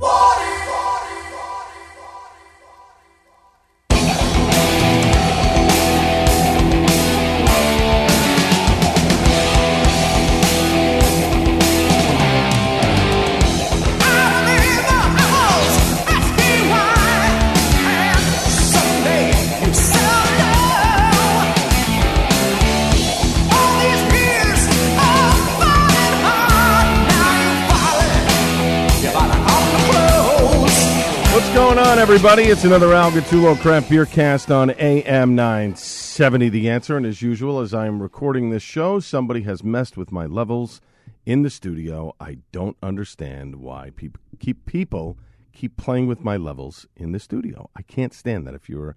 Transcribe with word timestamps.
What's 0.00 0.67
on, 31.98 32.02
everybody? 32.02 32.44
It's 32.44 32.62
another 32.62 32.94
Al 32.94 33.10
Gattullo 33.10 33.58
Craft 33.58 33.90
Beer 33.90 34.06
Cast 34.06 34.52
on 34.52 34.70
AM 34.70 35.34
970. 35.34 36.48
The 36.48 36.70
answer, 36.70 36.96
and 36.96 37.04
as 37.04 37.22
usual, 37.22 37.58
as 37.58 37.74
I'm 37.74 38.00
recording 38.00 38.50
this 38.50 38.62
show, 38.62 39.00
somebody 39.00 39.42
has 39.42 39.64
messed 39.64 39.96
with 39.96 40.12
my 40.12 40.24
levels 40.24 40.80
in 41.26 41.42
the 41.42 41.50
studio. 41.50 42.14
I 42.20 42.38
don't 42.52 42.76
understand 42.84 43.56
why 43.56 43.90
people 43.96 44.20
keep 44.38 44.64
people 44.64 45.18
keep 45.52 45.76
playing 45.76 46.06
with 46.06 46.22
my 46.22 46.36
levels 46.36 46.86
in 46.94 47.10
the 47.10 47.18
studio. 47.18 47.68
I 47.74 47.82
can't 47.82 48.14
stand 48.14 48.46
that. 48.46 48.54
If 48.54 48.68
you're 48.68 48.94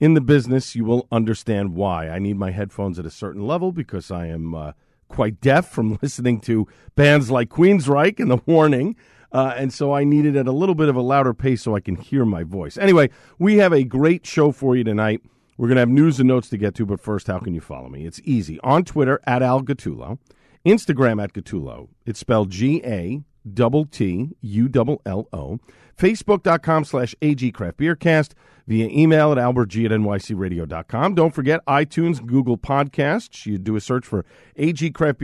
in 0.00 0.14
the 0.14 0.20
business, 0.20 0.74
you 0.74 0.84
will 0.84 1.06
understand 1.12 1.74
why. 1.76 2.08
I 2.08 2.18
need 2.18 2.36
my 2.36 2.50
headphones 2.50 2.98
at 2.98 3.06
a 3.06 3.10
certain 3.10 3.46
level 3.46 3.70
because 3.70 4.10
I 4.10 4.26
am 4.26 4.56
uh, 4.56 4.72
quite 5.08 5.40
deaf 5.40 5.68
from 5.68 5.98
listening 6.02 6.40
to 6.42 6.66
bands 6.96 7.30
like 7.30 7.48
Queensryche 7.48 8.18
and 8.18 8.30
The 8.30 8.40
Warning. 8.44 8.96
Uh, 9.32 9.54
and 9.56 9.72
so 9.72 9.92
I 9.92 10.04
needed 10.04 10.36
it 10.36 10.40
at 10.40 10.46
a 10.46 10.52
little 10.52 10.74
bit 10.74 10.88
of 10.88 10.96
a 10.96 11.00
louder 11.00 11.32
pace 11.32 11.62
so 11.62 11.76
I 11.76 11.80
can 11.80 11.96
hear 11.96 12.24
my 12.24 12.42
voice. 12.42 12.76
Anyway, 12.76 13.10
we 13.38 13.58
have 13.58 13.72
a 13.72 13.84
great 13.84 14.26
show 14.26 14.50
for 14.52 14.74
you 14.76 14.84
tonight. 14.84 15.22
We're 15.56 15.68
going 15.68 15.76
to 15.76 15.80
have 15.80 15.88
news 15.88 16.18
and 16.18 16.28
notes 16.28 16.48
to 16.48 16.56
get 16.56 16.74
to, 16.76 16.86
but 16.86 17.00
first, 17.00 17.26
how 17.26 17.38
can 17.38 17.54
you 17.54 17.60
follow 17.60 17.88
me? 17.88 18.06
It's 18.06 18.20
easy. 18.24 18.58
On 18.60 18.82
Twitter, 18.82 19.20
at 19.26 19.42
Al 19.42 19.62
Gattullo. 19.62 20.18
Instagram, 20.64 21.22
at 21.22 21.32
Gattullo. 21.32 21.88
It's 22.06 22.18
spelled 22.18 22.50
G 22.50 22.82
A 22.84 23.22
double 23.52 23.86
T 23.86 24.30
U 24.40 24.68
double 24.68 25.00
L 25.06 25.28
O. 25.32 25.58
Facebook.com 25.98 26.84
slash 26.84 27.14
AG 27.20 27.52
Craft 27.52 27.78
Beercast. 27.78 28.32
Via 28.66 28.88
email 28.88 29.32
at 29.32 29.38
albertg 29.38 29.84
at 29.84 29.90
nycradio.com. 29.90 31.14
Don't 31.16 31.34
forget 31.34 31.60
iTunes, 31.66 32.24
Google 32.24 32.56
Podcasts. 32.56 33.44
You 33.44 33.58
do 33.58 33.74
a 33.74 33.80
search 33.80 34.06
for 34.06 34.24
AG 34.56 34.90
Craft. 34.92 35.20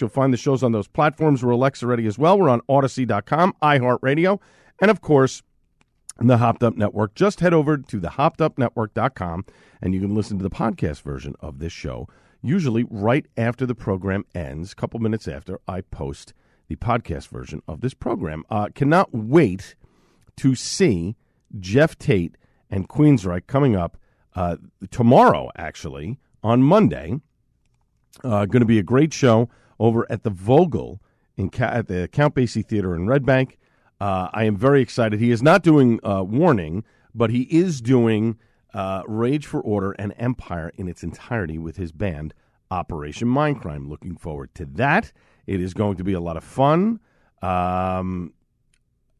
You'll 0.00 0.08
find 0.08 0.32
the 0.32 0.36
shows 0.36 0.64
on 0.64 0.72
those 0.72 0.88
platforms. 0.88 1.44
We're 1.44 1.52
Alexa 1.52 1.86
ready 1.86 2.06
as 2.06 2.18
well. 2.18 2.36
We're 2.36 2.48
on 2.48 2.60
Audacy.com, 2.62 3.54
iHeartRadio, 3.62 4.40
and 4.80 4.90
of 4.90 5.00
course, 5.00 5.44
the 6.18 6.38
Hopped 6.38 6.64
Up 6.64 6.76
Network. 6.76 7.14
Just 7.14 7.38
head 7.38 7.54
over 7.54 7.78
to 7.78 8.00
the 8.00 8.08
hoppedupnetwork.com 8.08 9.44
and 9.80 9.94
you 9.94 10.00
can 10.00 10.14
listen 10.14 10.38
to 10.38 10.42
the 10.42 10.50
podcast 10.50 11.02
version 11.02 11.34
of 11.40 11.60
this 11.60 11.72
show, 11.72 12.08
usually 12.42 12.84
right 12.90 13.26
after 13.36 13.64
the 13.64 13.74
program 13.74 14.24
ends, 14.34 14.72
a 14.72 14.74
couple 14.74 14.98
minutes 14.98 15.28
after 15.28 15.60
I 15.68 15.82
post 15.82 16.34
the 16.68 16.76
podcast 16.76 17.28
version 17.28 17.62
of 17.66 17.80
this 17.80 17.94
program. 17.94 18.44
Uh, 18.50 18.68
cannot 18.74 19.12
wait 19.12 19.74
to 20.36 20.54
see 20.54 21.16
Geoff 21.58 21.98
Tate 21.98 22.36
and 22.70 22.88
Queensryche 22.88 23.46
coming 23.46 23.74
up 23.74 23.96
uh, 24.34 24.56
tomorrow, 24.90 25.50
actually, 25.56 26.18
on 26.42 26.62
Monday. 26.62 27.20
Uh, 28.22 28.46
going 28.46 28.60
to 28.60 28.66
be 28.66 28.78
a 28.78 28.82
great 28.84 29.12
show 29.12 29.48
over 29.78 30.06
at 30.10 30.22
the 30.22 30.30
Vogel 30.30 31.00
in 31.36 31.50
Ca- 31.50 31.64
at 31.66 31.88
the 31.88 32.08
Count 32.08 32.34
Basie 32.34 32.64
Theater 32.64 32.94
in 32.94 33.06
Red 33.06 33.24
Bank. 33.24 33.58
Uh, 34.00 34.28
I 34.32 34.44
am 34.44 34.56
very 34.56 34.80
excited. 34.80 35.18
He 35.18 35.30
is 35.30 35.42
not 35.42 35.62
doing 35.62 35.98
uh, 36.04 36.22
Warning, 36.22 36.84
but 37.14 37.30
he 37.30 37.42
is 37.42 37.80
doing 37.80 38.38
uh, 38.74 39.02
Rage 39.06 39.46
for 39.46 39.60
Order 39.60 39.92
and 39.92 40.14
Empire 40.18 40.72
in 40.76 40.88
its 40.88 41.02
entirety 41.02 41.58
with 41.58 41.76
his 41.76 41.92
band 41.92 42.34
Operation 42.70 43.28
Mindcrime. 43.28 43.88
Looking 43.88 44.16
forward 44.16 44.54
to 44.56 44.66
that. 44.66 45.12
It 45.48 45.62
is 45.62 45.72
going 45.72 45.96
to 45.96 46.04
be 46.04 46.12
a 46.12 46.20
lot 46.20 46.36
of 46.36 46.44
fun. 46.44 47.00
Um, 47.40 48.34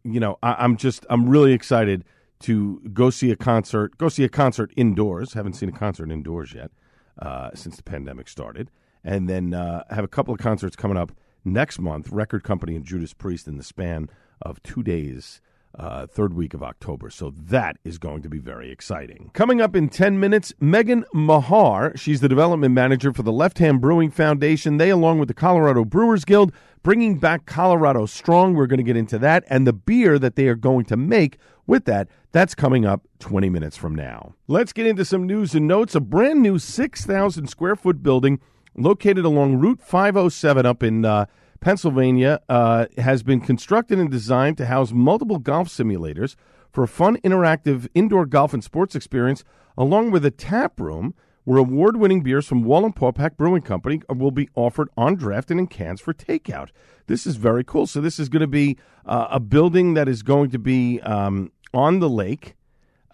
you 0.05 0.21
know, 0.21 0.39
I, 0.43 0.57
I'm 0.59 0.77
just 0.77 1.07
I'm 1.09 1.27
really 1.27 1.55
excited 1.55 2.05
to 2.41 2.81
go 2.93 3.09
see 3.09 3.31
a 3.31 3.37
concert. 3.37 3.97
Go 3.97 4.11
see 4.11 4.25
a 4.25 4.29
concert 4.29 4.71
indoors. 4.77 5.33
Haven't 5.33 5.55
seen 5.55 5.71
a 5.71 5.73
concert 5.73 6.11
indoors 6.11 6.53
yet 6.53 6.71
uh, 7.19 7.51
since 7.55 7.77
the 7.77 7.83
pandemic 7.83 8.29
started, 8.29 8.71
and 9.03 9.27
then 9.27 9.55
uh, 9.55 9.85
have 9.91 10.05
a 10.05 10.09
couple 10.09 10.35
of 10.35 10.39
concerts 10.39 10.77
coming 10.77 10.99
up 10.99 11.13
next 11.47 11.79
month. 11.79 12.11
Record 12.11 12.45
Company 12.45 12.77
and 12.77 12.85
Judas 12.85 13.15
Priest 13.15 13.49
in 13.49 13.57
the 13.57 13.65
span 13.65 14.11
of 14.43 14.63
two 14.63 14.83
days. 14.83 15.41
Uh, 15.75 16.07
third 16.07 16.33
week 16.33 16.55
of 16.55 16.63
October. 16.63 17.11
So 17.11 17.31
that 17.31 17.77
is 17.85 17.99
going 17.99 18.23
to 18.23 18.29
be 18.29 18.39
very 18.39 18.73
exciting. 18.73 19.31
Coming 19.35 19.61
up 19.61 19.77
in 19.77 19.89
10 19.89 20.19
minutes, 20.19 20.53
Megan 20.59 21.05
Mahar. 21.13 21.93
She's 21.97 22.21
the 22.21 22.29
development 22.29 22.75
manager 22.75 23.13
for 23.13 23.23
the 23.23 23.31
Left 23.31 23.59
Hand 23.59 23.81
Brewing 23.81 24.11
Foundation. 24.11 24.79
They, 24.79 24.91
along 24.91 25.19
with 25.19 25.29
the 25.29 25.35
Colorado 25.35 25.85
Brewers 25.85 26.25
Guild, 26.25 26.53
bringing 26.83 27.19
back 27.19 27.47
Colorado 27.47 28.07
Strong. 28.07 28.55
We're 28.55 28.67
going 28.67 28.79
to 28.79 28.83
get 28.83 28.97
into 28.97 29.19
that 29.19 29.45
and 29.49 29.67
the 29.67 29.73
beer 29.73 30.19
that 30.19 30.37
they 30.37 30.49
are 30.49 30.57
going 30.57 30.87
to 30.87 30.97
make 30.97 31.39
with 31.67 31.85
that. 31.85 32.09
That's 32.33 32.55
coming 32.55 32.85
up 32.85 33.07
20 33.21 33.49
minutes 33.49 33.77
from 33.77 33.95
now. 33.95 34.35
Let's 34.49 34.73
get 34.73 34.87
into 34.87 35.05
some 35.05 35.27
news 35.27 35.55
and 35.55 35.69
notes. 35.69 35.95
A 35.95 36.01
brand 36.01 36.43
new 36.43 36.59
6,000 36.59 37.47
square 37.47 37.77
foot 37.77 38.03
building 38.03 38.41
located 38.75 39.25
along 39.25 39.57
Route 39.57 39.81
507 39.81 40.67
up 40.67 40.83
in 40.83 41.05
uh, 41.05 41.27
Pennsylvania 41.61 42.41
uh, 42.49 42.87
has 42.99 43.23
been 43.23 43.41
constructed 43.41 43.99
and 43.99 44.11
designed 44.11 44.57
to 44.59 44.67
house 44.67 44.93
multiple 44.93 45.39
golf 45.39 45.69
simulators 45.69 46.37
for 46.71 46.85
a 46.85 46.89
fun, 46.89 47.17
interactive 47.19 47.89
indoor 47.95 48.27
golf 48.27 48.55
and 48.55 48.63
sports 48.63 48.95
experience, 48.95 49.45
along 49.77 50.11
with 50.11 50.25
a 50.25 50.31
tap 50.31 50.79
room 50.79 51.15
where 51.45 51.59
award 51.59 51.97
winning 51.97 52.23
beers 52.23 52.47
from 52.47 52.65
Wallenpaupack 52.65 53.37
Brewing 53.37 53.63
Company 53.63 54.03
will 54.09 54.31
be 54.31 54.51
offered 54.55 54.91
on 54.97 55.15
draft 55.15 55.51
and 55.51 55.59
in 55.59 55.67
cans 55.67 56.01
for 56.01 56.13
takeout. 56.13 56.69
This 57.07 57.27
is 57.27 57.37
very 57.37 57.65
cool. 57.65 57.87
So, 57.87 58.01
this 58.01 58.19
is 58.19 58.29
going 58.29 58.43
to 58.43 58.47
be 58.47 58.77
uh, 59.07 59.29
a 59.31 59.41
building 59.41 59.95
that 59.95 60.09
is 60.09 60.23
going 60.23 60.51
to 60.51 60.59
be 60.59 61.01
um, 61.01 61.51
on 61.73 62.01
the 62.01 62.09
lake, 62.09 62.55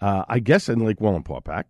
uh, 0.01 0.25
I 0.27 0.39
guess 0.39 0.67
in 0.67 0.79
Lake 0.79 0.97
Wallenpaupack. 0.99 1.63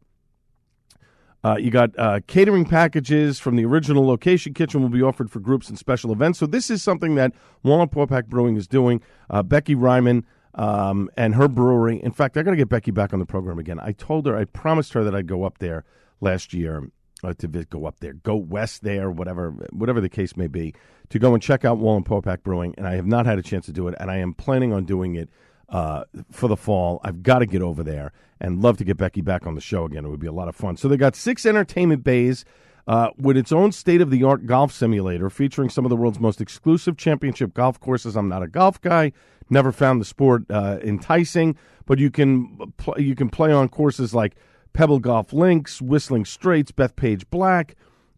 Uh, 1.45 1.57
you 1.57 1.69
got 1.69 1.91
uh, 1.99 2.19
catering 2.25 2.65
packages 2.65 3.37
from 3.39 3.55
the 3.55 3.63
original 3.63 4.03
location 4.07 4.51
kitchen 4.51 4.81
will 4.81 4.89
be 4.89 5.03
offered 5.03 5.29
for 5.29 5.39
groups 5.39 5.69
and 5.69 5.77
special 5.77 6.11
events. 6.11 6.39
So 6.39 6.47
this 6.47 6.71
is 6.71 6.81
something 6.81 7.13
that 7.15 7.33
Wallenpaupack 7.63 8.25
Brewing 8.25 8.55
is 8.55 8.67
doing. 8.67 8.99
Uh, 9.29 9.43
Becky 9.43 9.75
Ryman 9.75 10.25
um, 10.55 11.07
and 11.15 11.35
her 11.35 11.47
brewery. 11.47 12.01
In 12.01 12.11
fact, 12.11 12.35
I 12.35 12.41
got 12.41 12.51
to 12.51 12.57
get 12.57 12.67
Becky 12.67 12.89
back 12.89 13.13
on 13.13 13.19
the 13.19 13.27
program 13.27 13.59
again. 13.59 13.79
I 13.79 13.91
told 13.91 14.25
her, 14.25 14.35
I 14.35 14.45
promised 14.45 14.93
her 14.93 15.03
that 15.03 15.13
I'd 15.13 15.27
go 15.27 15.43
up 15.43 15.59
there 15.59 15.85
last 16.19 16.51
year 16.51 16.89
uh, 17.23 17.35
to 17.35 17.47
go 17.47 17.85
up 17.85 17.99
there, 17.99 18.13
go 18.13 18.35
west 18.35 18.81
there, 18.81 19.11
whatever, 19.11 19.51
whatever 19.71 20.01
the 20.01 20.09
case 20.09 20.35
may 20.35 20.47
be, 20.47 20.73
to 21.09 21.19
go 21.19 21.35
and 21.35 21.43
check 21.43 21.63
out 21.63 21.77
Wallenpaupack 21.77 22.41
Brewing. 22.41 22.73
And 22.75 22.87
I 22.87 22.95
have 22.95 23.05
not 23.05 23.27
had 23.27 23.37
a 23.37 23.43
chance 23.43 23.67
to 23.67 23.71
do 23.71 23.87
it, 23.87 23.93
and 23.99 24.09
I 24.09 24.17
am 24.17 24.33
planning 24.33 24.73
on 24.73 24.85
doing 24.85 25.13
it 25.13 25.29
uh, 25.69 26.03
for 26.31 26.47
the 26.47 26.57
fall. 26.57 26.99
I've 27.03 27.23
got 27.23 27.39
to 27.39 27.45
get 27.45 27.61
over 27.61 27.83
there 27.83 28.11
and 28.39 28.61
love 28.61 28.77
to 28.77 28.83
get 28.83 28.97
Becky 28.97 29.21
back 29.21 29.47
on 29.47 29.55
the 29.55 29.61
show 29.61 29.85
again. 29.85 30.05
It 30.05 30.09
would 30.09 30.19
be 30.19 30.27
a 30.27 30.31
lot 30.33 30.47
of 30.47 30.55
fun. 30.55 30.77
So 30.77 30.87
they 30.87 30.97
got 30.97 31.15
six 31.15 31.45
entertainment 31.45 32.03
bays 32.03 32.45
uh, 32.87 33.09
with 33.17 33.37
its 33.37 33.51
own 33.51 33.71
state 33.71 34.01
of 34.01 34.11
the 34.11 34.23
art 34.23 34.45
golf 34.45 34.71
simulator 34.71 35.29
featuring 35.29 35.69
some 35.69 35.85
of 35.85 35.89
the 35.89 35.95
world's 35.95 36.19
most 36.19 36.41
exclusive 36.41 36.97
championship 36.97 37.53
golf 37.53 37.79
courses. 37.79 38.15
I'm 38.15 38.29
not 38.29 38.43
a 38.43 38.47
golf 38.47 38.79
guy, 38.81 39.11
never 39.49 39.71
found 39.71 39.99
the 39.99 40.05
sport 40.05 40.43
uh, 40.49 40.77
enticing, 40.83 41.57
but 41.85 41.99
you 41.99 42.11
can 42.11 42.73
pl- 42.77 42.99
you 42.99 43.15
can 43.15 43.29
play 43.29 43.51
on 43.51 43.69
courses 43.69 44.13
like 44.13 44.35
Pebble 44.73 44.99
Golf 44.99 45.33
Links, 45.33 45.81
Whistling 45.81 46.25
Straits, 46.25 46.71
Bethpage 46.71 47.23
Black, 47.31 47.75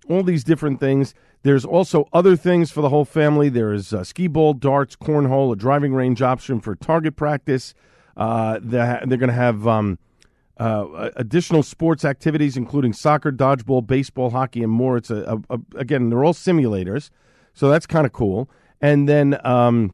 all 0.10 0.24
these 0.24 0.44
different 0.44 0.80
things. 0.80 1.13
There's 1.47 1.63
also 1.63 2.09
other 2.11 2.35
things 2.35 2.71
for 2.71 2.81
the 2.81 2.89
whole 2.89 3.05
family. 3.05 3.47
There 3.47 3.71
is 3.71 3.94
uh, 3.94 4.03
skee 4.03 4.27
ball, 4.27 4.53
darts, 4.53 4.97
cornhole, 4.97 5.53
a 5.53 5.55
driving 5.55 5.94
range 5.94 6.21
option 6.21 6.59
for 6.59 6.75
target 6.75 7.15
practice. 7.15 7.73
Uh, 8.17 8.59
they're 8.61 9.01
they're 9.07 9.17
going 9.17 9.29
to 9.29 9.44
have 9.47 9.65
um, 9.65 9.97
uh, 10.57 11.09
additional 11.15 11.63
sports 11.63 12.03
activities, 12.03 12.57
including 12.57 12.91
soccer, 12.91 13.31
dodgeball, 13.31 13.88
baseball, 13.88 14.29
hockey, 14.31 14.61
and 14.61 14.71
more. 14.71 14.97
It's 14.97 15.09
a, 15.09 15.39
a, 15.49 15.55
a 15.55 15.59
again, 15.77 16.09
they're 16.09 16.25
all 16.25 16.33
simulators, 16.33 17.11
so 17.53 17.69
that's 17.69 17.88
kind 17.88 18.05
of 18.05 18.11
cool. 18.11 18.49
And 18.81 19.07
then 19.07 19.39
um, 19.45 19.94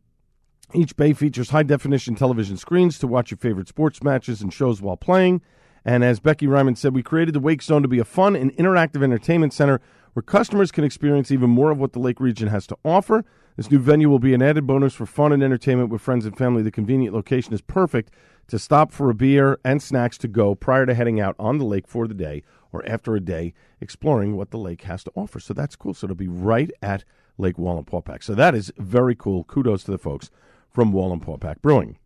Each 0.73 0.95
bay 0.95 1.13
features 1.13 1.51
high 1.51 1.63
definition 1.63 2.15
television 2.15 2.57
screens 2.57 2.97
to 2.99 3.07
watch 3.07 3.29
your 3.29 3.37
favorite 3.37 3.67
sports 3.67 4.01
matches 4.01 4.41
and 4.41 4.51
shows 4.51 4.81
while 4.81 4.97
playing. 4.97 5.41
And 5.85 6.03
as 6.03 6.19
Becky 6.19 6.47
Ryman 6.47 6.75
said, 6.75 6.95
we 6.95 7.03
created 7.03 7.35
the 7.35 7.39
Wake 7.39 7.61
Zone 7.61 7.81
to 7.83 7.87
be 7.87 7.99
a 7.99 8.05
fun 8.05 8.35
and 8.35 8.55
interactive 8.55 9.03
entertainment 9.03 9.53
center 9.53 9.81
where 10.13 10.23
customers 10.23 10.71
can 10.71 10.83
experience 10.83 11.31
even 11.31 11.49
more 11.49 11.71
of 11.71 11.79
what 11.79 11.93
the 11.93 11.99
Lake 11.99 12.19
region 12.19 12.47
has 12.47 12.65
to 12.67 12.77
offer. 12.83 13.25
This 13.57 13.69
new 13.69 13.79
venue 13.79 14.09
will 14.09 14.19
be 14.19 14.33
an 14.33 14.41
added 14.41 14.65
bonus 14.65 14.93
for 14.93 15.05
fun 15.05 15.31
and 15.31 15.43
entertainment 15.43 15.89
with 15.89 16.01
friends 16.01 16.25
and 16.25 16.37
family. 16.37 16.63
The 16.63 16.71
convenient 16.71 17.15
location 17.15 17.53
is 17.53 17.61
perfect 17.61 18.11
to 18.47 18.57
stop 18.57 18.91
for 18.91 19.09
a 19.09 19.13
beer 19.13 19.59
and 19.63 19.81
snacks 19.81 20.17
to 20.19 20.27
go 20.27 20.55
prior 20.55 20.85
to 20.85 20.93
heading 20.93 21.19
out 21.19 21.35
on 21.37 21.57
the 21.57 21.65
lake 21.65 21.87
for 21.87 22.07
the 22.07 22.13
day 22.13 22.43
or 22.71 22.87
after 22.87 23.15
a 23.15 23.19
day 23.19 23.53
exploring 23.79 24.35
what 24.35 24.51
the 24.51 24.57
lake 24.57 24.83
has 24.83 25.03
to 25.03 25.11
offer. 25.15 25.39
So 25.39 25.53
that's 25.53 25.75
cool. 25.75 25.93
So 25.93 26.05
it'll 26.05 26.15
be 26.15 26.27
right 26.27 26.71
at 26.81 27.03
Lake 27.37 27.57
Wallenpaupack. 27.57 28.23
So 28.23 28.35
that 28.35 28.55
is 28.55 28.71
very 28.77 29.15
cool. 29.15 29.43
Kudos 29.43 29.83
to 29.83 29.91
the 29.91 29.97
folks 29.97 30.29
from 30.69 30.91
Wallenpaupack 30.91 31.61
Brewing. 31.61 31.97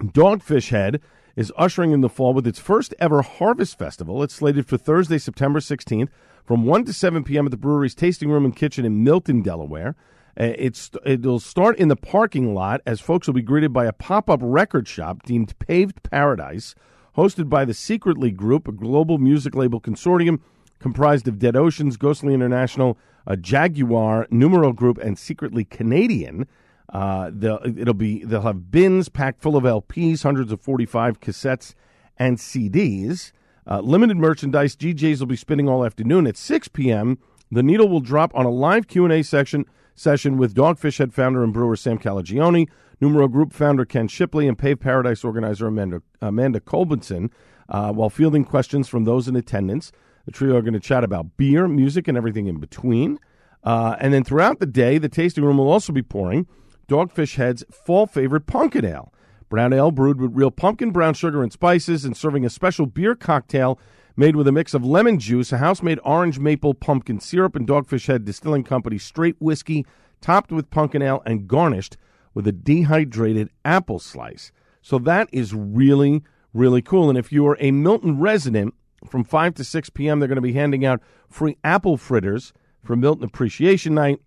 Dogfish 0.00 0.70
Head 0.70 1.00
is 1.36 1.52
ushering 1.56 1.92
in 1.92 2.00
the 2.00 2.08
fall 2.08 2.34
with 2.34 2.46
its 2.46 2.58
first 2.58 2.94
ever 2.98 3.22
Harvest 3.22 3.78
Festival. 3.78 4.22
It's 4.22 4.34
slated 4.34 4.66
for 4.66 4.76
Thursday, 4.76 5.18
September 5.18 5.60
16th 5.60 6.08
from 6.44 6.64
1 6.64 6.84
to 6.84 6.92
7 6.92 7.24
p.m. 7.24 7.46
at 7.46 7.50
the 7.50 7.56
brewery's 7.56 7.94
tasting 7.94 8.30
room 8.30 8.44
and 8.44 8.54
kitchen 8.54 8.84
in 8.84 9.04
Milton, 9.04 9.42
Delaware. 9.42 9.96
Uh, 10.38 10.52
it's 10.56 10.90
it'll 11.04 11.38
start 11.38 11.78
in 11.78 11.88
the 11.88 11.96
parking 11.96 12.54
lot 12.54 12.80
as 12.86 13.00
folks 13.00 13.26
will 13.26 13.34
be 13.34 13.42
greeted 13.42 13.72
by 13.72 13.84
a 13.84 13.92
pop-up 13.92 14.40
record 14.42 14.88
shop 14.88 15.22
deemed 15.24 15.58
Paved 15.58 16.02
Paradise, 16.02 16.74
hosted 17.16 17.48
by 17.48 17.64
the 17.64 17.74
Secretly 17.74 18.30
Group, 18.30 18.66
a 18.66 18.72
global 18.72 19.18
music 19.18 19.54
label 19.54 19.80
consortium 19.80 20.40
comprised 20.78 21.28
of 21.28 21.38
Dead 21.38 21.54
Oceans, 21.54 21.96
Ghostly 21.96 22.34
International, 22.34 22.98
Jagjaguwar, 23.28 24.30
Numero 24.30 24.72
Group, 24.72 24.98
and 24.98 25.18
Secretly 25.18 25.64
Canadian. 25.64 26.46
Uh, 26.92 27.30
it'll 27.64 27.94
be 27.94 28.22
they'll 28.24 28.42
have 28.42 28.70
bins 28.70 29.08
packed 29.08 29.40
full 29.40 29.56
of 29.56 29.64
LPs, 29.64 30.22
hundreds 30.22 30.52
of 30.52 30.60
45 30.60 31.20
cassettes 31.20 31.74
and 32.18 32.36
CDs. 32.36 33.32
Uh, 33.66 33.80
limited 33.80 34.16
merchandise. 34.16 34.76
DJs 34.76 35.20
will 35.20 35.26
be 35.26 35.36
spinning 35.36 35.68
all 35.68 35.84
afternoon 35.84 36.26
at 36.26 36.36
6 36.36 36.68
p.m. 36.68 37.18
The 37.50 37.62
needle 37.62 37.88
will 37.88 38.00
drop 38.00 38.34
on 38.34 38.44
a 38.44 38.50
live 38.50 38.88
Q&A 38.88 39.22
section 39.22 39.64
session 39.94 40.36
with 40.36 40.54
Dogfish 40.54 40.98
Head 40.98 41.14
founder 41.14 41.42
and 41.42 41.52
brewer 41.52 41.76
Sam 41.76 41.98
Calagione, 41.98 42.68
Numero 43.00 43.28
Group 43.28 43.52
founder 43.52 43.84
Ken 43.84 44.08
Shipley, 44.08 44.48
and 44.48 44.58
Pave 44.58 44.80
Paradise 44.80 45.24
organizer 45.24 45.66
Amanda, 45.66 46.02
Amanda 46.20 46.60
Colbinson, 46.60 47.30
uh, 47.68 47.92
while 47.92 48.10
fielding 48.10 48.44
questions 48.44 48.88
from 48.88 49.04
those 49.04 49.28
in 49.28 49.36
attendance. 49.36 49.92
The 50.26 50.32
trio 50.32 50.56
are 50.56 50.62
going 50.62 50.74
to 50.74 50.80
chat 50.80 51.04
about 51.04 51.36
beer, 51.36 51.68
music, 51.68 52.08
and 52.08 52.16
everything 52.16 52.46
in 52.46 52.58
between. 52.58 53.18
Uh, 53.64 53.96
and 54.00 54.12
then 54.12 54.24
throughout 54.24 54.58
the 54.58 54.66
day, 54.66 54.98
the 54.98 55.08
tasting 55.08 55.44
room 55.44 55.58
will 55.58 55.70
also 55.70 55.92
be 55.92 56.02
pouring 56.02 56.46
Dogfish 56.92 57.36
Head's 57.36 57.64
fall 57.70 58.06
favorite 58.06 58.44
pumpkin 58.44 58.84
ale. 58.84 59.14
Brown 59.48 59.72
ale 59.72 59.90
brewed 59.90 60.20
with 60.20 60.36
real 60.36 60.50
pumpkin, 60.50 60.90
brown 60.90 61.14
sugar, 61.14 61.42
and 61.42 61.50
spices, 61.50 62.04
and 62.04 62.14
serving 62.14 62.44
a 62.44 62.50
special 62.50 62.84
beer 62.84 63.14
cocktail 63.14 63.78
made 64.14 64.36
with 64.36 64.46
a 64.46 64.52
mix 64.52 64.74
of 64.74 64.84
lemon 64.84 65.18
juice, 65.18 65.52
a 65.52 65.56
house 65.56 65.82
made 65.82 65.98
orange 66.04 66.38
maple 66.38 66.74
pumpkin 66.74 67.18
syrup, 67.18 67.56
and 67.56 67.66
Dogfish 67.66 68.08
Head 68.08 68.26
Distilling 68.26 68.62
Company 68.62 68.98
straight 68.98 69.36
whiskey, 69.40 69.86
topped 70.20 70.52
with 70.52 70.68
pumpkin 70.68 71.00
ale 71.00 71.22
and 71.24 71.48
garnished 71.48 71.96
with 72.34 72.46
a 72.46 72.52
dehydrated 72.52 73.48
apple 73.64 73.98
slice. 73.98 74.52
So 74.82 74.98
that 74.98 75.30
is 75.32 75.54
really, 75.54 76.22
really 76.52 76.82
cool. 76.82 77.08
And 77.08 77.16
if 77.16 77.32
you 77.32 77.46
are 77.46 77.56
a 77.58 77.70
Milton 77.70 78.20
resident, 78.20 78.74
from 79.08 79.24
5 79.24 79.54
to 79.54 79.64
6 79.64 79.88
p.m., 79.90 80.18
they're 80.18 80.28
going 80.28 80.36
to 80.36 80.42
be 80.42 80.52
handing 80.52 80.84
out 80.84 81.00
free 81.26 81.56
apple 81.64 81.96
fritters 81.96 82.52
for 82.84 82.96
Milton 82.96 83.24
Appreciation 83.24 83.94
Night. 83.94 84.20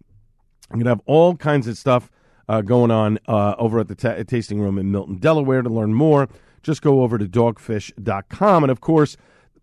I'm 0.72 0.80
going 0.80 0.86
to 0.86 0.90
have 0.90 1.02
all 1.06 1.36
kinds 1.36 1.68
of 1.68 1.78
stuff 1.78 2.10
uh, 2.48 2.62
going 2.62 2.92
on 2.92 3.20
uh, 3.28 3.56
over 3.58 3.80
at 3.80 3.88
the 3.88 4.26
tasting 4.28 4.60
room 4.60 4.78
in 4.78 4.92
Milton, 4.92 5.18
Delaware. 5.18 5.62
To 5.62 5.70
learn 5.70 5.94
more, 5.94 6.28
just 6.64 6.82
go 6.82 7.02
over 7.02 7.18
to 7.18 7.26
dogfish.com. 7.26 8.64
And 8.64 8.72
of 8.72 8.82
course, 8.82 9.18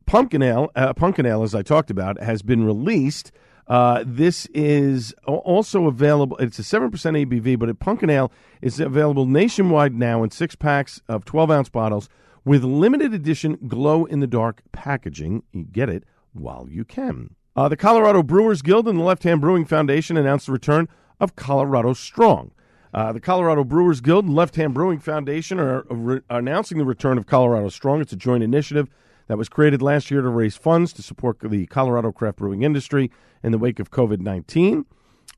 Punkin 0.06 0.42
Ale, 0.42 0.70
uh, 0.74 0.92
Punkin 0.94 1.26
Ale, 1.26 1.42
as 1.42 1.54
I 1.54 1.62
talked 1.62 1.90
about, 1.90 2.20
has 2.20 2.42
been 2.42 2.64
released. 2.64 3.32
Uh, 3.68 4.02
this 4.04 4.46
is 4.46 5.14
also 5.26 5.86
available. 5.86 6.36
It's 6.38 6.58
a 6.58 6.64
seven 6.64 6.90
percent 6.90 7.16
ABV, 7.16 7.58
but 7.58 7.68
at 7.68 7.78
Punkin 7.78 8.10
Ale 8.10 8.32
is 8.60 8.80
available 8.80 9.26
nationwide 9.26 9.94
now 9.94 10.22
in 10.22 10.30
six 10.30 10.54
packs 10.54 11.00
of 11.08 11.24
twelve 11.24 11.50
ounce 11.50 11.68
bottles 11.68 12.08
with 12.44 12.64
limited 12.64 13.14
edition 13.14 13.56
glow 13.68 14.04
in 14.04 14.20
the 14.20 14.26
dark 14.26 14.62
packaging. 14.72 15.44
You 15.52 15.64
get 15.64 15.88
it 15.88 16.04
while 16.32 16.66
you 16.68 16.84
can. 16.84 17.36
Uh, 17.54 17.68
the 17.68 17.76
Colorado 17.76 18.22
Brewers 18.22 18.62
Guild 18.62 18.88
and 18.88 18.98
the 18.98 19.04
Left 19.04 19.22
Hand 19.22 19.40
Brewing 19.40 19.64
Foundation 19.64 20.16
announced 20.16 20.46
the 20.46 20.52
return 20.52 20.88
of 21.20 21.36
Colorado 21.36 21.92
Strong. 21.92 22.50
Uh, 22.92 23.12
the 23.12 23.20
Colorado 23.20 23.64
Brewers 23.64 24.00
Guild 24.00 24.26
and 24.26 24.34
Left 24.34 24.56
Hand 24.56 24.74
Brewing 24.74 24.98
Foundation 24.98 25.58
are, 25.58 25.84
re- 25.88 26.20
are 26.28 26.38
announcing 26.38 26.78
the 26.78 26.84
return 26.84 27.16
of 27.16 27.26
Colorado 27.26 27.68
Strong. 27.70 28.02
It's 28.02 28.12
a 28.12 28.16
joint 28.16 28.42
initiative 28.42 28.90
that 29.28 29.38
was 29.38 29.48
created 29.48 29.80
last 29.80 30.10
year 30.10 30.20
to 30.20 30.28
raise 30.28 30.56
funds 30.56 30.92
to 30.94 31.02
support 31.02 31.38
the 31.40 31.66
Colorado 31.66 32.12
craft 32.12 32.38
brewing 32.38 32.62
industry 32.62 33.10
in 33.42 33.52
the 33.52 33.58
wake 33.58 33.78
of 33.78 33.90
COVID 33.90 34.20
19. 34.20 34.84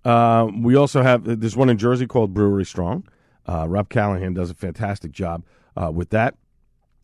Uh, 0.05 0.49
we 0.63 0.75
also 0.75 1.03
have 1.03 1.25
there's 1.41 1.57
one 1.57 1.71
in 1.71 1.79
Jersey 1.79 2.07
called 2.07 2.35
Brewery 2.35 2.65
Strong. 2.65 3.07
Uh, 3.47 3.67
Rob 3.69 3.89
Callahan 3.89 4.35
does 4.35 4.51
a 4.51 4.55
fantastic 4.55 5.13
job 5.13 5.45
uh, 5.77 5.91
with 5.93 6.11
that. 6.11 6.35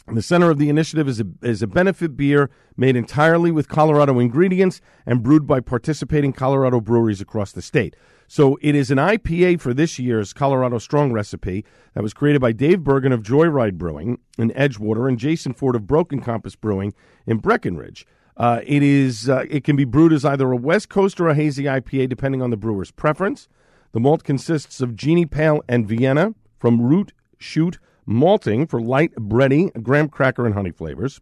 The 0.07 0.23
center 0.23 0.51
of 0.51 0.59
the 0.59 0.69
initiative 0.69 1.09
is 1.09 1.21
a, 1.21 1.27
is 1.43 1.63
a 1.63 1.67
benefit 1.67 2.17
beer 2.17 2.51
made 2.77 2.97
entirely 2.97 3.51
with 3.51 3.69
Colorado 3.69 4.19
ingredients 4.19 4.81
and 5.07 5.23
brewed 5.23 5.47
by 5.47 5.61
participating 5.61 6.33
Colorado 6.33 6.81
breweries 6.81 7.21
across 7.21 7.53
the 7.53 7.63
state. 7.63 7.95
So 8.27 8.59
it 8.63 8.75
is 8.75 8.91
an 8.91 8.99
IPA 8.99 9.61
for 9.61 9.75
this 9.75 9.99
year's 9.99 10.33
Colorado 10.33 10.79
Strong 10.79 11.13
recipe 11.13 11.65
that 11.95 12.03
was 12.03 12.15
created 12.15 12.41
by 12.41 12.53
Dave 12.53 12.85
Bergen 12.85 13.13
of 13.13 13.23
Joyride 13.23 13.75
Brewing 13.75 14.19
in 14.39 14.51
Edgewater 14.53 15.09
and 15.09 15.19
Jason 15.19 15.53
Ford 15.53 15.75
of 15.75 15.87
Broken 15.87 16.21
Compass 16.21 16.55
Brewing 16.55 16.95
in 17.27 17.39
Breckenridge. 17.39 18.07
Uh, 18.37 18.61
it 18.65 18.83
is 18.83 19.29
uh, 19.29 19.45
it 19.51 19.65
can 19.65 19.77
be 19.77 19.85
brewed 19.85 20.13
as 20.13 20.25
either 20.25 20.51
a 20.51 20.57
West 20.57 20.89
Coast 20.89 21.21
or 21.21 21.29
a 21.29 21.35
hazy 21.35 21.65
IPA 21.65 22.09
depending 22.09 22.41
on 22.41 22.51
the 22.51 22.57
brewer's 22.57 22.91
preference. 22.91 23.49
The 23.93 24.01
malt 24.01 24.23
consists 24.23 24.81
of 24.81 24.97
Genie 24.97 25.27
Pale 25.27 25.63
and 25.69 25.87
Vienna 25.87 26.35
from 26.57 26.81
root 26.81 27.13
shoot 27.37 27.79
malting 28.07 28.67
for 28.67 28.81
light 28.81 29.15
bready, 29.15 29.71
graham 29.83 30.09
cracker, 30.09 30.47
and 30.47 30.55
honey 30.55 30.71
flavors. 30.71 31.21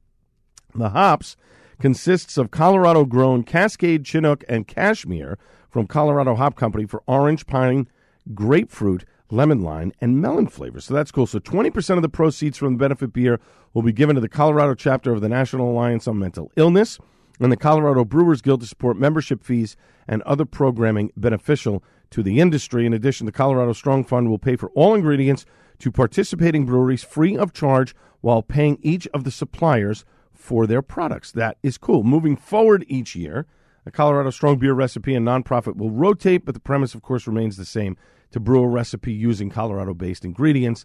The 0.75 0.91
hops 0.91 1.37
consists 1.81 2.37
of 2.37 2.51
Colorado 2.51 3.05
grown 3.05 3.43
Cascade, 3.43 4.05
Chinook, 4.05 4.45
and 4.49 4.67
Cashmere 4.67 5.39
from 5.71 5.87
Colorado 5.87 6.35
Hop 6.35 6.57
Company 6.57 6.87
for 6.87 7.03
orange, 7.07 7.47
pine, 7.47 7.89
grapefruit, 8.35 9.05
lemon 9.31 9.63
lime, 9.63 9.93
and 10.01 10.21
melon 10.21 10.47
flavors. 10.47 10.87
So 10.87 10.95
that's 10.95 11.13
cool. 11.13 11.27
So 11.27 11.39
20% 11.39 11.97
of 11.97 12.03
the 12.03 12.09
proceeds 12.09 12.59
from 12.59 12.75
the 12.75 12.79
benefit 12.79 13.13
beer 13.13 13.41
will 13.75 13.83
be 13.83 13.93
given 13.93 14.15
to 14.15 14.21
the 14.21 14.29
Colorado 14.29 14.75
chapter 14.75 15.13
of 15.13 15.21
the 15.21 15.29
National 15.29 15.71
Alliance 15.71 16.09
on 16.09 16.19
Mental 16.19 16.51
Illness 16.57 16.99
and 17.41 17.53
the 17.53 17.57
Colorado 17.57 18.05
Brewers 18.05 18.43
Guild 18.43 18.61
to 18.61 18.67
support 18.67 18.97
membership 18.97 19.45
fees 19.45 19.77
and 20.09 20.23
other 20.23 20.45
programming 20.45 21.13
beneficial 21.17 21.85
to 22.11 22.23
the 22.23 22.41
industry. 22.41 22.87
In 22.87 22.93
addition, 22.93 23.27
the 23.27 23.33
Colorado 23.33 23.73
Strong 23.73 24.05
Fund 24.05 24.29
will 24.29 24.39
pay 24.39 24.57
for 24.57 24.71
all 24.71 24.95
ingredients 24.95 25.45
to 25.79 25.93
participating 25.93 26.67
breweries 26.67 27.05
free 27.05 27.37
of 27.37 27.53
charge 27.53 27.95
while 28.21 28.43
paying 28.43 28.79
each 28.83 29.07
of 29.09 29.25
the 29.25 29.31
suppliers 29.31 30.05
for 30.33 30.67
their 30.67 30.83
products. 30.83 31.33
That 31.33 31.59
is 31.63 31.79
cool. 31.79 32.03
Moving 32.03 32.37
forward 32.37 32.85
each 32.89 33.15
year, 33.15 33.47
the 33.85 33.91
Colorado 33.91 34.31
Strong 34.31 34.59
Beer 34.59 34.75
recipe 34.75 35.15
and 35.15 35.27
nonprofit 35.27 35.77
will 35.77 35.91
rotate, 35.91 36.45
but 36.45 36.55
the 36.55 36.61
premise, 36.61 36.95
of 36.95 37.03
course, 37.03 37.27
remains 37.27 37.57
the 37.57 37.65
same 37.65 37.97
to 38.31 38.41
brew 38.41 38.63
a 38.63 38.69
recipe 38.69 39.13
using 39.13 39.51
Colorado 39.51 39.95
based 39.95 40.25
ingredients. 40.25 40.85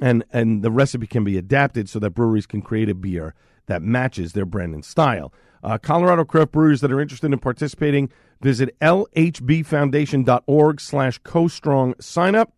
And, 0.00 0.24
and 0.32 0.62
the 0.62 0.70
recipe 0.70 1.06
can 1.06 1.24
be 1.24 1.38
adapted 1.38 1.88
so 1.88 1.98
that 2.00 2.10
breweries 2.10 2.46
can 2.46 2.62
create 2.62 2.88
a 2.88 2.94
beer 2.94 3.34
that 3.66 3.82
matches 3.82 4.32
their 4.32 4.46
brand 4.46 4.74
and 4.74 4.84
style. 4.84 5.32
Uh, 5.62 5.78
Colorado 5.78 6.24
craft 6.24 6.52
breweries 6.52 6.80
that 6.82 6.92
are 6.92 7.00
interested 7.00 7.32
in 7.32 7.38
participating, 7.38 8.10
visit 8.40 8.78
lhbfoundation.org 8.80 10.80
slash 10.80 11.18
co-strong 11.24 11.94
sign 12.00 12.34
up. 12.34 12.52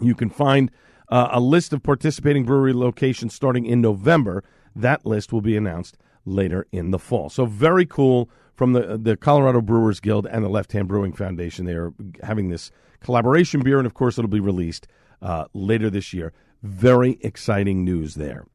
You 0.00 0.14
can 0.14 0.30
find 0.30 0.70
uh, 1.14 1.28
a 1.30 1.38
list 1.38 1.72
of 1.72 1.80
participating 1.80 2.44
brewery 2.44 2.72
locations 2.72 3.32
starting 3.32 3.64
in 3.64 3.80
November. 3.80 4.42
That 4.74 5.06
list 5.06 5.32
will 5.32 5.40
be 5.40 5.56
announced 5.56 5.96
later 6.24 6.66
in 6.72 6.90
the 6.90 6.98
fall. 6.98 7.30
So 7.30 7.46
very 7.46 7.86
cool 7.86 8.28
from 8.56 8.72
the 8.72 8.98
the 8.98 9.16
Colorado 9.16 9.60
Brewers 9.60 10.00
Guild 10.00 10.26
and 10.26 10.44
the 10.44 10.48
Left 10.48 10.72
Hand 10.72 10.88
Brewing 10.88 11.12
Foundation. 11.12 11.66
They 11.66 11.74
are 11.74 11.92
having 12.24 12.48
this 12.48 12.72
collaboration 12.98 13.60
beer, 13.60 13.78
and 13.78 13.86
of 13.86 13.94
course, 13.94 14.18
it'll 14.18 14.28
be 14.28 14.40
released 14.40 14.88
uh, 15.22 15.44
later 15.54 15.88
this 15.88 16.12
year. 16.12 16.32
Very 16.64 17.16
exciting 17.20 17.84
news 17.84 18.16
there. 18.16 18.46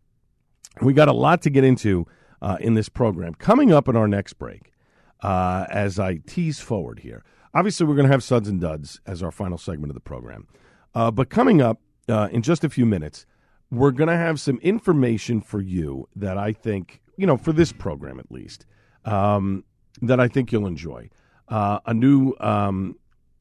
We 0.81 0.91
got 0.91 1.07
a 1.07 1.13
lot 1.13 1.41
to 1.43 1.49
get 1.49 1.63
into 1.63 2.07
uh, 2.41 2.57
in 2.59 2.73
this 2.73 2.89
program. 2.89 3.35
Coming 3.35 3.71
up 3.71 3.87
in 3.87 3.95
our 3.95 4.07
next 4.07 4.33
break, 4.33 4.73
uh, 5.21 5.65
as 5.69 5.97
I 5.97 6.17
tease 6.27 6.59
forward 6.59 6.99
here, 6.99 7.23
obviously 7.53 7.85
we're 7.85 7.95
going 7.95 8.07
to 8.07 8.11
have 8.11 8.23
Suds 8.23 8.49
and 8.49 8.59
Duds 8.59 8.99
as 9.05 9.23
our 9.23 9.31
final 9.31 9.57
segment 9.57 9.91
of 9.91 9.95
the 9.95 10.01
program. 10.01 10.45
Uh, 10.93 11.09
but 11.09 11.29
coming 11.29 11.61
up 11.61 11.79
uh, 12.09 12.27
in 12.31 12.41
just 12.41 12.63
a 12.63 12.69
few 12.69 12.85
minutes, 12.85 13.25
we're 13.71 13.91
going 13.91 14.09
to 14.09 14.17
have 14.17 14.39
some 14.39 14.57
information 14.59 15.41
for 15.41 15.61
you 15.61 16.07
that 16.15 16.37
I 16.37 16.53
think, 16.53 17.01
you 17.17 17.27
know, 17.27 17.37
for 17.37 17.53
this 17.53 17.71
program 17.71 18.19
at 18.19 18.31
least, 18.31 18.65
um, 19.05 19.63
that 20.01 20.19
I 20.19 20.27
think 20.27 20.51
you'll 20.51 20.67
enjoy. 20.67 21.09
Uh, 21.47 21.79
a 21.85 21.93
new 21.93 22.33
um, 22.39 22.95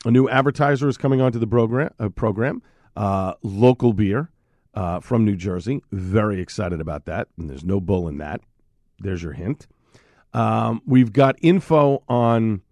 a 0.04 0.10
new 0.10 0.28
advertiser 0.28 0.88
is 0.88 0.96
coming 0.96 1.20
onto 1.20 1.38
the 1.38 1.46
program. 1.46 1.90
Uh, 1.98 2.08
program. 2.10 2.62
uh, 2.96 3.34
local 3.42 3.92
beer 3.92 4.30
uh, 4.74 5.00
from 5.00 5.24
New 5.24 5.36
Jersey. 5.36 5.82
Very 5.92 6.40
excited 6.40 6.80
about 6.80 7.04
that. 7.06 7.28
And 7.38 7.48
there's 7.48 7.64
no 7.64 7.80
bull 7.80 8.08
in 8.08 8.18
that. 8.18 8.40
There's 8.98 9.22
your 9.22 9.32
hint. 9.32 9.68
Um, 10.34 10.82
we've 10.84 11.12
got 11.12 11.36
info 11.40 12.02
on 12.08 12.62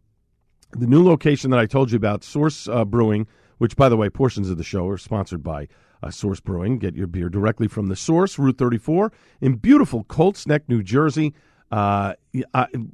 the 0.73 0.87
new 0.87 1.05
location 1.05 1.51
that 1.53 1.61
I 1.61 1.67
told 1.67 1.91
you 1.93 1.97
about, 1.97 2.25
Source 2.25 2.69
uh, 2.69 2.85
Brewing, 2.85 3.27
which, 3.59 3.77
by 3.77 3.89
the 3.89 3.97
way, 3.97 4.09
portions 4.09 4.51
of 4.51 4.59
the 4.59 4.65
show 4.65 4.89
are 4.89 4.99
sponsored 4.99 5.43
by 5.43 5.69
uh, 6.03 6.11
Source 6.11 6.41
Brewing. 6.41 6.79
Get 6.79 6.95
your 6.95 7.07
beer 7.07 7.29
directly 7.29 7.69
from 7.69 7.87
the 7.87 7.97
source, 7.97 8.39
Route 8.39 8.59
34, 8.59 9.13
in 9.41 9.57
beautiful 9.57 10.05
Colts 10.05 10.47
Neck, 10.47 10.69
New 10.69 10.83
Jersey, 10.83 11.35
uh, 11.71 12.15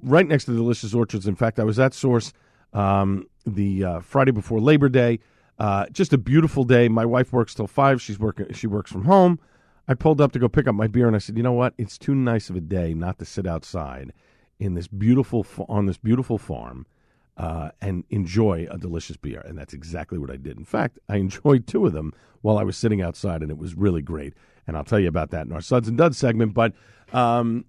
right 0.03 0.27
next 0.27 0.45
to 0.45 0.53
the 0.53 0.57
Delicious 0.57 0.95
Orchards. 0.95 1.27
In 1.27 1.35
fact, 1.35 1.59
I 1.59 1.65
was 1.65 1.79
at 1.79 1.95
Source 1.95 2.33
um, 2.73 3.27
the 3.45 3.85
uh, 3.85 4.01
Friday 4.01 4.31
before 4.31 4.61
Labor 4.61 4.89
Day. 4.89 5.19
Uh, 5.59 5.87
just 5.93 6.13
a 6.13 6.19
beautiful 6.19 6.65
day. 6.65 6.89
My 6.89 7.05
wife 7.05 7.33
works 7.33 7.55
till 7.55 7.67
five. 7.67 8.01
She's 8.01 8.19
working. 8.19 8.53
She 8.53 8.67
works 8.67 8.91
from 8.91 9.05
home. 9.05 9.39
I 9.87 9.95
pulled 9.95 10.21
up 10.21 10.33
to 10.33 10.39
go 10.39 10.49
pick 10.49 10.67
up 10.67 10.75
my 10.75 10.87
beer, 10.87 11.07
and 11.07 11.15
I 11.15 11.19
said, 11.19 11.37
"You 11.37 11.43
know 11.43 11.53
what? 11.53 11.75
It's 11.77 11.99
too 11.99 12.15
nice 12.15 12.49
of 12.49 12.57
a 12.57 12.61
day 12.61 12.95
not 12.95 13.19
to 13.19 13.25
sit 13.25 13.47
outside 13.47 14.13
in 14.59 14.75
this 14.75 14.89
beautiful 14.89 15.45
on 15.69 15.87
this 15.87 15.99
beautiful 15.99 16.39
farm 16.39 16.87
uh, 17.37 17.71
and 17.81 18.05
enjoy 18.11 18.67
a 18.71 18.79
delicious 18.79 19.17
beer. 19.17 19.41
And 19.41 19.57
that's 19.57 19.75
exactly 19.75 20.19
what 20.19 20.31
I 20.31 20.37
did. 20.37 20.59
In 20.59 20.65
fact, 20.65 20.99
I 21.09 21.17
enjoyed 21.17 21.67
two 21.67 21.87
of 21.87 21.93
them 21.93 22.13
while 22.43 22.59
I 22.59 22.63
was 22.63 22.77
sitting 22.77 23.01
outside, 23.01 23.43
and 23.43 23.51
it 23.51 23.59
was 23.59 23.75
really 23.75 24.03
great. 24.03 24.35
And 24.67 24.77
I'll 24.77 24.85
tell 24.85 25.01
you 25.01 25.09
about 25.09 25.31
that 25.31 25.47
in 25.47 25.53
our 25.53 25.61
Suds 25.61 25.89
and 25.89 25.99
Duds 25.99 26.19
segment. 26.19 26.55
But 26.55 26.73
um, 27.13 27.65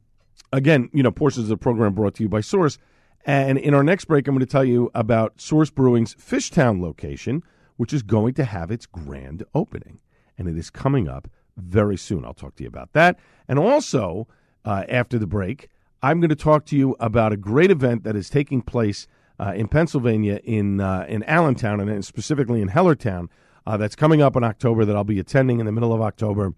again, 0.51 0.89
you 0.93 1.03
know, 1.03 1.11
portions 1.11 1.45
of 1.45 1.49
the 1.49 1.57
program 1.57 1.93
brought 1.93 2.15
to 2.15 2.23
you 2.23 2.29
by 2.29 2.41
Source. 2.41 2.77
And 3.25 3.57
in 3.57 3.73
our 3.73 3.83
next 3.83 4.05
break, 4.05 4.27
I'm 4.27 4.35
going 4.35 4.45
to 4.45 4.51
tell 4.51 4.65
you 4.65 4.91
about 4.93 5.39
Source 5.39 5.69
Brewing's 5.69 6.13
Fishtown 6.15 6.81
location, 6.81 7.43
which 7.77 7.93
is 7.93 8.03
going 8.03 8.33
to 8.35 8.43
have 8.43 8.69
its 8.69 8.85
grand 8.85 9.43
opening. 9.55 9.99
And 10.37 10.47
it 10.47 10.57
is 10.57 10.69
coming 10.69 11.07
up 11.07 11.29
very 11.55 11.97
soon. 11.97 12.25
I'll 12.25 12.33
talk 12.33 12.55
to 12.55 12.63
you 12.63 12.69
about 12.69 12.93
that. 12.93 13.17
And 13.47 13.57
also, 13.57 14.27
uh, 14.65 14.83
after 14.89 15.17
the 15.17 15.27
break, 15.27 15.69
I'm 16.01 16.19
going 16.19 16.29
to 16.29 16.35
talk 16.35 16.65
to 16.65 16.77
you 16.77 16.95
about 16.99 17.31
a 17.31 17.37
great 17.37 17.71
event 17.71 18.03
that 18.03 18.15
is 18.15 18.29
taking 18.29 18.61
place 18.61 19.07
uh, 19.43 19.51
in 19.53 19.67
Pennsylvania, 19.67 20.39
in 20.43 20.79
uh, 20.79 21.05
in 21.09 21.23
Allentown, 21.23 21.81
and 21.81 22.05
specifically 22.05 22.61
in 22.61 22.69
Hellertown, 22.69 23.27
uh, 23.67 23.75
that's 23.75 23.95
coming 23.95 24.21
up 24.21 24.37
in 24.37 24.43
October. 24.43 24.85
That 24.85 24.95
I'll 24.95 25.03
be 25.03 25.19
attending 25.19 25.59
in 25.59 25.65
the 25.65 25.71
middle 25.71 25.91
of 25.91 26.01
October, 26.01 26.53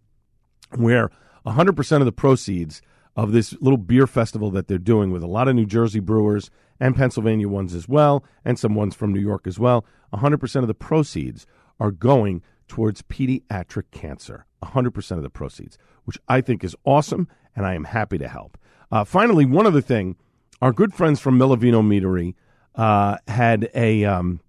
where 0.75 1.10
100 1.44 1.75
percent 1.75 2.01
of 2.01 2.06
the 2.06 2.12
proceeds 2.12 2.84
of 3.15 3.32
this 3.32 3.54
little 3.60 3.77
beer 3.77 4.06
festival 4.06 4.51
that 4.51 4.68
they're 4.68 4.77
doing 4.77 5.12
with 5.12 5.24
a 5.24 5.27
lot 5.27 5.48
of 5.48 5.56
New 5.56 5.65
Jersey 5.65 6.00
brewers 6.00 6.51
and 6.80 6.96
Pennsylvania 6.96 7.48
ones 7.48 7.74
as 7.74 7.88
well, 7.88 8.24
and 8.44 8.60
some 8.60 8.75
ones 8.75 8.94
from 8.94 9.13
New 9.13 9.22
York 9.22 9.48
as 9.48 9.58
well. 9.58 9.86
100% 10.13 10.56
of 10.62 10.68
the 10.68 10.74
proceeds 10.74 11.48
are 11.80 11.92
going 11.92 12.44
towards 12.68 13.01
pediatric 13.04 13.86
cancer. 13.92 14.46
100% 14.62 15.12
of 15.12 15.24
the 15.24 15.30
proceeds, 15.30 15.77
which 16.04 16.18
I 16.27 16.42
think 16.42 16.63
is 16.63 16.75
awesome, 16.84 17.30
and 17.56 17.65
I 17.65 17.74
am 17.74 17.86
happy 17.86 18.18
to 18.18 18.27
help. 18.27 18.58
Uh, 18.92 19.06
finally, 19.06 19.46
one 19.46 19.65
other 19.65 19.82
thing 19.82 20.18
our 20.62 20.74
good 20.74 20.94
friends 20.94 21.20
from 21.20 21.39
Melovino 21.39 21.82
Meadery 21.82 22.36
uh, 22.75 23.17
had 23.27 23.70
a 23.74 24.05
um, 24.05 24.41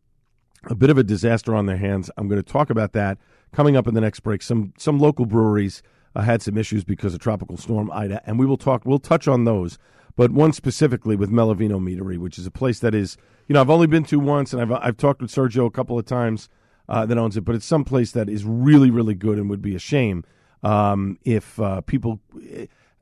a 0.64 0.74
bit 0.74 0.90
of 0.90 0.98
a 0.98 1.04
disaster 1.04 1.54
on 1.54 1.66
their 1.66 1.76
hands. 1.76 2.10
I'm 2.16 2.28
going 2.28 2.42
to 2.42 2.52
talk 2.52 2.70
about 2.70 2.92
that 2.92 3.18
coming 3.52 3.76
up 3.76 3.86
in 3.86 3.94
the 3.94 4.00
next 4.00 4.20
break. 4.20 4.42
Some 4.42 4.72
some 4.78 4.98
local 4.98 5.26
breweries 5.26 5.82
uh, 6.14 6.22
had 6.22 6.42
some 6.42 6.56
issues 6.56 6.84
because 6.84 7.14
of 7.14 7.20
Tropical 7.20 7.56
Storm 7.56 7.90
Ida, 7.92 8.22
and 8.26 8.38
we 8.38 8.46
will 8.46 8.56
talk. 8.56 8.84
We'll 8.84 8.98
touch 8.98 9.28
on 9.28 9.44
those, 9.44 9.78
but 10.16 10.30
one 10.32 10.52
specifically 10.52 11.16
with 11.16 11.30
Melovino 11.30 11.80
Meadery, 11.80 12.18
which 12.18 12.38
is 12.38 12.46
a 12.46 12.50
place 12.50 12.80
that 12.80 12.94
is 12.94 13.16
you 13.48 13.54
know 13.54 13.60
I've 13.60 13.70
only 13.70 13.86
been 13.86 14.04
to 14.04 14.18
once, 14.18 14.52
and 14.52 14.62
I've 14.62 14.72
I've 14.72 14.96
talked 14.96 15.22
with 15.22 15.30
Sergio 15.30 15.66
a 15.66 15.70
couple 15.70 15.98
of 15.98 16.04
times 16.04 16.48
uh, 16.88 17.06
that 17.06 17.18
owns 17.18 17.36
it, 17.36 17.42
but 17.42 17.54
it's 17.54 17.66
some 17.66 17.84
place 17.84 18.12
that 18.12 18.28
is 18.28 18.44
really 18.44 18.90
really 18.90 19.14
good 19.14 19.38
and 19.38 19.48
would 19.50 19.62
be 19.62 19.74
a 19.74 19.80
shame 19.80 20.24
um, 20.62 21.18
if 21.24 21.60
uh, 21.60 21.80
people. 21.82 22.20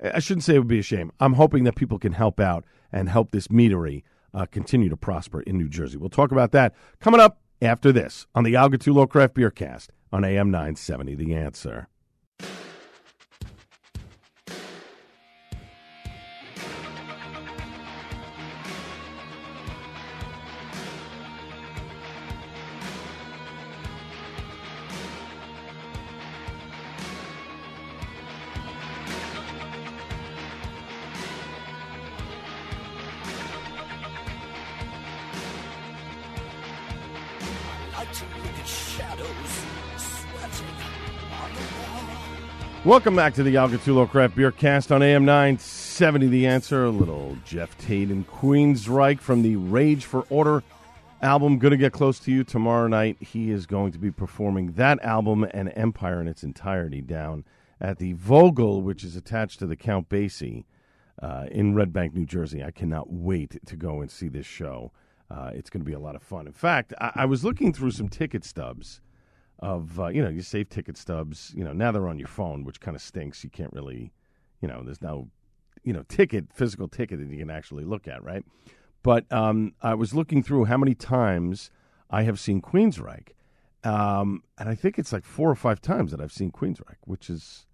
I 0.03 0.19
shouldn't 0.19 0.45
say 0.45 0.57
it 0.57 0.59
would 0.59 0.69
be 0.69 0.81
a 0.81 0.83
shame. 0.83 1.13
I'm 1.19 1.35
hoping 1.35 1.65
that 1.65 1.77
people 1.77 1.99
can 1.99 2.13
help 2.13 2.39
out 2.39 2.65
and 2.93 3.09
help 3.09 3.31
this 3.31 3.49
meadery 3.49 4.03
uh, 4.35 4.47
continue 4.47 4.89
to 4.89 4.97
prosper 4.97 5.41
in 5.43 5.57
New 5.57 5.69
Jersey. 5.69 5.97
We'll 5.97 6.11
talk 6.11 6.33
about 6.33 6.53
that 6.53 6.75
coming 7.01 7.21
up 7.21 7.41
after 7.63 7.93
this 7.93 8.27
on 8.35 8.45
the 8.45 8.57
Al 8.57 8.69
Gattullo 8.69 9.09
Craft 9.09 9.35
Beer 9.35 9.51
Cast 9.51 9.93
on 10.13 10.25
AM 10.25 10.51
970. 10.51 11.15
The 11.15 11.35
answer. 11.35 11.89
Welcome 42.95 43.17
back 43.17 43.35
to 43.35 43.43
the 43.43 43.57
Al 43.57 43.69
Gattullo 43.69 44.09
Craft 44.09 44.37
Beer 44.37 44.53
Cast 44.53 44.93
on 44.93 45.03
AM 45.03 45.25
970. 45.25 46.29
The 46.29 46.47
answer, 46.47 46.85
a 46.85 46.91
little 46.91 47.37
Geoff 47.45 47.77
Tate 47.77 48.11
and 48.11 48.25
Queensryche 48.25 49.19
from 49.19 49.43
the 49.43 49.57
Rage 49.57 50.05
for 50.05 50.25
Order 50.31 50.63
album. 51.21 51.59
Going 51.59 51.73
to 51.73 51.77
get 51.77 51.93
close 51.93 52.21
to 52.21 52.31
you 52.31 52.45
tomorrow 52.45 52.87
night. 52.87 53.17
He 53.21 53.51
is 53.51 53.67
going 53.67 53.91
to 53.91 53.99
be 53.99 54.13
performing 54.13 54.75
that 54.75 55.03
album 55.03 55.43
and 55.43 55.73
Empire 55.75 56.21
in 56.21 56.29
its 56.29 56.45
entirety 56.45 57.01
down 57.01 57.45
at 57.81 57.99
the 57.99 58.13
Vogel, 58.13 58.81
which 58.81 59.03
is 59.03 59.17
attached 59.17 59.59
to 59.59 59.67
the 59.67 59.75
Count 59.75 60.09
Basie 60.09 60.63
uh, 61.21 61.47
in 61.51 61.75
Red 61.75 61.93
Bank, 61.93 62.15
New 62.15 62.27
Jersey. 62.27 62.63
I 62.63 62.71
cannot 62.71 63.13
wait 63.13 63.59
to 63.67 63.75
go 63.75 64.03
and 64.03 64.09
see 64.09 64.29
this 64.29 64.47
show. 64.47 64.93
Uh, 65.29 65.51
it's 65.53 65.69
going 65.69 65.83
to 65.83 65.85
be 65.85 65.95
a 65.95 65.99
lot 65.99 66.15
of 66.15 66.23
fun. 66.23 66.47
In 66.47 66.53
fact, 66.53 66.95
I, 67.01 67.11
I 67.17 67.25
was 67.25 67.45
looking 67.45 67.73
through 67.73 67.91
some 67.91 68.09
ticket 68.09 68.45
stubs 68.45 69.01
of 69.59 69.99
uh, 70.01 70.09
you 70.09 70.23
know 70.23 70.29
you 70.29 70.43
save 70.43 70.69
ticket 70.69 70.97
stubs. 70.97 71.53
You 71.57 71.65
know 71.65 71.73
now 71.73 71.93
they're 71.93 72.09
on 72.09 72.19
your 72.19 72.29
phone, 72.29 72.65
which 72.65 72.81
kind 72.81 72.95
of 72.95 73.03
stinks. 73.03 73.45
You 73.45 73.51
can't 73.51 73.73
really, 73.73 74.13
you 74.61 74.69
know, 74.69 74.83
there's 74.83 75.03
no, 75.03 75.29
you 75.83 75.93
know, 75.93 76.05
ticket 76.09 76.47
physical 76.53 76.89
ticket 76.89 77.19
that 77.19 77.29
you 77.29 77.39
can 77.39 77.51
actually 77.51 77.85
look 77.85 78.09
at, 78.09 78.23
right? 78.23 78.45
But 79.03 79.31
um, 79.31 79.75
I 79.83 79.95
was 79.95 80.15
looking 80.15 80.43
through 80.43 80.65
how 80.65 80.79
many 80.79 80.95
times 80.95 81.71
I 82.11 82.23
have 82.23 82.41
seen 82.41 82.63
Queensryche, 82.63 83.29
um, 83.85 84.43
and 84.59 84.69
I 84.69 84.75
think 84.75 84.99
it's 84.99 85.13
like 85.13 85.25
four 85.25 85.51
or 85.51 85.55
five 85.55 85.81
times 85.81 86.11
that 86.11 86.21
I've 86.21 86.33
seen 86.33 86.51
Queensryche, 86.51 86.97
which 87.05 87.29
is, 87.29 87.67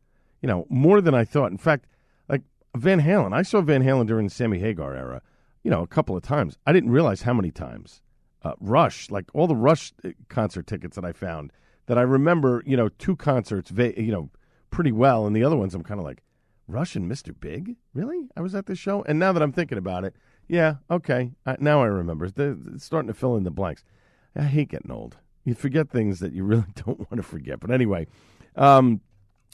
you 0.43 0.49
know, 0.49 0.67
more 0.69 1.01
than 1.01 1.15
I 1.15 1.25
thought. 1.25 1.53
In 1.53 1.59
fact, 1.59 1.87
like 2.29 2.43
Van 2.77 3.01
Halen, 3.01 3.33
I 3.33 3.43
saw 3.43 3.61
Van 3.61 3.85
Halen 3.85 4.07
during 4.07 4.27
the 4.27 4.35
Sammy 4.35 4.59
Hagar 4.59 4.95
era, 4.95 5.23
you 5.63 5.71
know, 5.71 5.83
a 5.83 5.87
couple 5.87 6.17
of 6.17 6.23
times. 6.23 6.59
I 6.67 6.73
didn't 6.73 6.91
realize 6.91 7.23
how 7.23 7.33
many 7.33 7.53
times. 7.53 8.03
Uh, 8.43 8.55
Rush, 8.59 9.11
like 9.11 9.27
all 9.35 9.47
the 9.47 9.55
Rush 9.55 9.93
uh, 10.03 10.11
concert 10.29 10.67
tickets 10.67 10.97
that 10.97 11.05
I 11.05 11.13
found 11.13 11.53
that 11.91 11.99
I 11.99 12.03
remember, 12.03 12.63
you 12.65 12.77
know, 12.77 12.89
two 12.89 13.17
concerts, 13.17 13.73
you 13.73 14.13
know, 14.13 14.31
pretty 14.71 14.93
well, 14.93 15.27
and 15.27 15.35
the 15.35 15.43
other 15.43 15.57
ones 15.57 15.75
I'm 15.75 15.83
kind 15.83 15.99
of 15.99 16.07
like, 16.07 16.23
Rush 16.69 16.95
and 16.95 17.11
Mr. 17.11 17.35
Big, 17.39 17.75
really? 17.95 18.29
I 18.37 18.43
was 18.43 18.55
at 18.55 18.67
this 18.67 18.79
show, 18.79 19.03
and 19.09 19.19
now 19.19 19.33
that 19.33 19.43
I'm 19.43 19.51
thinking 19.51 19.77
about 19.77 20.05
it, 20.05 20.15
yeah, 20.47 20.77
okay, 20.89 21.33
I, 21.45 21.57
now 21.59 21.83
I 21.83 21.87
remember. 21.87 22.27
It's 22.27 22.85
starting 22.85 23.09
to 23.09 23.13
fill 23.13 23.35
in 23.35 23.43
the 23.43 23.51
blanks. 23.51 23.83
I 24.37 24.45
hate 24.45 24.69
getting 24.69 24.93
old. 24.93 25.17
You 25.45 25.55
forget 25.55 25.91
things 25.91 26.21
that 26.21 26.33
you 26.33 26.45
really 26.45 26.63
don't 26.77 27.01
want 27.11 27.17
to 27.17 27.25
forget. 27.25 27.59
But 27.59 27.73
anyway, 27.73 28.07
um, 28.55 29.01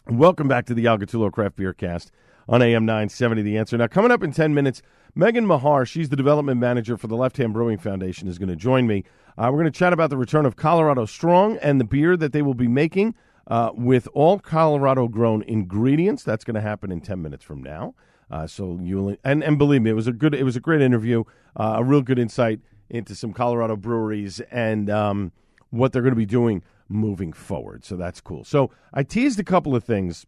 welcome 0.07 0.47
back 0.47 0.66
to 0.66 0.75
the 0.75 0.87
Al 0.87 0.99
Gattullo 0.99 1.33
Craft 1.33 1.57
Beer 1.57 1.73
Cast 1.73 2.12
on 2.50 2.61
AM 2.61 2.85
970 2.85 3.40
The 3.40 3.57
Answer. 3.57 3.78
Now, 3.78 3.87
coming 3.87 4.11
up 4.11 4.23
in 4.23 4.33
10 4.33 4.52
minutes, 4.52 4.83
Megan 5.19 5.47
Mahar, 5.47 5.87
she's 5.87 6.11
the 6.11 6.17
development 6.17 6.61
manager 6.61 6.99
for 6.99 7.07
the 7.07 7.17
Left 7.17 7.39
Hand 7.39 7.55
Brewing 7.55 7.79
Foundation, 7.79 8.29
is 8.29 8.37
going 8.37 8.51
to 8.51 8.57
join 8.57 8.87
me. 8.87 9.03
Uh, 9.39 9.49
we're 9.51 9.63
going 9.63 9.65
to 9.65 9.71
chat 9.71 9.95
about 9.95 10.11
the 10.11 10.17
return 10.19 10.45
of 10.45 10.57
Colorado 10.57 11.07
Strong 11.07 11.57
and 11.63 11.81
the 11.81 11.87
beer 11.87 12.19
that 12.19 12.33
they 12.33 12.43
will 12.43 12.53
be 12.53 12.69
making 12.69 13.15
uh, 13.47 13.71
with 13.75 14.09
all 14.13 14.39
Colorado 14.39 15.09
grown 15.09 15.41
ingredients. 15.45 16.23
That's 16.23 16.45
going 16.45 16.57
to 16.57 16.61
happen 16.61 16.93
in 16.93 17.01
10 17.01 17.23
minutes 17.23 17.43
from 17.43 17.63
now. 17.63 17.95
Uh, 18.31 18.47
so 18.47 18.79
you 18.83 19.17
and 19.25 19.43
and 19.43 19.57
believe 19.57 19.81
me, 19.81 19.89
it 19.89 19.95
was 19.95 20.07
a 20.07 20.13
good, 20.13 20.35
it 20.35 20.43
was 20.43 20.57
a 20.57 20.61
great 20.61 20.83
interview, 20.83 21.25
uh, 21.57 21.77
a 21.79 21.85
real 21.85 22.03
good 22.03 22.19
insight 22.19 22.61
into 22.91 23.15
some 23.15 23.33
Colorado 23.33 23.75
breweries 23.75 24.41
and 24.51 24.91
um, 24.91 25.33
what 25.71 25.95
they're 25.95 26.03
going 26.03 26.13
to 26.13 26.17
be 26.17 26.27
doing 26.27 26.63
moving 26.91 27.33
forward. 27.33 27.87
So 27.87 27.97
that's 27.97 28.21
cool. 28.21 28.45
So 28.45 28.71
I 28.93 29.03
teased 29.03 29.41
a 29.41 29.45
couple 29.45 29.75
of 29.75 29.83
things 29.83 30.27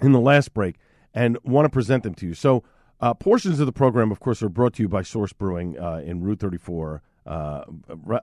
in 0.00 0.12
the 0.12 0.20
last 0.20 0.54
break 0.54 0.76
and 1.12 1.36
want 1.42 1.66
to 1.66 1.70
present 1.70 2.02
them 2.02 2.14
to 2.14 2.26
you. 2.26 2.34
So, 2.34 2.62
uh, 3.00 3.14
portions 3.14 3.60
of 3.60 3.66
the 3.66 3.72
program, 3.72 4.10
of 4.10 4.20
course, 4.20 4.42
are 4.42 4.48
brought 4.48 4.74
to 4.74 4.82
you 4.82 4.88
by 4.88 5.02
Source 5.02 5.32
Brewing 5.32 5.78
uh, 5.78 6.02
in 6.04 6.22
Route 6.22 6.40
34, 6.40 7.02
uh, 7.26 7.64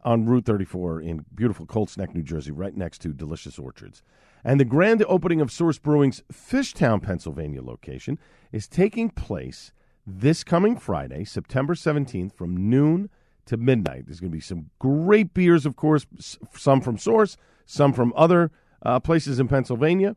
on 0.03 0.25
Route 0.25 0.45
34 0.45 1.01
in 1.01 1.25
beautiful 1.33 1.65
Colts 1.65 1.97
Neck, 1.97 2.13
New 2.13 2.23
Jersey, 2.23 2.51
right 2.51 2.75
next 2.75 2.99
to 2.99 3.09
Delicious 3.09 3.57
Orchards. 3.57 4.03
And 4.43 4.59
the 4.59 4.65
grand 4.65 5.03
opening 5.07 5.41
of 5.41 5.51
Source 5.51 5.79
Brewing's 5.79 6.21
Fishtown, 6.31 7.01
Pennsylvania 7.01 7.61
location 7.61 8.19
is 8.51 8.67
taking 8.67 9.09
place 9.09 9.71
this 10.05 10.43
coming 10.43 10.77
Friday, 10.77 11.25
September 11.25 11.73
17th, 11.73 12.33
from 12.33 12.69
noon 12.69 13.09
to 13.45 13.57
midnight. 13.57 14.05
There's 14.05 14.19
going 14.19 14.31
to 14.31 14.37
be 14.37 14.41
some 14.41 14.69
great 14.79 15.33
beers, 15.33 15.65
of 15.65 15.75
course, 15.75 16.05
some 16.53 16.81
from 16.81 16.97
Source, 16.97 17.35
some 17.65 17.93
from 17.93 18.13
other 18.15 18.51
uh, 18.83 18.99
places 18.99 19.39
in 19.39 19.47
Pennsylvania. 19.47 20.15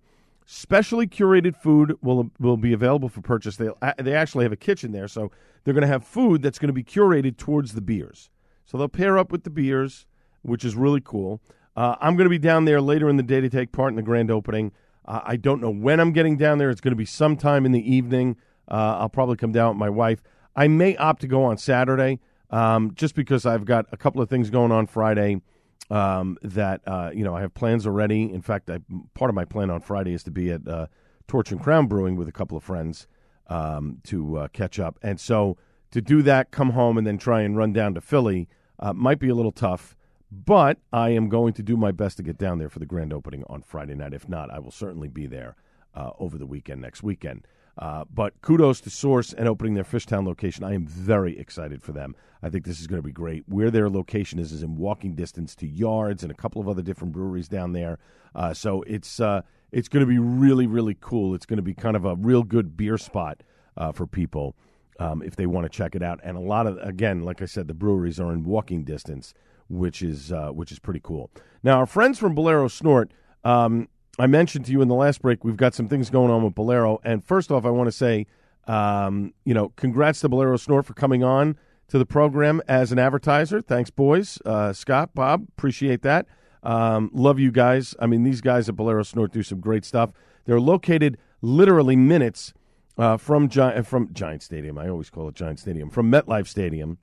Specially 0.52 1.06
curated 1.06 1.54
food 1.54 1.94
will 2.02 2.32
will 2.40 2.56
be 2.56 2.72
available 2.72 3.08
for 3.08 3.20
purchase. 3.20 3.54
They 3.54 3.68
they 3.98 4.16
actually 4.16 4.44
have 4.44 4.50
a 4.50 4.56
kitchen 4.56 4.90
there, 4.90 5.06
so 5.06 5.30
they're 5.62 5.72
going 5.72 5.82
to 5.82 5.86
have 5.86 6.04
food 6.04 6.42
that's 6.42 6.58
going 6.58 6.66
to 6.66 6.72
be 6.72 6.82
curated 6.82 7.36
towards 7.36 7.74
the 7.74 7.80
beers. 7.80 8.30
So 8.64 8.76
they'll 8.76 8.88
pair 8.88 9.16
up 9.16 9.30
with 9.30 9.44
the 9.44 9.50
beers, 9.50 10.06
which 10.42 10.64
is 10.64 10.74
really 10.74 11.00
cool. 11.00 11.40
Uh, 11.76 11.94
I'm 12.00 12.16
going 12.16 12.24
to 12.24 12.30
be 12.30 12.38
down 12.38 12.64
there 12.64 12.80
later 12.80 13.08
in 13.08 13.16
the 13.16 13.22
day 13.22 13.40
to 13.40 13.48
take 13.48 13.70
part 13.70 13.90
in 13.90 13.94
the 13.94 14.02
grand 14.02 14.28
opening. 14.28 14.72
Uh, 15.04 15.20
I 15.22 15.36
don't 15.36 15.60
know 15.60 15.70
when 15.70 16.00
I'm 16.00 16.10
getting 16.10 16.36
down 16.36 16.58
there. 16.58 16.68
It's 16.68 16.80
going 16.80 16.90
to 16.90 16.96
be 16.96 17.04
sometime 17.04 17.64
in 17.64 17.70
the 17.70 17.88
evening. 17.88 18.36
Uh, 18.68 18.96
I'll 18.98 19.08
probably 19.08 19.36
come 19.36 19.52
down 19.52 19.68
with 19.68 19.78
my 19.78 19.88
wife. 19.88 20.20
I 20.56 20.66
may 20.66 20.96
opt 20.96 21.20
to 21.20 21.28
go 21.28 21.44
on 21.44 21.58
Saturday 21.58 22.18
um, 22.50 22.90
just 22.96 23.14
because 23.14 23.46
I've 23.46 23.66
got 23.66 23.86
a 23.92 23.96
couple 23.96 24.20
of 24.20 24.28
things 24.28 24.50
going 24.50 24.72
on 24.72 24.88
Friday 24.88 25.42
um, 25.90 26.38
that 26.42 26.80
uh, 26.86 27.10
you 27.14 27.24
know 27.24 27.34
I 27.34 27.40
have 27.40 27.54
plans 27.54 27.86
already. 27.86 28.22
In 28.22 28.42
fact, 28.42 28.70
I, 28.70 28.78
part 29.14 29.28
of 29.28 29.34
my 29.34 29.44
plan 29.44 29.70
on 29.70 29.80
Friday 29.80 30.12
is 30.12 30.22
to 30.24 30.30
be 30.30 30.50
at 30.50 30.66
uh, 30.66 30.86
Torch 31.26 31.50
and 31.50 31.60
Crown 31.60 31.86
Brewing 31.86 32.16
with 32.16 32.28
a 32.28 32.32
couple 32.32 32.56
of 32.56 32.64
friends 32.64 33.06
um, 33.48 33.98
to 34.04 34.38
uh, 34.38 34.48
catch 34.48 34.78
up, 34.78 34.98
and 35.02 35.20
so 35.20 35.56
to 35.90 36.00
do 36.00 36.22
that, 36.22 36.50
come 36.50 36.70
home 36.70 36.96
and 36.96 37.06
then 37.06 37.18
try 37.18 37.42
and 37.42 37.56
run 37.56 37.72
down 37.72 37.94
to 37.94 38.00
Philly 38.00 38.48
uh, 38.78 38.92
might 38.92 39.18
be 39.18 39.28
a 39.28 39.34
little 39.34 39.52
tough. 39.52 39.96
But 40.32 40.78
I 40.92 41.10
am 41.10 41.28
going 41.28 41.54
to 41.54 41.62
do 41.62 41.76
my 41.76 41.90
best 41.90 42.16
to 42.18 42.22
get 42.22 42.38
down 42.38 42.58
there 42.58 42.68
for 42.68 42.78
the 42.78 42.86
grand 42.86 43.12
opening 43.12 43.42
on 43.48 43.62
Friday 43.62 43.96
night. 43.96 44.14
If 44.14 44.28
not, 44.28 44.48
I 44.48 44.60
will 44.60 44.70
certainly 44.70 45.08
be 45.08 45.26
there 45.26 45.56
uh, 45.92 46.10
over 46.20 46.38
the 46.38 46.46
weekend 46.46 46.80
next 46.80 47.02
weekend. 47.02 47.46
Uh, 47.80 48.04
but 48.12 48.40
kudos 48.42 48.78
to 48.82 48.90
Source 48.90 49.32
and 49.32 49.48
opening 49.48 49.72
their 49.72 49.84
Fishtown 49.84 50.26
location. 50.26 50.64
I 50.64 50.74
am 50.74 50.86
very 50.86 51.38
excited 51.38 51.82
for 51.82 51.92
them. 51.92 52.14
I 52.42 52.50
think 52.50 52.66
this 52.66 52.78
is 52.78 52.86
going 52.86 52.98
to 52.98 53.06
be 53.06 53.10
great. 53.10 53.42
Where 53.48 53.70
their 53.70 53.88
location 53.88 54.38
is 54.38 54.52
is 54.52 54.62
in 54.62 54.76
walking 54.76 55.14
distance 55.14 55.54
to 55.56 55.66
Yards 55.66 56.22
and 56.22 56.30
a 56.30 56.34
couple 56.34 56.60
of 56.60 56.68
other 56.68 56.82
different 56.82 57.14
breweries 57.14 57.48
down 57.48 57.72
there. 57.72 57.98
Uh, 58.34 58.52
so 58.52 58.82
it's 58.82 59.18
uh, 59.18 59.40
it's 59.72 59.88
going 59.88 60.02
to 60.02 60.06
be 60.06 60.18
really 60.18 60.66
really 60.66 60.96
cool. 61.00 61.34
It's 61.34 61.46
going 61.46 61.56
to 61.56 61.62
be 61.62 61.72
kind 61.72 61.96
of 61.96 62.04
a 62.04 62.16
real 62.16 62.42
good 62.42 62.76
beer 62.76 62.98
spot 62.98 63.42
uh, 63.78 63.92
for 63.92 64.06
people 64.06 64.56
um, 64.98 65.22
if 65.22 65.36
they 65.36 65.46
want 65.46 65.64
to 65.64 65.70
check 65.70 65.94
it 65.94 66.02
out. 66.02 66.20
And 66.22 66.36
a 66.36 66.40
lot 66.40 66.66
of 66.66 66.76
again, 66.82 67.22
like 67.22 67.40
I 67.40 67.46
said, 67.46 67.66
the 67.66 67.74
breweries 67.74 68.20
are 68.20 68.30
in 68.30 68.44
walking 68.44 68.84
distance, 68.84 69.32
which 69.70 70.02
is 70.02 70.32
uh, 70.32 70.50
which 70.50 70.70
is 70.70 70.78
pretty 70.78 71.00
cool. 71.02 71.30
Now 71.62 71.78
our 71.78 71.86
friends 71.86 72.18
from 72.18 72.34
Bolero 72.34 72.68
Snort. 72.68 73.10
Um, 73.42 73.88
I 74.18 74.26
mentioned 74.26 74.66
to 74.66 74.72
you 74.72 74.82
in 74.82 74.88
the 74.88 74.94
last 74.94 75.22
break, 75.22 75.44
we've 75.44 75.56
got 75.56 75.74
some 75.74 75.88
things 75.88 76.10
going 76.10 76.30
on 76.30 76.42
with 76.42 76.54
Bolero. 76.54 77.00
And 77.04 77.24
first 77.24 77.50
off, 77.50 77.64
I 77.64 77.70
want 77.70 77.86
to 77.88 77.92
say, 77.92 78.26
um, 78.66 79.32
you 79.44 79.54
know, 79.54 79.70
congrats 79.76 80.20
to 80.20 80.28
Bolero 80.28 80.56
Snort 80.56 80.86
for 80.86 80.94
coming 80.94 81.24
on 81.24 81.56
to 81.88 81.98
the 81.98 82.06
program 82.06 82.60
as 82.68 82.92
an 82.92 82.98
advertiser. 82.98 83.60
Thanks, 83.60 83.90
boys. 83.90 84.38
Uh, 84.44 84.72
Scott, 84.72 85.14
Bob, 85.14 85.46
appreciate 85.56 86.02
that. 86.02 86.26
Um, 86.62 87.10
love 87.12 87.38
you 87.38 87.50
guys. 87.50 87.94
I 87.98 88.06
mean, 88.06 88.22
these 88.22 88.40
guys 88.40 88.68
at 88.68 88.76
Bolero 88.76 89.02
Snort 89.02 89.32
do 89.32 89.42
some 89.42 89.60
great 89.60 89.84
stuff. 89.84 90.10
They're 90.44 90.60
located 90.60 91.16
literally 91.40 91.96
minutes 91.96 92.52
uh, 92.98 93.16
from 93.16 93.48
Gi- 93.48 93.82
from 93.82 94.12
Giant 94.12 94.42
Stadium. 94.42 94.78
I 94.78 94.88
always 94.88 95.10
call 95.10 95.28
it 95.28 95.34
Giant 95.34 95.58
Stadium 95.58 95.88
from 95.90 96.10
MetLife 96.10 96.46
Stadium, 96.46 96.98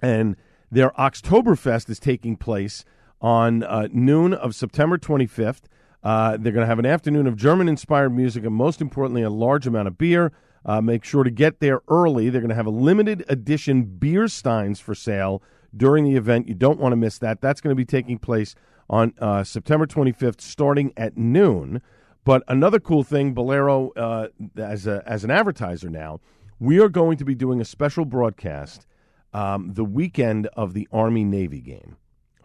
and 0.00 0.36
their 0.70 0.90
Oktoberfest 0.90 1.90
is 1.90 1.98
taking 1.98 2.36
place 2.36 2.84
on 3.20 3.62
uh, 3.64 3.88
noon 3.90 4.34
of 4.34 4.54
September 4.54 4.98
25th. 4.98 5.62
Uh, 6.06 6.36
they're 6.36 6.52
going 6.52 6.62
to 6.62 6.68
have 6.68 6.78
an 6.78 6.86
afternoon 6.86 7.26
of 7.26 7.34
German 7.34 7.68
inspired 7.68 8.10
music 8.10 8.44
and, 8.44 8.54
most 8.54 8.80
importantly, 8.80 9.22
a 9.22 9.28
large 9.28 9.66
amount 9.66 9.88
of 9.88 9.98
beer. 9.98 10.30
Uh, 10.64 10.80
make 10.80 11.02
sure 11.02 11.24
to 11.24 11.32
get 11.32 11.58
there 11.58 11.80
early. 11.88 12.30
They're 12.30 12.40
going 12.40 12.48
to 12.50 12.54
have 12.54 12.66
a 12.66 12.70
limited 12.70 13.24
edition 13.28 13.82
beer 13.82 14.28
steins 14.28 14.78
for 14.78 14.94
sale 14.94 15.42
during 15.76 16.04
the 16.04 16.14
event. 16.14 16.46
You 16.46 16.54
don't 16.54 16.78
want 16.78 16.92
to 16.92 16.96
miss 16.96 17.18
that. 17.18 17.40
That's 17.40 17.60
going 17.60 17.72
to 17.72 17.76
be 17.76 17.84
taking 17.84 18.20
place 18.20 18.54
on 18.88 19.14
uh, 19.18 19.42
September 19.42 19.84
25th, 19.84 20.40
starting 20.40 20.92
at 20.96 21.16
noon. 21.16 21.82
But 22.24 22.44
another 22.46 22.78
cool 22.78 23.02
thing, 23.02 23.34
Bolero, 23.34 23.90
uh, 23.96 24.28
as, 24.56 24.86
a, 24.86 25.02
as 25.06 25.24
an 25.24 25.32
advertiser 25.32 25.90
now, 25.90 26.20
we 26.60 26.78
are 26.78 26.88
going 26.88 27.16
to 27.16 27.24
be 27.24 27.34
doing 27.34 27.60
a 27.60 27.64
special 27.64 28.04
broadcast 28.04 28.86
um, 29.34 29.74
the 29.74 29.84
weekend 29.84 30.46
of 30.56 30.72
the 30.72 30.86
Army 30.92 31.24
Navy 31.24 31.60
game. 31.60 31.96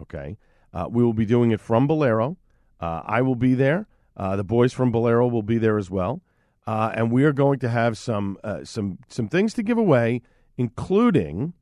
Okay. 0.01 0.39
Uh, 0.73 0.88
we 0.89 1.03
will 1.03 1.13
be 1.13 1.27
doing 1.27 1.51
it 1.51 1.62
from 1.62 1.86
Bolero. 1.86 2.38
Uh, 2.81 3.03
I 3.05 3.21
will 3.21 3.35
be 3.35 3.53
there. 3.53 3.87
Uh, 4.17 4.35
the 4.35 4.43
boys 4.43 4.73
from 4.73 4.91
Bolero 4.91 5.27
will 5.27 5.43
be 5.43 5.57
there 5.57 5.77
as 5.77 5.89
well, 5.89 6.21
uh, 6.67 6.91
and 6.93 7.11
we 7.11 7.23
are 7.23 7.31
going 7.31 7.59
to 7.59 7.69
have 7.69 7.97
some 7.97 8.37
uh, 8.43 8.63
some 8.63 8.97
some 9.07 9.27
things 9.29 9.53
to 9.53 9.63
give 9.63 9.77
away, 9.77 10.21
including 10.57 11.53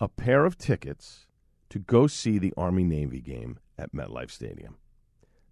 a 0.00 0.08
pair 0.08 0.44
of 0.44 0.58
tickets 0.58 1.26
to 1.68 1.78
go 1.78 2.06
see 2.06 2.38
the 2.38 2.52
Army 2.56 2.84
Navy 2.84 3.20
game 3.20 3.58
at 3.78 3.92
MetLife 3.92 4.30
Stadium. 4.30 4.76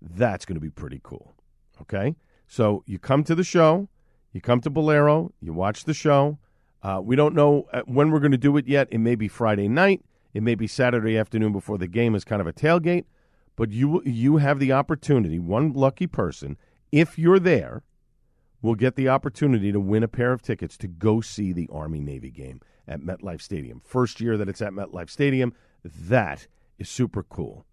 That's 0.00 0.44
going 0.44 0.57
to 0.57 0.61
be 0.61 0.70
pretty 0.70 1.00
cool. 1.03 1.35
Okay, 1.81 2.16
so 2.48 2.83
you 2.87 2.98
come 2.98 3.22
to 3.24 3.35
the 3.35 3.44
show, 3.44 3.88
you 4.33 4.40
come 4.40 4.61
to 4.62 4.70
Bolero, 4.70 5.33
you 5.40 5.53
watch 5.53 5.85
the 5.85 5.94
show. 5.94 6.38
Uh, 6.83 7.00
we 7.03 7.16
don't 7.16 7.35
know 7.35 7.66
when 7.87 8.11
we're 8.11 8.20
going 8.20 8.33
to 8.33 8.38
do 8.38 8.57
it 8.57 8.66
yet. 8.66 8.88
It 8.90 8.98
may 8.98 9.14
be 9.14 9.29
Friday 9.29 9.68
night. 9.68 10.03
It 10.35 10.42
may 10.42 10.55
be 10.55 10.66
Saturday 10.66 11.16
afternoon 11.16 11.53
before 11.53 11.79
the 11.79 11.87
game 11.87 12.14
is 12.14 12.24
kind 12.24 12.42
of 12.42 12.46
a 12.46 12.53
tailgate 12.53 13.05
but 13.57 13.71
you 13.71 14.03
you 14.05 14.38
have 14.38 14.59
the 14.59 14.73
opportunity. 14.73 15.38
One 15.38 15.73
lucky 15.73 16.07
person, 16.07 16.57
if 16.93 17.19
you're 17.19 17.38
there, 17.38 17.83
will 18.62 18.75
get 18.75 18.97
the 18.97 19.09
opportunity 19.09 19.71
to 19.73 19.81
win 19.81 20.03
a 20.03 20.09
pair 20.09 20.33
of 20.33 20.43
tickets 20.43 20.77
to 20.79 20.88
go 20.88 21.21
see 21.21 21.53
the 21.53 21.69
Army 21.73 22.01
Navy 22.01 22.31
game 22.31 22.61
at 22.88 23.01
MetLife 23.01 23.40
Stadium. 23.40 23.81
First 23.85 24.21
year 24.21 24.37
that 24.37 24.49
it's 24.49 24.62
at 24.62 24.73
MetLife 24.73 25.11
Stadium, 25.11 25.53
that 25.85 26.47
is 26.79 26.88
super 26.88 27.23
cool. 27.23 27.67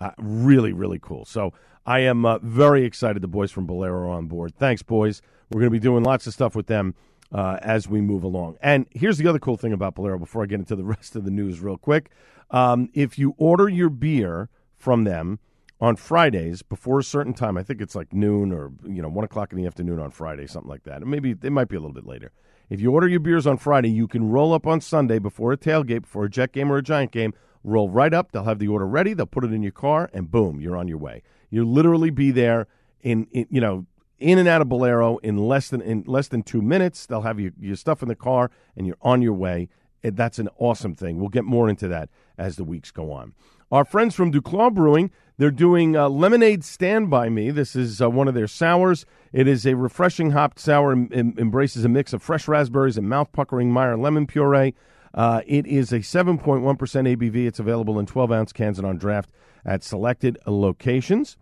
Uh, 0.00 0.10
really, 0.18 0.72
really 0.72 0.98
cool. 1.00 1.24
So 1.24 1.54
I 1.86 2.00
am 2.00 2.26
uh, 2.26 2.38
very 2.38 2.84
excited. 2.84 3.22
The 3.22 3.28
boys 3.28 3.50
from 3.50 3.66
Bolero 3.66 4.00
are 4.00 4.10
on 4.10 4.26
board. 4.26 4.54
Thanks, 4.56 4.82
boys. 4.82 5.22
We're 5.50 5.60
going 5.60 5.72
to 5.72 5.78
be 5.78 5.78
doing 5.78 6.04
lots 6.04 6.26
of 6.26 6.34
stuff 6.34 6.54
with 6.54 6.66
them 6.66 6.94
uh, 7.32 7.58
as 7.62 7.88
we 7.88 8.00
move 8.00 8.22
along. 8.22 8.58
And 8.60 8.86
here's 8.90 9.18
the 9.18 9.28
other 9.28 9.38
cool 9.38 9.56
thing 9.56 9.72
about 9.72 9.94
Bolero. 9.94 10.18
Before 10.18 10.42
I 10.42 10.46
get 10.46 10.58
into 10.58 10.76
the 10.76 10.84
rest 10.96 11.16
of 11.16 11.24
the 11.24 11.30
news, 11.30 11.60
real 11.60 11.78
quick, 11.78 12.10
um, 12.50 12.90
if 12.92 13.18
you 13.18 13.34
order 13.38 13.68
your 13.68 13.88
beer 13.88 14.50
from 14.76 15.04
them 15.04 15.38
on 15.80 15.96
Fridays 15.96 16.62
before 16.62 16.98
a 16.98 17.04
certain 17.04 17.34
time. 17.34 17.56
I 17.56 17.62
think 17.62 17.80
it's 17.80 17.94
like 17.94 18.12
noon 18.12 18.52
or 18.52 18.72
you 18.84 19.02
know 19.02 19.08
one 19.08 19.24
o'clock 19.24 19.52
in 19.52 19.58
the 19.58 19.66
afternoon 19.66 19.98
on 20.00 20.10
Friday, 20.10 20.46
something 20.46 20.70
like 20.70 20.84
that. 20.84 21.06
Maybe 21.06 21.30
it 21.30 21.52
might 21.52 21.68
be 21.68 21.76
a 21.76 21.80
little 21.80 21.94
bit 21.94 22.06
later. 22.06 22.32
If 22.68 22.80
you 22.80 22.92
order 22.92 23.06
your 23.06 23.20
beers 23.20 23.46
on 23.46 23.58
Friday, 23.58 23.90
you 23.90 24.08
can 24.08 24.30
roll 24.30 24.52
up 24.52 24.66
on 24.66 24.80
Sunday 24.80 25.18
before 25.18 25.52
a 25.52 25.56
tailgate, 25.56 26.02
before 26.02 26.24
a 26.24 26.30
Jet 26.30 26.52
game 26.52 26.70
or 26.72 26.78
a 26.78 26.82
Giant 26.82 27.12
game. 27.12 27.32
Roll 27.62 27.90
right 27.90 28.12
up. 28.12 28.32
They'll 28.32 28.44
have 28.44 28.58
the 28.58 28.68
order 28.68 28.86
ready. 28.86 29.12
They'll 29.12 29.26
put 29.26 29.44
it 29.44 29.52
in 29.52 29.62
your 29.62 29.72
car, 29.72 30.10
and 30.12 30.30
boom, 30.30 30.60
you're 30.60 30.76
on 30.76 30.88
your 30.88 30.98
way. 30.98 31.22
You'll 31.50 31.70
literally 31.70 32.10
be 32.10 32.30
there 32.30 32.66
in, 33.02 33.26
in 33.32 33.46
you 33.50 33.60
know 33.60 33.86
in 34.18 34.38
and 34.38 34.48
out 34.48 34.62
of 34.62 34.68
Bolero 34.68 35.18
in 35.18 35.36
less 35.36 35.68
than 35.68 35.80
in 35.80 36.04
less 36.06 36.28
than 36.28 36.42
two 36.42 36.62
minutes. 36.62 37.06
They'll 37.06 37.22
have 37.22 37.38
your, 37.38 37.52
your 37.60 37.76
stuff 37.76 38.02
in 38.02 38.08
the 38.08 38.14
car, 38.16 38.50
and 38.76 38.86
you're 38.86 38.98
on 39.02 39.22
your 39.22 39.34
way. 39.34 39.68
That's 40.02 40.38
an 40.38 40.48
awesome 40.58 40.94
thing. 40.94 41.18
We'll 41.18 41.28
get 41.28 41.44
more 41.44 41.68
into 41.68 41.88
that 41.88 42.08
as 42.38 42.56
the 42.56 42.64
weeks 42.64 42.90
go 42.92 43.10
on. 43.10 43.34
Our 43.72 43.84
friends 43.84 44.14
from 44.14 44.30
Duclaw 44.30 44.72
Brewing, 44.72 45.10
they're 45.38 45.50
doing 45.50 45.96
uh, 45.96 46.08
Lemonade 46.08 46.62
Stand 46.62 47.10
By 47.10 47.28
Me. 47.28 47.50
This 47.50 47.74
is 47.74 48.00
uh, 48.00 48.08
one 48.08 48.28
of 48.28 48.34
their 48.34 48.46
sours. 48.46 49.04
It 49.32 49.48
is 49.48 49.66
a 49.66 49.74
refreshing 49.74 50.30
hopped 50.30 50.60
sour, 50.60 50.92
em- 50.92 51.10
em- 51.12 51.34
embraces 51.36 51.84
a 51.84 51.88
mix 51.88 52.12
of 52.12 52.22
fresh 52.22 52.46
raspberries 52.46 52.96
and 52.96 53.08
mouth 53.08 53.32
puckering 53.32 53.72
Meyer 53.72 53.96
lemon 53.96 54.28
puree. 54.28 54.72
Uh, 55.12 55.40
it 55.48 55.66
is 55.66 55.92
a 55.92 55.98
7.1% 55.98 56.62
ABV. 56.62 57.44
It's 57.44 57.58
available 57.58 57.98
in 57.98 58.06
12 58.06 58.30
ounce 58.30 58.52
cans 58.52 58.78
and 58.78 58.86
on 58.86 58.98
draft 58.98 59.30
at 59.64 59.82
selected 59.82 60.38
locations. 60.46 61.36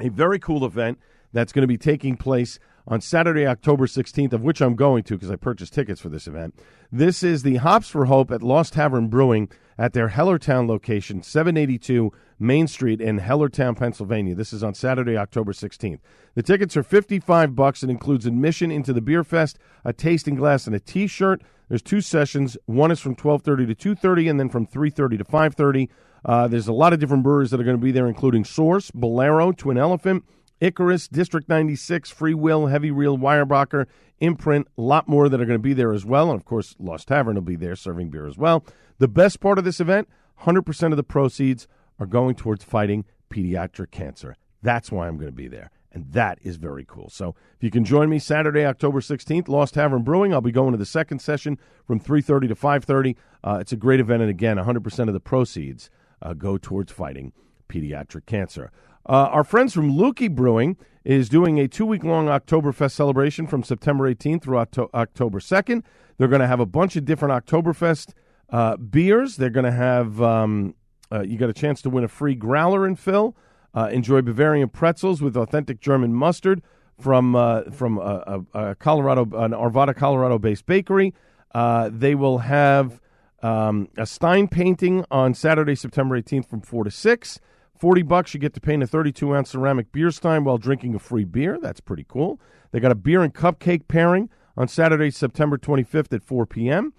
A 0.00 0.10
very 0.10 0.38
cool 0.38 0.66
event 0.66 0.98
that's 1.32 1.52
going 1.54 1.62
to 1.62 1.66
be 1.66 1.78
taking 1.78 2.18
place 2.18 2.58
on 2.88 3.02
Saturday, 3.02 3.46
October 3.46 3.86
16th, 3.86 4.32
of 4.32 4.42
which 4.42 4.62
I'm 4.62 4.74
going 4.74 5.04
to 5.04 5.14
because 5.14 5.30
I 5.30 5.36
purchased 5.36 5.74
tickets 5.74 6.00
for 6.00 6.08
this 6.08 6.26
event. 6.26 6.58
This 6.90 7.22
is 7.22 7.42
the 7.42 7.56
Hops 7.56 7.88
for 7.88 8.06
Hope 8.06 8.30
at 8.30 8.42
Lost 8.42 8.72
Tavern 8.72 9.08
Brewing 9.08 9.50
at 9.76 9.92
their 9.92 10.08
Hellertown 10.08 10.66
location, 10.66 11.22
782 11.22 12.10
Main 12.38 12.66
Street 12.66 13.00
in 13.00 13.20
Hellertown, 13.20 13.76
Pennsylvania. 13.76 14.34
This 14.34 14.54
is 14.54 14.64
on 14.64 14.72
Saturday, 14.72 15.18
October 15.18 15.52
16th. 15.52 16.00
The 16.34 16.42
tickets 16.42 16.76
are 16.76 16.82
55 16.82 17.54
bucks. 17.54 17.82
It 17.82 17.90
includes 17.90 18.24
admission 18.24 18.70
into 18.70 18.94
the 18.94 19.02
beer 19.02 19.22
fest, 19.22 19.58
a 19.84 19.92
tasting 19.92 20.34
glass, 20.34 20.66
and 20.66 20.74
a 20.74 20.80
T-shirt. 20.80 21.42
There's 21.68 21.82
two 21.82 22.00
sessions. 22.00 22.56
One 22.64 22.90
is 22.90 23.00
from 23.00 23.14
12:30 23.14 23.66
to 23.66 23.74
2:30, 23.74 24.30
and 24.30 24.40
then 24.40 24.48
from 24.48 24.66
3:30 24.66 25.18
to 25.18 25.24
5:30. 25.24 25.90
Uh, 26.24 26.48
there's 26.48 26.68
a 26.68 26.72
lot 26.72 26.92
of 26.92 26.98
different 26.98 27.22
brewers 27.22 27.50
that 27.50 27.60
are 27.60 27.64
going 27.64 27.76
to 27.76 27.82
be 27.82 27.92
there, 27.92 28.08
including 28.08 28.44
Source, 28.44 28.90
Bolero, 28.90 29.52
Twin 29.52 29.76
Elephant, 29.76 30.24
Icarus, 30.60 31.08
District 31.08 31.48
96, 31.48 32.10
Free 32.10 32.34
Will, 32.34 32.66
Heavy 32.66 32.90
Reel, 32.90 33.16
Weyerbacher, 33.16 33.86
Imprint, 34.20 34.66
a 34.76 34.80
lot 34.80 35.08
more 35.08 35.28
that 35.28 35.40
are 35.40 35.46
going 35.46 35.58
to 35.58 35.62
be 35.62 35.74
there 35.74 35.92
as 35.92 36.04
well. 36.04 36.30
And 36.30 36.38
of 36.38 36.44
course, 36.44 36.74
Lost 36.78 37.08
Tavern 37.08 37.36
will 37.36 37.42
be 37.42 37.56
there 37.56 37.76
serving 37.76 38.10
beer 38.10 38.26
as 38.26 38.36
well. 38.36 38.64
The 38.98 39.08
best 39.08 39.40
part 39.40 39.58
of 39.58 39.64
this 39.64 39.80
event 39.80 40.08
100% 40.42 40.90
of 40.90 40.96
the 40.96 41.02
proceeds 41.02 41.68
are 41.98 42.06
going 42.06 42.34
towards 42.34 42.64
fighting 42.64 43.04
pediatric 43.30 43.90
cancer. 43.90 44.36
That's 44.62 44.90
why 44.90 45.06
I'm 45.06 45.16
going 45.16 45.30
to 45.30 45.36
be 45.36 45.48
there. 45.48 45.70
And 45.92 46.12
that 46.12 46.38
is 46.42 46.56
very 46.56 46.84
cool. 46.86 47.08
So 47.08 47.34
if 47.56 47.62
you 47.62 47.70
can 47.70 47.84
join 47.84 48.10
me 48.10 48.18
Saturday, 48.18 48.64
October 48.64 49.00
16th, 49.00 49.48
Lost 49.48 49.74
Tavern 49.74 50.02
Brewing, 50.02 50.34
I'll 50.34 50.40
be 50.40 50.52
going 50.52 50.72
to 50.72 50.78
the 50.78 50.84
second 50.84 51.20
session 51.20 51.58
from 51.86 51.98
3.30 51.98 52.48
to 52.48 52.54
5.30. 52.54 53.16
Uh, 53.42 53.58
it's 53.60 53.72
a 53.72 53.76
great 53.76 54.00
event. 54.00 54.22
And 54.22 54.30
again, 54.30 54.58
100% 54.58 55.08
of 55.08 55.14
the 55.14 55.20
proceeds 55.20 55.90
uh, 56.20 56.34
go 56.34 56.58
towards 56.58 56.92
fighting 56.92 57.32
pediatric 57.68 58.26
cancer. 58.26 58.70
Uh, 59.08 59.28
our 59.32 59.44
friends 59.44 59.72
from 59.72 59.90
Luki 59.90 60.30
Brewing 60.30 60.76
is 61.02 61.30
doing 61.30 61.58
a 61.58 61.66
two 61.66 61.86
week 61.86 62.04
long 62.04 62.26
Oktoberfest 62.26 62.92
celebration 62.92 63.46
from 63.46 63.62
September 63.62 64.12
18th 64.12 64.42
through 64.42 64.58
Octo- 64.58 64.90
October 64.92 65.40
2nd. 65.40 65.82
They're 66.18 66.28
going 66.28 66.42
to 66.42 66.46
have 66.46 66.60
a 66.60 66.66
bunch 66.66 66.94
of 66.94 67.06
different 67.06 67.46
Oktoberfest 67.46 68.12
uh, 68.50 68.76
beers. 68.76 69.36
They're 69.36 69.48
going 69.48 69.64
to 69.64 69.72
have, 69.72 70.20
um, 70.20 70.74
uh, 71.10 71.22
you 71.22 71.38
got 71.38 71.48
a 71.48 71.54
chance 71.54 71.80
to 71.82 71.90
win 71.90 72.04
a 72.04 72.08
free 72.08 72.34
growler 72.34 72.84
and 72.84 72.98
fill. 72.98 73.34
Uh, 73.74 73.88
enjoy 73.90 74.20
Bavarian 74.20 74.68
pretzels 74.68 75.22
with 75.22 75.36
authentic 75.38 75.80
German 75.80 76.12
mustard 76.12 76.60
from 77.00 77.34
uh, 77.34 77.62
from 77.70 77.96
a, 77.98 78.44
a, 78.52 78.74
Colorado, 78.74 79.22
an 79.22 79.52
Arvada, 79.52 79.96
Colorado-based 79.96 80.66
bakery. 80.66 81.14
Uh, 81.54 81.88
they 81.90 82.14
will 82.14 82.38
have 82.38 83.00
um, 83.42 83.88
a 83.96 84.04
Stein 84.04 84.48
painting 84.48 85.04
on 85.10 85.32
Saturday, 85.32 85.74
September 85.74 86.20
18th 86.20 86.46
from 86.46 86.60
4 86.60 86.84
to 86.84 86.90
6. 86.90 87.40
40 87.78 88.02
bucks, 88.02 88.34
you 88.34 88.40
get 88.40 88.54
to 88.54 88.60
paint 88.60 88.82
a 88.82 88.86
32 88.86 89.34
ounce 89.34 89.50
ceramic 89.50 89.92
beer 89.92 90.10
stein 90.10 90.44
while 90.44 90.58
drinking 90.58 90.94
a 90.94 90.98
free 90.98 91.24
beer. 91.24 91.58
That's 91.60 91.80
pretty 91.80 92.04
cool. 92.08 92.40
They 92.72 92.80
got 92.80 92.92
a 92.92 92.96
beer 92.96 93.22
and 93.22 93.32
cupcake 93.32 93.88
pairing 93.88 94.30
on 94.56 94.68
Saturday, 94.68 95.10
September 95.10 95.56
25th 95.56 96.12
at 96.12 96.22
4 96.22 96.46
p.m. 96.46 96.92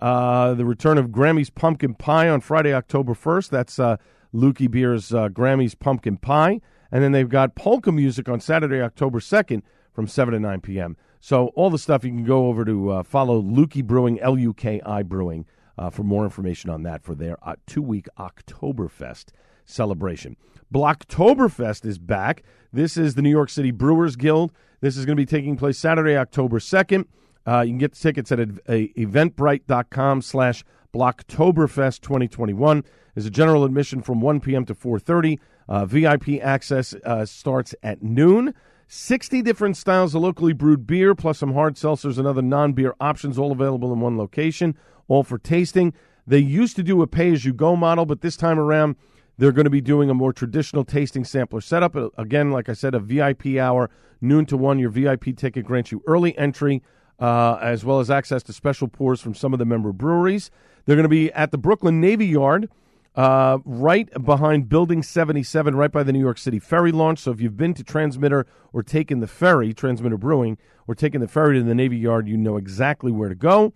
Uh, 0.00 0.54
the 0.54 0.64
return 0.64 0.98
of 0.98 1.12
Grammy's 1.12 1.50
Pumpkin 1.50 1.94
Pie 1.94 2.28
on 2.28 2.40
Friday, 2.40 2.74
October 2.74 3.14
1st. 3.14 3.50
That's 3.50 3.78
uh, 3.78 3.96
Luki 4.34 4.68
Beer's 4.68 5.14
uh, 5.14 5.28
Grammy's 5.28 5.74
Pumpkin 5.74 6.16
Pie. 6.16 6.60
And 6.90 7.02
then 7.02 7.12
they've 7.12 7.28
got 7.28 7.54
polka 7.54 7.92
music 7.92 8.28
on 8.28 8.40
Saturday, 8.40 8.80
October 8.82 9.20
2nd 9.20 9.62
from 9.92 10.08
7 10.08 10.34
to 10.34 10.40
9 10.40 10.60
p.m. 10.60 10.96
So 11.20 11.46
all 11.54 11.70
the 11.70 11.78
stuff 11.78 12.04
you 12.04 12.10
can 12.10 12.24
go 12.24 12.48
over 12.48 12.64
to 12.64 12.90
uh, 12.90 13.02
follow 13.02 13.40
Luki 13.40 13.82
Brewing, 13.82 14.20
L 14.20 14.36
U 14.36 14.52
K 14.52 14.80
I 14.84 15.02
Brewing, 15.02 15.46
uh, 15.78 15.90
for 15.90 16.02
more 16.02 16.24
information 16.24 16.70
on 16.70 16.82
that 16.82 17.02
for 17.02 17.14
their 17.14 17.38
uh, 17.42 17.54
two 17.66 17.82
week 17.82 18.08
Oktoberfest 18.18 19.26
celebration. 19.64 20.36
Blocktoberfest 20.72 21.84
is 21.84 21.98
back. 21.98 22.42
This 22.72 22.96
is 22.96 23.14
the 23.14 23.22
New 23.22 23.30
York 23.30 23.50
City 23.50 23.70
Brewers 23.70 24.16
Guild. 24.16 24.52
This 24.80 24.96
is 24.96 25.06
going 25.06 25.16
to 25.16 25.20
be 25.22 25.26
taking 25.26 25.56
place 25.56 25.78
Saturday, 25.78 26.16
October 26.16 26.58
2nd. 26.58 27.06
Uh, 27.46 27.60
you 27.60 27.70
can 27.70 27.78
get 27.78 27.92
the 27.92 28.00
tickets 28.00 28.32
at 28.32 28.38
eventbrite.com 28.38 30.22
slash 30.22 30.64
Blocktoberfest 30.94 32.00
2021. 32.00 32.84
There's 33.14 33.26
a 33.26 33.30
general 33.30 33.64
admission 33.64 34.02
from 34.02 34.20
1 34.20 34.40
p.m. 34.40 34.64
to 34.66 34.74
4.30. 34.74 35.38
Uh, 35.68 35.86
VIP 35.86 36.42
access 36.42 36.94
uh, 37.04 37.24
starts 37.24 37.74
at 37.82 38.02
noon. 38.02 38.54
60 38.86 39.42
different 39.42 39.76
styles 39.76 40.14
of 40.14 40.22
locally 40.22 40.52
brewed 40.52 40.86
beer, 40.86 41.14
plus 41.14 41.38
some 41.38 41.54
hard 41.54 41.74
seltzers 41.74 42.18
and 42.18 42.26
other 42.26 42.42
non 42.42 42.72
beer 42.72 42.94
options, 43.00 43.38
all 43.38 43.52
available 43.52 43.92
in 43.92 44.00
one 44.00 44.18
location, 44.18 44.76
all 45.08 45.22
for 45.22 45.38
tasting. 45.38 45.94
They 46.26 46.38
used 46.38 46.76
to 46.76 46.82
do 46.82 47.02
a 47.02 47.06
pay 47.06 47.32
as 47.32 47.44
you 47.44 47.52
go 47.52 47.76
model, 47.76 48.06
but 48.06 48.20
this 48.20 48.36
time 48.36 48.58
around, 48.58 48.96
they're 49.38 49.52
going 49.52 49.64
to 49.64 49.70
be 49.70 49.80
doing 49.80 50.10
a 50.10 50.14
more 50.14 50.32
traditional 50.32 50.84
tasting 50.84 51.24
sampler 51.24 51.60
setup. 51.60 51.96
Uh, 51.96 52.10
again, 52.16 52.50
like 52.50 52.68
I 52.68 52.72
said, 52.72 52.94
a 52.94 53.00
VIP 53.00 53.56
hour, 53.56 53.90
noon 54.20 54.46
to 54.46 54.56
1. 54.56 54.78
Your 54.78 54.90
VIP 54.90 55.36
ticket 55.36 55.64
grants 55.64 55.92
you 55.92 56.02
early 56.06 56.36
entry 56.38 56.82
uh, 57.18 57.58
as 57.60 57.84
well 57.84 58.00
as 58.00 58.10
access 58.10 58.42
to 58.44 58.52
special 58.52 58.88
pours 58.88 59.20
from 59.20 59.34
some 59.34 59.52
of 59.52 59.58
the 59.58 59.64
member 59.64 59.92
breweries. 59.92 60.50
They're 60.84 60.96
going 60.96 61.04
to 61.04 61.08
be 61.08 61.32
at 61.32 61.50
the 61.50 61.58
Brooklyn 61.58 62.00
Navy 62.00 62.26
Yard 62.26 62.68
uh, 63.14 63.58
right 63.64 64.08
behind 64.24 64.68
Building 64.68 65.02
77, 65.02 65.76
right 65.76 65.92
by 65.92 66.02
the 66.02 66.12
New 66.12 66.20
York 66.20 66.38
City 66.38 66.58
Ferry 66.58 66.92
launch. 66.92 67.20
So 67.20 67.30
if 67.30 67.40
you've 67.40 67.56
been 67.56 67.74
to 67.74 67.84
Transmitter 67.84 68.46
or 68.72 68.82
taken 68.82 69.20
the 69.20 69.26
ferry, 69.26 69.72
Transmitter 69.72 70.16
Brewing, 70.16 70.58
or 70.86 70.94
taken 70.94 71.20
the 71.20 71.28
ferry 71.28 71.58
to 71.58 71.64
the 71.64 71.74
Navy 71.74 71.96
Yard, 71.96 72.28
you 72.28 72.36
know 72.36 72.56
exactly 72.56 73.12
where 73.12 73.28
to 73.28 73.34
go. 73.34 73.72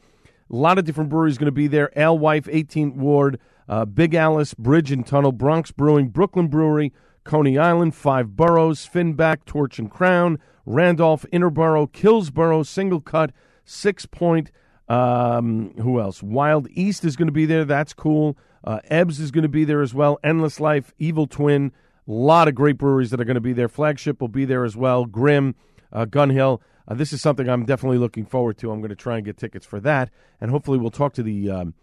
A 0.50 0.56
lot 0.56 0.78
of 0.78 0.84
different 0.84 1.10
breweries 1.10 1.38
going 1.38 1.46
to 1.46 1.52
be 1.52 1.68
there. 1.68 1.90
Alewife, 1.96 2.46
18th 2.46 2.96
Ward, 2.96 3.38
uh, 3.68 3.84
Big 3.84 4.14
Alice, 4.14 4.54
Bridge 4.54 4.90
and 4.90 5.06
Tunnel, 5.06 5.32
Bronx 5.32 5.70
Brewing, 5.70 6.08
Brooklyn 6.08 6.48
Brewery, 6.48 6.92
Coney 7.24 7.58
Island, 7.58 7.94
Five 7.94 8.36
Boroughs, 8.36 8.88
Finback, 8.88 9.44
Torch 9.44 9.78
and 9.78 9.90
Crown, 9.90 10.38
Randolph, 10.64 11.24
Interborough, 11.32 11.92
Kills 11.92 12.30
Boro, 12.30 12.62
Single 12.62 13.00
Cut, 13.00 13.32
Six 13.64 14.06
Point. 14.06 14.50
Um, 14.88 15.74
who 15.82 16.00
else? 16.00 16.22
Wild 16.22 16.68
East 16.70 17.04
is 17.04 17.16
going 17.16 17.28
to 17.28 17.32
be 17.32 17.44
there. 17.44 17.64
That's 17.64 17.92
cool. 17.92 18.38
Uh, 18.64 18.80
Ebbs 18.84 19.20
is 19.20 19.30
going 19.30 19.42
to 19.42 19.48
be 19.48 19.64
there 19.64 19.82
as 19.82 19.92
well. 19.94 20.18
Endless 20.24 20.60
Life, 20.60 20.94
Evil 20.98 21.26
Twin, 21.26 21.72
a 22.06 22.10
lot 22.10 22.48
of 22.48 22.54
great 22.54 22.78
breweries 22.78 23.10
that 23.10 23.20
are 23.20 23.24
going 23.24 23.34
to 23.34 23.40
be 23.40 23.52
there. 23.52 23.68
Flagship 23.68 24.20
will 24.20 24.28
be 24.28 24.46
there 24.46 24.64
as 24.64 24.76
well. 24.76 25.04
Grimm, 25.04 25.54
uh, 25.92 26.06
Gun 26.06 26.30
Hill. 26.30 26.62
Uh, 26.86 26.94
this 26.94 27.12
is 27.12 27.20
something 27.20 27.48
I'm 27.48 27.66
definitely 27.66 27.98
looking 27.98 28.24
forward 28.24 28.56
to. 28.58 28.70
I'm 28.70 28.80
going 28.80 28.88
to 28.88 28.96
try 28.96 29.16
and 29.16 29.24
get 29.24 29.36
tickets 29.36 29.66
for 29.66 29.78
that, 29.80 30.10
and 30.40 30.50
hopefully 30.50 30.78
we'll 30.78 30.90
talk 30.90 31.12
to 31.14 31.22
the 31.22 31.50
um, 31.50 31.74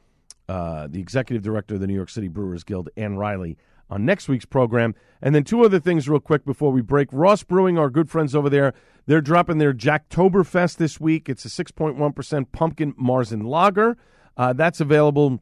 uh, 0.48 0.88
the 0.88 1.00
executive 1.00 1.44
director 1.44 1.76
of 1.76 1.82
the 1.82 1.88
New 1.88 1.96
York 1.96 2.10
City 2.10 2.28
Brewers 2.28 2.64
Guild, 2.64 2.90
Ann 2.98 3.18
Riley, 3.18 3.58
on 3.90 4.06
next 4.06 4.28
week's 4.28 4.46
program. 4.46 4.96
And 5.22 5.34
then 5.34 5.44
two 5.44 5.64
other 5.64 5.80
things, 5.80 6.10
real 6.10 6.20
quick, 6.20 6.46
before 6.46 6.72
we 6.72 6.82
break. 6.82 7.10
Ross 7.12 7.44
Brewing, 7.44 7.78
our 7.78 7.90
good 7.90 8.10
friends 8.10 8.36
over 8.36 8.50
there, 8.50 8.74
they're 9.06 9.22
dropping 9.22 9.58
their 9.58 9.74
Jacktoberfest 9.74 10.78
this 10.78 11.00
week. 11.00 11.30
It's 11.30 11.46
a 11.46 11.50
6.1% 11.50 12.52
pumpkin 12.52 12.94
Marzen 12.94 13.44
lager. 13.44 13.98
Uh, 14.38 14.54
that's 14.54 14.82
available 14.82 15.40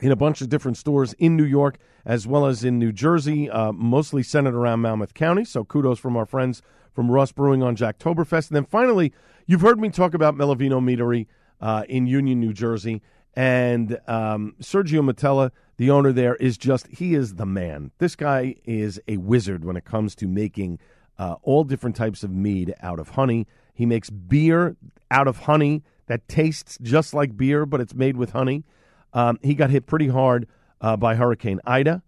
in 0.00 0.10
a 0.10 0.16
bunch 0.16 0.40
of 0.40 0.48
different 0.48 0.76
stores 0.76 1.12
in 1.14 1.36
New 1.36 1.44
York 1.44 1.78
as 2.04 2.26
well 2.26 2.46
as 2.46 2.62
in 2.62 2.78
New 2.78 2.92
Jersey, 2.92 3.50
uh, 3.50 3.72
mostly 3.72 4.22
centered 4.22 4.54
around 4.54 4.80
Monmouth 4.80 5.14
County. 5.14 5.44
So 5.44 5.64
kudos 5.64 5.98
from 5.98 6.16
our 6.16 6.26
friends 6.26 6.62
from 6.92 7.10
Ross 7.10 7.32
Brewing 7.32 7.62
on 7.62 7.76
Jacktoberfest. 7.76 8.48
And 8.48 8.56
then 8.56 8.64
finally, 8.64 9.12
you've 9.46 9.60
heard 9.60 9.80
me 9.80 9.90
talk 9.90 10.14
about 10.14 10.36
Melovino 10.36 10.80
Meadery 10.80 11.26
uh, 11.60 11.84
in 11.88 12.06
Union, 12.06 12.40
New 12.40 12.52
Jersey. 12.52 13.02
And 13.36 13.98
um, 14.08 14.56
Sergio 14.62 15.08
Moutela, 15.08 15.50
the 15.76 15.90
owner 15.90 16.10
there, 16.10 16.36
is 16.36 16.56
just, 16.56 16.86
he 16.88 17.14
is 17.14 17.34
the 17.34 17.44
man. 17.44 17.90
This 17.98 18.16
guy 18.16 18.56
is 18.64 18.98
a 19.06 19.18
wizard 19.18 19.64
when 19.64 19.76
it 19.76 19.84
comes 19.84 20.14
to 20.16 20.26
making 20.26 20.78
uh, 21.18 21.36
all 21.42 21.62
different 21.62 21.96
types 21.96 22.22
of 22.22 22.30
mead 22.30 22.74
out 22.80 22.98
of 22.98 23.10
honey. 23.10 23.46
He 23.74 23.84
makes 23.84 24.08
beer 24.08 24.76
out 25.10 25.28
of 25.28 25.40
honey 25.40 25.84
that 26.06 26.26
tastes 26.28 26.78
just 26.80 27.12
like 27.12 27.36
beer, 27.36 27.66
but 27.66 27.80
it's 27.80 27.94
made 27.94 28.16
with 28.16 28.30
honey. 28.30 28.64
Um, 29.12 29.38
he 29.42 29.54
got 29.54 29.70
hit 29.70 29.86
pretty 29.86 30.08
hard 30.08 30.48
uh, 30.80 30.96
by 30.96 31.14
Hurricane 31.14 31.60
Ida, 31.66 32.02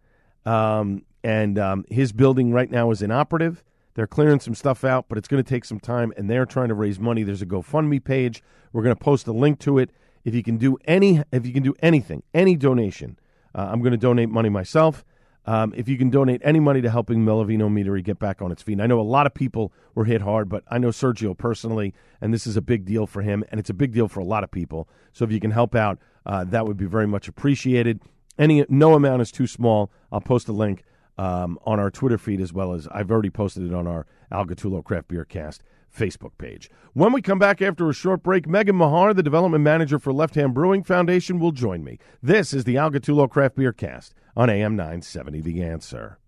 um, 0.46 1.02
and 1.22 1.58
um, 1.58 1.84
his 1.90 2.12
building 2.12 2.52
right 2.52 2.70
now 2.70 2.90
is 2.90 3.02
inoperative. 3.02 3.62
They're 3.94 4.06
clearing 4.06 4.40
some 4.40 4.54
stuff 4.54 4.84
out, 4.84 5.06
but 5.08 5.18
it's 5.18 5.26
going 5.28 5.42
to 5.42 5.48
take 5.48 5.64
some 5.64 5.80
time, 5.80 6.12
and 6.16 6.30
they're 6.30 6.46
trying 6.46 6.68
to 6.68 6.74
raise 6.74 7.00
money. 7.00 7.22
There's 7.22 7.42
a 7.42 7.46
GoFundMe 7.46 8.02
page. 8.02 8.42
We're 8.72 8.82
going 8.82 8.94
to 8.94 9.02
post 9.02 9.26
a 9.26 9.32
link 9.32 9.58
to 9.60 9.78
it. 9.78 9.90
If 10.28 10.34
you 10.34 10.42
can 10.42 10.58
do 10.58 10.76
any, 10.84 11.22
if 11.32 11.46
you 11.46 11.54
can 11.54 11.62
do 11.62 11.74
anything, 11.80 12.22
any 12.34 12.54
donation, 12.54 13.18
uh, 13.54 13.68
I'm 13.72 13.80
going 13.80 13.92
to 13.92 13.96
donate 13.96 14.28
money 14.28 14.50
myself. 14.50 15.02
Um, 15.46 15.72
if 15.74 15.88
you 15.88 15.96
can 15.96 16.10
donate 16.10 16.42
any 16.44 16.60
money 16.60 16.82
to 16.82 16.90
helping 16.90 17.24
Melovino 17.24 17.70
Meadery 17.70 18.04
get 18.04 18.18
back 18.18 18.42
on 18.42 18.52
its 18.52 18.60
feet. 18.62 18.74
And 18.74 18.82
I 18.82 18.86
know 18.86 19.00
a 19.00 19.02
lot 19.16 19.26
of 19.26 19.32
people 19.32 19.72
were 19.94 20.04
hit 20.04 20.20
hard, 20.20 20.50
but 20.50 20.64
I 20.68 20.76
know 20.76 20.88
Sergio 20.88 21.34
personally, 21.34 21.94
and 22.20 22.34
this 22.34 22.46
is 22.46 22.58
a 22.58 22.60
big 22.60 22.84
deal 22.84 23.06
for 23.06 23.22
him, 23.22 23.42
and 23.50 23.58
it's 23.58 23.70
a 23.70 23.74
big 23.74 23.94
deal 23.94 24.06
for 24.06 24.20
a 24.20 24.24
lot 24.24 24.44
of 24.44 24.50
people. 24.50 24.86
So 25.14 25.24
if 25.24 25.32
you 25.32 25.40
can 25.40 25.50
help 25.50 25.74
out, 25.74 25.98
uh, 26.26 26.44
that 26.44 26.66
would 26.66 26.76
be 26.76 26.84
very 26.84 27.06
much 27.06 27.26
appreciated. 27.26 28.02
Any 28.38 28.66
no 28.68 28.92
amount 28.92 29.22
is 29.22 29.32
too 29.32 29.46
small. 29.46 29.90
I'll 30.12 30.20
post 30.20 30.46
a 30.48 30.52
link 30.52 30.84
um, 31.16 31.58
on 31.64 31.80
our 31.80 31.90
Twitter 31.90 32.18
feed 32.18 32.42
as 32.42 32.52
well 32.52 32.74
as 32.74 32.86
I've 32.88 33.10
already 33.10 33.30
posted 33.30 33.62
it 33.62 33.72
on 33.72 33.86
our 33.86 34.04
Al 34.30 34.44
Gattullo 34.44 34.84
Craft 34.84 35.08
Beer 35.08 35.24
Cast 35.24 35.62
Facebook 35.98 36.38
page. 36.38 36.70
When 36.92 37.12
we 37.12 37.20
come 37.20 37.38
back 37.38 37.60
after 37.60 37.88
a 37.88 37.94
short 37.94 38.22
break, 38.22 38.48
Megan 38.48 38.76
Mahar, 38.76 39.12
the 39.12 39.22
development 39.22 39.64
manager 39.64 39.98
for 39.98 40.12
Left 40.12 40.36
Hand 40.36 40.54
Brewing 40.54 40.84
Foundation, 40.84 41.38
will 41.38 41.52
join 41.52 41.82
me. 41.84 41.98
This 42.22 42.54
is 42.54 42.64
the 42.64 42.76
Al 42.76 42.90
Gattullo 42.90 43.28
Craft 43.28 43.56
Beer 43.56 43.72
Cast 43.72 44.14
on 44.36 44.48
AM 44.48 44.76
970 44.76 45.40
The 45.40 45.62
Answer. 45.62 46.18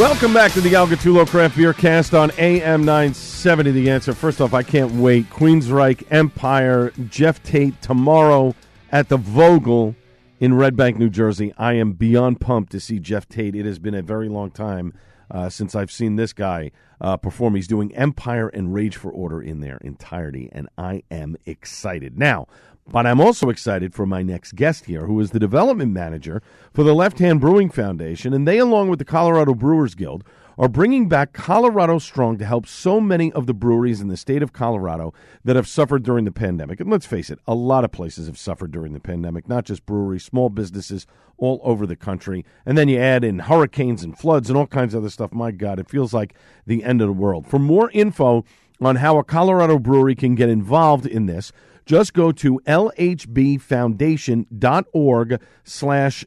Welcome 0.00 0.32
back 0.32 0.52
to 0.52 0.62
the 0.62 0.74
Al 0.76 0.86
Gattullo 0.86 1.28
Craft 1.28 1.58
Beer 1.58 1.74
Cast 1.74 2.14
on 2.14 2.30
AM 2.38 2.86
970. 2.86 3.70
The 3.72 3.90
answer. 3.90 4.14
First 4.14 4.40
off, 4.40 4.54
I 4.54 4.62
can't 4.62 4.92
wait. 4.92 5.28
Queensryche 5.28 6.02
Empire, 6.10 6.90
Geoff 7.10 7.42
Tate 7.42 7.82
tomorrow 7.82 8.54
at 8.90 9.10
the 9.10 9.18
Vogel 9.18 9.94
in 10.40 10.54
Red 10.54 10.74
Bank, 10.74 10.96
New 10.96 11.10
Jersey. 11.10 11.52
I 11.58 11.74
am 11.74 11.92
beyond 11.92 12.40
pumped 12.40 12.72
to 12.72 12.80
see 12.80 12.98
Geoff 12.98 13.28
Tate. 13.28 13.54
It 13.54 13.66
has 13.66 13.78
been 13.78 13.92
a 13.92 14.00
very 14.00 14.30
long 14.30 14.50
time 14.50 14.94
uh, 15.30 15.50
since 15.50 15.74
I've 15.74 15.92
seen 15.92 16.16
this 16.16 16.32
guy 16.32 16.70
uh, 16.98 17.18
perform. 17.18 17.54
He's 17.54 17.68
doing 17.68 17.94
Empire 17.94 18.48
and 18.48 18.72
Rage 18.72 18.96
for 18.96 19.10
Order 19.10 19.42
in 19.42 19.60
their 19.60 19.76
entirety, 19.78 20.48
and 20.50 20.70
I 20.78 21.02
am 21.10 21.36
excited. 21.44 22.18
Now, 22.18 22.46
but 22.90 23.06
I'm 23.06 23.20
also 23.20 23.50
excited 23.50 23.94
for 23.94 24.04
my 24.04 24.22
next 24.22 24.56
guest 24.56 24.86
here, 24.86 25.06
who 25.06 25.20
is 25.20 25.30
the 25.30 25.38
development 25.38 25.92
manager 25.92 26.42
for 26.74 26.82
the 26.82 26.94
Left 26.94 27.20
Hand 27.20 27.40
Brewing 27.40 27.70
Foundation. 27.70 28.32
And 28.32 28.46
they, 28.46 28.58
along 28.58 28.88
with 28.88 28.98
the 28.98 29.04
Colorado 29.04 29.54
Brewers 29.54 29.94
Guild, 29.94 30.24
are 30.58 30.68
bringing 30.68 31.08
back 31.08 31.32
Colorado 31.32 31.98
Strong 31.98 32.38
to 32.38 32.44
help 32.44 32.66
so 32.66 33.00
many 33.00 33.32
of 33.32 33.46
the 33.46 33.54
breweries 33.54 34.00
in 34.00 34.08
the 34.08 34.16
state 34.16 34.42
of 34.42 34.52
Colorado 34.52 35.14
that 35.44 35.56
have 35.56 35.68
suffered 35.68 36.02
during 36.02 36.24
the 36.24 36.32
pandemic. 36.32 36.80
And 36.80 36.90
let's 36.90 37.06
face 37.06 37.30
it, 37.30 37.38
a 37.46 37.54
lot 37.54 37.84
of 37.84 37.92
places 37.92 38.26
have 38.26 38.36
suffered 38.36 38.72
during 38.72 38.92
the 38.92 39.00
pandemic, 39.00 39.48
not 39.48 39.64
just 39.64 39.86
breweries, 39.86 40.24
small 40.24 40.50
businesses 40.50 41.06
all 41.38 41.60
over 41.62 41.86
the 41.86 41.96
country. 41.96 42.44
And 42.66 42.76
then 42.76 42.88
you 42.88 42.98
add 42.98 43.24
in 43.24 43.38
hurricanes 43.38 44.02
and 44.02 44.18
floods 44.18 44.50
and 44.50 44.58
all 44.58 44.66
kinds 44.66 44.94
of 44.94 45.02
other 45.02 45.10
stuff. 45.10 45.32
My 45.32 45.52
God, 45.52 45.78
it 45.78 45.88
feels 45.88 46.12
like 46.12 46.34
the 46.66 46.84
end 46.84 47.00
of 47.00 47.06
the 47.06 47.14
world. 47.14 47.46
For 47.46 47.58
more 47.58 47.90
info, 47.92 48.44
on 48.80 48.96
how 48.96 49.18
a 49.18 49.24
Colorado 49.24 49.78
brewery 49.78 50.14
can 50.14 50.34
get 50.34 50.48
involved 50.48 51.06
in 51.06 51.26
this, 51.26 51.52
just 51.86 52.14
go 52.14 52.32
to 52.32 52.60
lhbfoundation.org 52.66 55.40
slash 55.64 56.24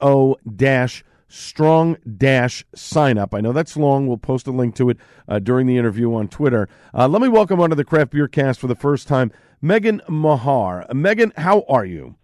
co 0.00 0.36
dash 0.56 1.04
strong 1.28 1.96
dash 2.16 2.64
sign 2.74 3.18
up. 3.18 3.34
I 3.34 3.40
know 3.40 3.52
that's 3.52 3.76
long. 3.76 4.06
We'll 4.06 4.16
post 4.16 4.46
a 4.46 4.52
link 4.52 4.74
to 4.76 4.90
it 4.90 4.98
uh, 5.28 5.38
during 5.38 5.66
the 5.66 5.76
interview 5.76 6.14
on 6.14 6.28
Twitter. 6.28 6.68
Uh, 6.94 7.08
let 7.08 7.20
me 7.20 7.28
welcome 7.28 7.60
onto 7.60 7.76
the 7.76 7.84
Craft 7.84 8.12
Beer 8.12 8.28
Cast 8.28 8.60
for 8.60 8.66
the 8.66 8.74
first 8.74 9.08
time, 9.08 9.32
Megan 9.60 10.00
Mahar. 10.08 10.86
Megan, 10.92 11.32
how 11.36 11.64
are 11.68 11.84
you? 11.84 12.16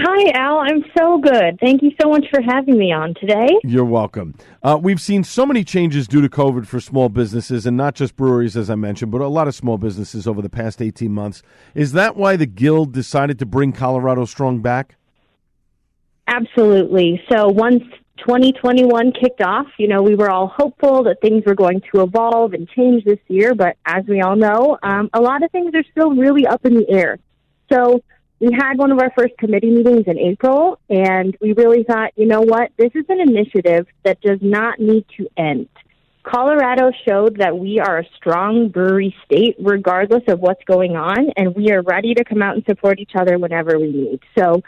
Hi, 0.00 0.30
Al. 0.32 0.58
I'm 0.58 0.84
so 0.96 1.18
good. 1.18 1.58
Thank 1.60 1.82
you 1.82 1.90
so 2.00 2.08
much 2.08 2.24
for 2.30 2.40
having 2.40 2.78
me 2.78 2.92
on 2.92 3.14
today. 3.14 3.48
You're 3.64 3.84
welcome. 3.84 4.36
Uh, 4.62 4.78
we've 4.80 5.00
seen 5.00 5.24
so 5.24 5.44
many 5.44 5.64
changes 5.64 6.06
due 6.06 6.20
to 6.20 6.28
COVID 6.28 6.68
for 6.68 6.78
small 6.78 7.08
businesses, 7.08 7.66
and 7.66 7.76
not 7.76 7.96
just 7.96 8.14
breweries, 8.14 8.56
as 8.56 8.70
I 8.70 8.76
mentioned, 8.76 9.10
but 9.10 9.20
a 9.20 9.26
lot 9.26 9.48
of 9.48 9.56
small 9.56 9.76
businesses 9.76 10.28
over 10.28 10.40
the 10.40 10.48
past 10.48 10.80
18 10.80 11.12
months. 11.12 11.42
Is 11.74 11.92
that 11.92 12.14
why 12.14 12.36
the 12.36 12.46
Guild 12.46 12.92
decided 12.92 13.40
to 13.40 13.46
bring 13.46 13.72
Colorado 13.72 14.24
Strong 14.24 14.60
back? 14.60 14.94
Absolutely. 16.28 17.20
So 17.28 17.48
once 17.48 17.82
2021 18.18 19.12
kicked 19.20 19.42
off, 19.42 19.66
you 19.78 19.88
know, 19.88 20.02
we 20.02 20.14
were 20.14 20.30
all 20.30 20.46
hopeful 20.46 21.02
that 21.04 21.20
things 21.20 21.42
were 21.44 21.56
going 21.56 21.80
to 21.92 22.02
evolve 22.02 22.52
and 22.52 22.68
change 22.68 23.04
this 23.04 23.18
year, 23.26 23.52
but 23.52 23.76
as 23.84 24.04
we 24.06 24.20
all 24.20 24.36
know, 24.36 24.78
um, 24.84 25.10
a 25.12 25.20
lot 25.20 25.42
of 25.42 25.50
things 25.50 25.74
are 25.74 25.84
still 25.90 26.14
really 26.14 26.46
up 26.46 26.64
in 26.64 26.76
the 26.76 26.88
air. 26.88 27.18
So 27.72 28.00
we 28.40 28.52
had 28.52 28.78
one 28.78 28.92
of 28.92 29.00
our 29.00 29.12
first 29.16 29.36
committee 29.38 29.70
meetings 29.70 30.04
in 30.06 30.18
April, 30.18 30.78
and 30.88 31.36
we 31.40 31.52
really 31.54 31.82
thought, 31.82 32.12
you 32.16 32.26
know 32.26 32.40
what, 32.40 32.70
this 32.76 32.92
is 32.94 33.04
an 33.08 33.20
initiative 33.20 33.86
that 34.04 34.20
does 34.20 34.38
not 34.40 34.78
need 34.78 35.04
to 35.16 35.28
end. 35.36 35.68
Colorado 36.22 36.92
showed 37.08 37.38
that 37.38 37.58
we 37.58 37.80
are 37.80 37.98
a 37.98 38.04
strong 38.16 38.68
brewery 38.68 39.14
state 39.24 39.56
regardless 39.58 40.22
of 40.28 40.40
what's 40.40 40.62
going 40.64 40.94
on, 40.94 41.30
and 41.36 41.54
we 41.54 41.72
are 41.72 41.82
ready 41.82 42.14
to 42.14 42.24
come 42.24 42.42
out 42.42 42.54
and 42.54 42.64
support 42.64 43.00
each 43.00 43.12
other 43.18 43.38
whenever 43.38 43.78
we 43.78 43.90
need. 43.90 44.20
So, 44.38 44.62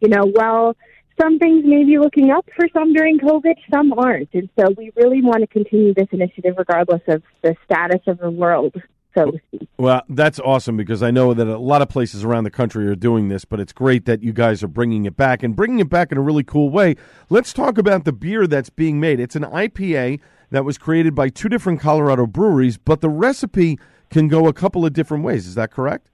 you 0.00 0.08
know, 0.08 0.24
while 0.24 0.76
some 1.20 1.38
things 1.38 1.64
may 1.66 1.84
be 1.84 1.98
looking 1.98 2.30
up 2.30 2.48
for 2.56 2.68
some 2.72 2.94
during 2.94 3.18
COVID, 3.18 3.56
some 3.70 3.92
aren't. 3.92 4.32
And 4.32 4.48
so 4.58 4.70
we 4.78 4.92
really 4.96 5.20
want 5.20 5.40
to 5.40 5.46
continue 5.46 5.92
this 5.92 6.08
initiative 6.12 6.54
regardless 6.56 7.02
of 7.08 7.22
the 7.42 7.54
status 7.66 8.00
of 8.06 8.18
the 8.18 8.30
world 8.30 8.74
so 9.14 9.30
to 9.30 9.40
speak. 9.48 9.68
Well, 9.78 10.02
that's 10.08 10.38
awesome 10.40 10.76
because 10.76 11.02
I 11.02 11.10
know 11.10 11.34
that 11.34 11.46
a 11.46 11.58
lot 11.58 11.82
of 11.82 11.88
places 11.88 12.24
around 12.24 12.44
the 12.44 12.50
country 12.50 12.86
are 12.86 12.94
doing 12.94 13.28
this, 13.28 13.44
but 13.44 13.60
it's 13.60 13.72
great 13.72 14.04
that 14.06 14.22
you 14.22 14.32
guys 14.32 14.62
are 14.62 14.68
bringing 14.68 15.04
it 15.04 15.16
back 15.16 15.42
and 15.42 15.56
bringing 15.56 15.80
it 15.80 15.88
back 15.88 16.12
in 16.12 16.18
a 16.18 16.20
really 16.20 16.44
cool 16.44 16.70
way. 16.70 16.96
Let's 17.28 17.52
talk 17.52 17.78
about 17.78 18.04
the 18.04 18.12
beer 18.12 18.46
that's 18.46 18.70
being 18.70 19.00
made. 19.00 19.20
It's 19.20 19.36
an 19.36 19.44
IPA 19.44 20.20
that 20.50 20.64
was 20.64 20.78
created 20.78 21.14
by 21.14 21.28
two 21.28 21.48
different 21.48 21.80
Colorado 21.80 22.26
breweries, 22.26 22.76
but 22.76 23.00
the 23.00 23.08
recipe 23.08 23.78
can 24.10 24.28
go 24.28 24.48
a 24.48 24.52
couple 24.52 24.84
of 24.84 24.92
different 24.92 25.24
ways. 25.24 25.46
Is 25.46 25.54
that 25.54 25.70
correct? 25.70 26.08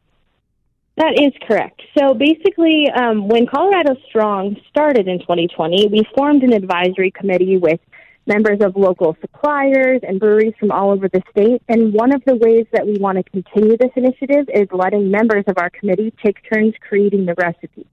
That 0.97 1.21
is 1.21 1.33
correct. 1.47 1.83
So 1.99 2.15
basically, 2.15 2.87
um, 2.97 3.29
when 3.29 3.47
Colorado 3.47 3.97
Strong 4.09 4.57
started 4.71 5.09
in 5.09 5.19
2020, 5.21 5.89
we 5.89 6.03
formed 6.17 6.43
an 6.43 6.55
advisory 6.55 7.11
committee 7.11 7.59
with 7.59 7.81
members 8.27 8.59
of 8.61 8.77
local 8.77 9.17
suppliers 9.21 10.01
and 10.07 10.19
breweries 10.19 10.55
from 10.59 10.71
all 10.71 10.91
over 10.91 11.09
the 11.09 11.23
state. 11.31 11.63
And 11.69 11.93
one 11.93 12.15
of 12.15 12.23
the 12.27 12.37
ways 12.37 12.67
that 12.73 12.87
we 12.87 12.99
want 12.99 13.19
to 13.19 13.25
continue 13.25 13.77
this 13.77 13.93
initiative 13.97 14.49
is 14.53 14.69
letting 14.73 15.11
members 15.11 15.45
of 15.47 15.59
our 15.59 15.71
committee 15.71 16.13
take 16.25 16.39
turns 16.53 16.75
creating 16.89 17.27
the 17.27 17.35
recipe. 17.35 17.87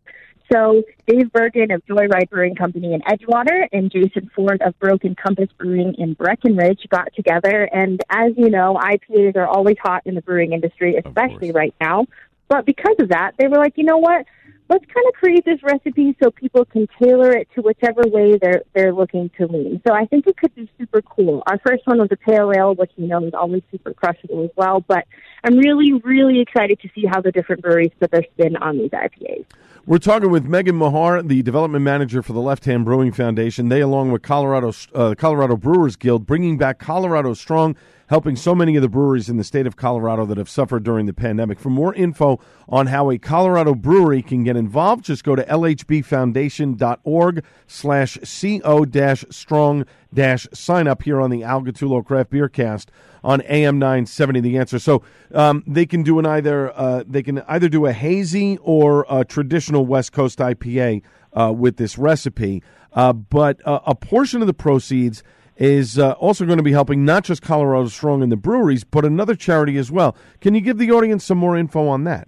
So 0.51 0.83
Dave 1.07 1.31
Bergen 1.31 1.71
of 1.71 1.83
Joyride 1.85 2.29
Brewing 2.29 2.55
Company 2.55 2.93
in 2.93 3.01
Edgewater 3.01 3.67
and 3.71 3.91
Jason 3.91 4.29
Ford 4.35 4.61
of 4.61 4.77
Broken 4.79 5.15
Compass 5.15 5.49
Brewing 5.57 5.95
in 5.97 6.13
Breckenridge 6.13 6.85
got 6.89 7.13
together. 7.15 7.69
And 7.73 8.01
as 8.09 8.33
you 8.37 8.49
know, 8.49 8.79
IPAs 8.79 9.35
are 9.35 9.47
always 9.47 9.77
hot 9.81 10.03
in 10.05 10.15
the 10.15 10.21
brewing 10.21 10.53
industry, 10.53 10.95
especially 11.03 11.51
right 11.51 11.73
now. 11.79 12.05
But 12.49 12.65
because 12.65 12.95
of 12.99 13.09
that, 13.09 13.31
they 13.39 13.47
were 13.47 13.57
like, 13.57 13.77
you 13.77 13.83
know 13.83 13.97
what? 13.97 14.25
Let's 14.73 14.85
kind 14.91 15.07
of 15.07 15.13
create 15.13 15.45
this 15.45 15.61
recipe 15.61 16.15
so 16.21 16.31
people 16.31 16.65
can 16.65 16.87
tailor 17.01 17.31
it 17.31 17.47
to 17.53 17.61
whichever 17.61 18.01
way 18.07 18.37
they're 18.41 18.63
they're 18.73 18.93
looking 18.93 19.29
to 19.37 19.45
lean. 19.45 19.79
So 19.87 19.93
I 19.93 20.05
think 20.05 20.25
it 20.25 20.35
could 20.37 20.53
be 20.55 20.69
super 20.79 21.01
cool. 21.03 21.43
Our 21.45 21.59
first 21.65 21.85
one 21.85 21.99
was 21.99 22.09
a 22.11 22.17
pale 22.17 22.51
ale, 22.55 22.73
which 22.73 22.91
you 22.95 23.07
know 23.07 23.23
is 23.23 23.33
always 23.33 23.61
super 23.71 23.93
crushable 23.93 24.43
as 24.43 24.49
well. 24.55 24.81
But 24.81 25.05
I'm 25.43 25.57
really 25.57 25.93
really 26.03 26.41
excited 26.41 26.79
to 26.81 26.89
see 26.95 27.05
how 27.05 27.21
the 27.21 27.31
different 27.31 27.61
breweries 27.61 27.91
put 27.99 28.09
their 28.11 28.23
spin 28.33 28.57
on 28.57 28.79
these 28.79 28.91
IPAs. 28.91 29.45
We're 29.85 29.99
talking 29.99 30.31
with 30.31 30.45
Megan 30.45 30.77
Mahar, 30.77 31.21
the 31.21 31.43
development 31.43 31.83
manager 31.83 32.23
for 32.23 32.33
the 32.33 32.39
Left 32.39 32.65
Hand 32.65 32.85
Brewing 32.85 33.11
Foundation. 33.11 33.69
They, 33.69 33.81
along 33.81 34.11
with 34.11 34.23
Colorado 34.23 34.73
uh, 34.95 35.13
Colorado 35.15 35.55
Brewers 35.55 35.95
Guild, 35.97 36.25
bringing 36.25 36.57
back 36.57 36.79
Colorado 36.79 37.33
Strong 37.33 37.75
helping 38.07 38.35
so 38.35 38.53
many 38.53 38.75
of 38.75 38.81
the 38.81 38.89
breweries 38.89 39.29
in 39.29 39.37
the 39.37 39.43
state 39.43 39.65
of 39.65 39.75
Colorado 39.75 40.25
that 40.25 40.37
have 40.37 40.49
suffered 40.49 40.83
during 40.83 41.05
the 41.05 41.13
pandemic. 41.13 41.59
For 41.59 41.69
more 41.69 41.93
info 41.93 42.39
on 42.67 42.87
how 42.87 43.09
a 43.09 43.17
Colorado 43.17 43.75
brewery 43.75 44.21
can 44.21 44.43
get 44.43 44.55
involved, 44.55 45.05
just 45.05 45.23
go 45.23 45.35
to 45.35 45.43
lhbfoundation.org 45.43 47.43
slash 47.67 48.17
co 48.61 48.85
dash 48.85 49.25
strong 49.29 49.85
dash 50.13 50.47
sign 50.53 50.87
up 50.87 51.03
here 51.03 51.21
on 51.21 51.29
the 51.29 51.43
Al 51.43 51.61
Gattullo 51.61 52.05
Craft 52.05 52.29
Beer 52.29 52.49
Cast 52.49 52.91
on 53.23 53.41
AM 53.43 53.79
970 53.79 54.41
The 54.41 54.57
Answer. 54.57 54.79
So 54.79 55.03
um, 55.33 55.63
they 55.65 55.85
can 55.85 56.03
do 56.03 56.19
an 56.19 56.25
either 56.25 56.77
uh, 56.77 57.03
they 57.07 57.23
can 57.23 57.39
either 57.47 57.69
do 57.69 57.85
a 57.85 57.93
hazy 57.93 58.57
or 58.61 59.05
a 59.09 59.23
traditional 59.23 59.85
West 59.85 60.11
Coast 60.11 60.39
IPA 60.39 61.01
uh, 61.33 61.53
with 61.55 61.77
this 61.77 61.97
recipe, 61.97 62.61
uh, 62.93 63.13
but 63.13 63.65
uh, 63.65 63.79
a 63.85 63.95
portion 63.95 64.41
of 64.41 64.47
the 64.47 64.53
proceeds– 64.53 65.23
is 65.57 65.99
uh, 65.99 66.11
also 66.13 66.45
going 66.45 66.57
to 66.57 66.63
be 66.63 66.71
helping 66.71 67.05
not 67.05 67.23
just 67.23 67.41
Colorado 67.41 67.87
Strong 67.87 68.23
and 68.23 68.31
the 68.31 68.37
breweries, 68.37 68.83
but 68.83 69.05
another 69.05 69.35
charity 69.35 69.77
as 69.77 69.91
well. 69.91 70.15
Can 70.41 70.55
you 70.55 70.61
give 70.61 70.77
the 70.77 70.91
audience 70.91 71.23
some 71.23 71.37
more 71.37 71.57
info 71.57 71.87
on 71.87 72.03
that? 72.05 72.27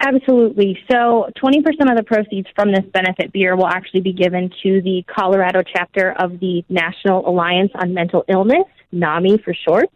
Absolutely. 0.00 0.78
So, 0.90 1.30
20% 1.42 1.58
of 1.90 1.96
the 1.96 2.02
proceeds 2.04 2.48
from 2.54 2.72
this 2.72 2.84
benefit 2.90 3.32
beer 3.32 3.54
will 3.54 3.66
actually 3.66 4.00
be 4.00 4.14
given 4.14 4.50
to 4.62 4.80
the 4.80 5.04
Colorado 5.06 5.62
chapter 5.62 6.12
of 6.12 6.40
the 6.40 6.64
National 6.70 7.28
Alliance 7.28 7.70
on 7.74 7.92
Mental 7.92 8.24
Illness, 8.26 8.64
NAMI 8.92 9.38
for 9.44 9.52
short. 9.52 9.90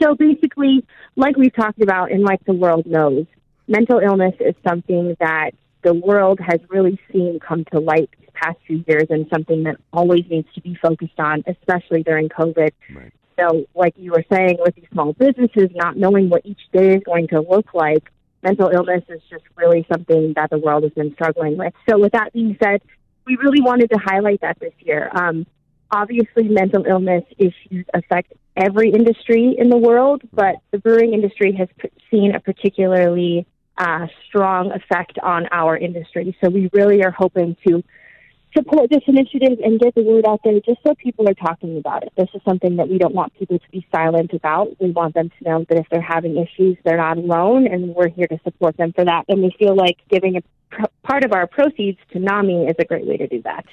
So, 0.00 0.14
basically, 0.14 0.86
like 1.16 1.36
we've 1.36 1.54
talked 1.54 1.82
about 1.82 2.12
and 2.12 2.22
like 2.22 2.44
the 2.44 2.52
world 2.52 2.86
knows, 2.86 3.26
mental 3.66 3.98
illness 3.98 4.34
is 4.38 4.54
something 4.66 5.16
that 5.18 5.50
the 5.84 5.94
world 5.94 6.40
has 6.40 6.60
really 6.68 6.98
seen 7.12 7.38
come 7.38 7.64
to 7.72 7.78
light 7.78 8.10
these 8.18 8.30
past 8.34 8.56
few 8.66 8.82
years 8.88 9.04
and 9.10 9.26
something 9.32 9.64
that 9.64 9.76
always 9.92 10.24
needs 10.28 10.48
to 10.54 10.60
be 10.60 10.76
focused 10.80 11.20
on, 11.20 11.44
especially 11.46 12.02
during 12.02 12.28
COVID. 12.28 12.70
Right. 12.94 13.12
So, 13.38 13.66
like 13.74 13.94
you 13.96 14.12
were 14.12 14.24
saying, 14.32 14.56
with 14.60 14.74
these 14.76 14.86
small 14.92 15.12
businesses 15.12 15.70
not 15.74 15.96
knowing 15.96 16.30
what 16.30 16.42
each 16.44 16.60
day 16.72 16.94
is 16.94 17.02
going 17.04 17.28
to 17.28 17.40
look 17.40 17.74
like, 17.74 18.10
mental 18.42 18.68
illness 18.68 19.02
is 19.08 19.20
just 19.28 19.44
really 19.56 19.86
something 19.92 20.32
that 20.36 20.50
the 20.50 20.58
world 20.58 20.84
has 20.84 20.92
been 20.92 21.12
struggling 21.14 21.56
with. 21.56 21.72
So, 21.88 21.98
with 21.98 22.12
that 22.12 22.32
being 22.32 22.56
said, 22.62 22.80
we 23.26 23.36
really 23.36 23.60
wanted 23.60 23.90
to 23.90 23.98
highlight 24.02 24.40
that 24.40 24.58
this 24.60 24.74
year. 24.78 25.10
Um, 25.14 25.46
obviously, 25.90 26.48
mental 26.48 26.84
illness 26.86 27.24
issues 27.36 27.86
affect 27.92 28.32
every 28.56 28.90
industry 28.90 29.54
in 29.58 29.68
the 29.68 29.76
world, 29.76 30.22
but 30.32 30.56
the 30.70 30.78
brewing 30.78 31.12
industry 31.12 31.52
has 31.58 31.68
seen 32.10 32.34
a 32.34 32.40
particularly 32.40 33.46
uh, 33.78 34.06
strong 34.26 34.72
effect 34.72 35.18
on 35.22 35.46
our 35.50 35.76
industry. 35.76 36.36
So 36.42 36.50
we 36.50 36.70
really 36.72 37.04
are 37.04 37.10
hoping 37.10 37.56
to 37.66 37.82
support 38.56 38.88
this 38.90 39.02
initiative 39.06 39.58
and 39.62 39.80
get 39.80 39.94
the 39.94 40.02
word 40.02 40.24
out 40.26 40.40
there 40.44 40.60
just 40.60 40.78
so 40.86 40.94
people 40.94 41.28
are 41.28 41.34
talking 41.34 41.76
about 41.76 42.04
it. 42.04 42.12
This 42.16 42.28
is 42.34 42.40
something 42.46 42.76
that 42.76 42.88
we 42.88 42.98
don't 42.98 43.14
want 43.14 43.34
people 43.34 43.58
to 43.58 43.70
be 43.70 43.86
silent 43.92 44.32
about. 44.32 44.68
We 44.80 44.92
want 44.92 45.14
them 45.14 45.30
to 45.30 45.48
know 45.48 45.64
that 45.68 45.78
if 45.78 45.86
they're 45.90 46.00
having 46.00 46.36
issues, 46.36 46.76
they're 46.84 46.96
not 46.96 47.18
alone, 47.18 47.66
and 47.66 47.94
we're 47.94 48.08
here 48.08 48.28
to 48.28 48.38
support 48.44 48.76
them 48.76 48.92
for 48.92 49.04
that. 49.04 49.24
And 49.28 49.42
we 49.42 49.54
feel 49.58 49.74
like 49.74 49.98
giving 50.08 50.36
a 50.36 50.42
pr- 50.70 50.84
part 51.02 51.24
of 51.24 51.32
our 51.32 51.46
proceeds 51.46 51.98
to 52.12 52.18
NAMI 52.18 52.66
is 52.66 52.76
a 52.78 52.84
great 52.84 53.06
way 53.06 53.16
to 53.16 53.26
do 53.26 53.42
that. 53.42 53.64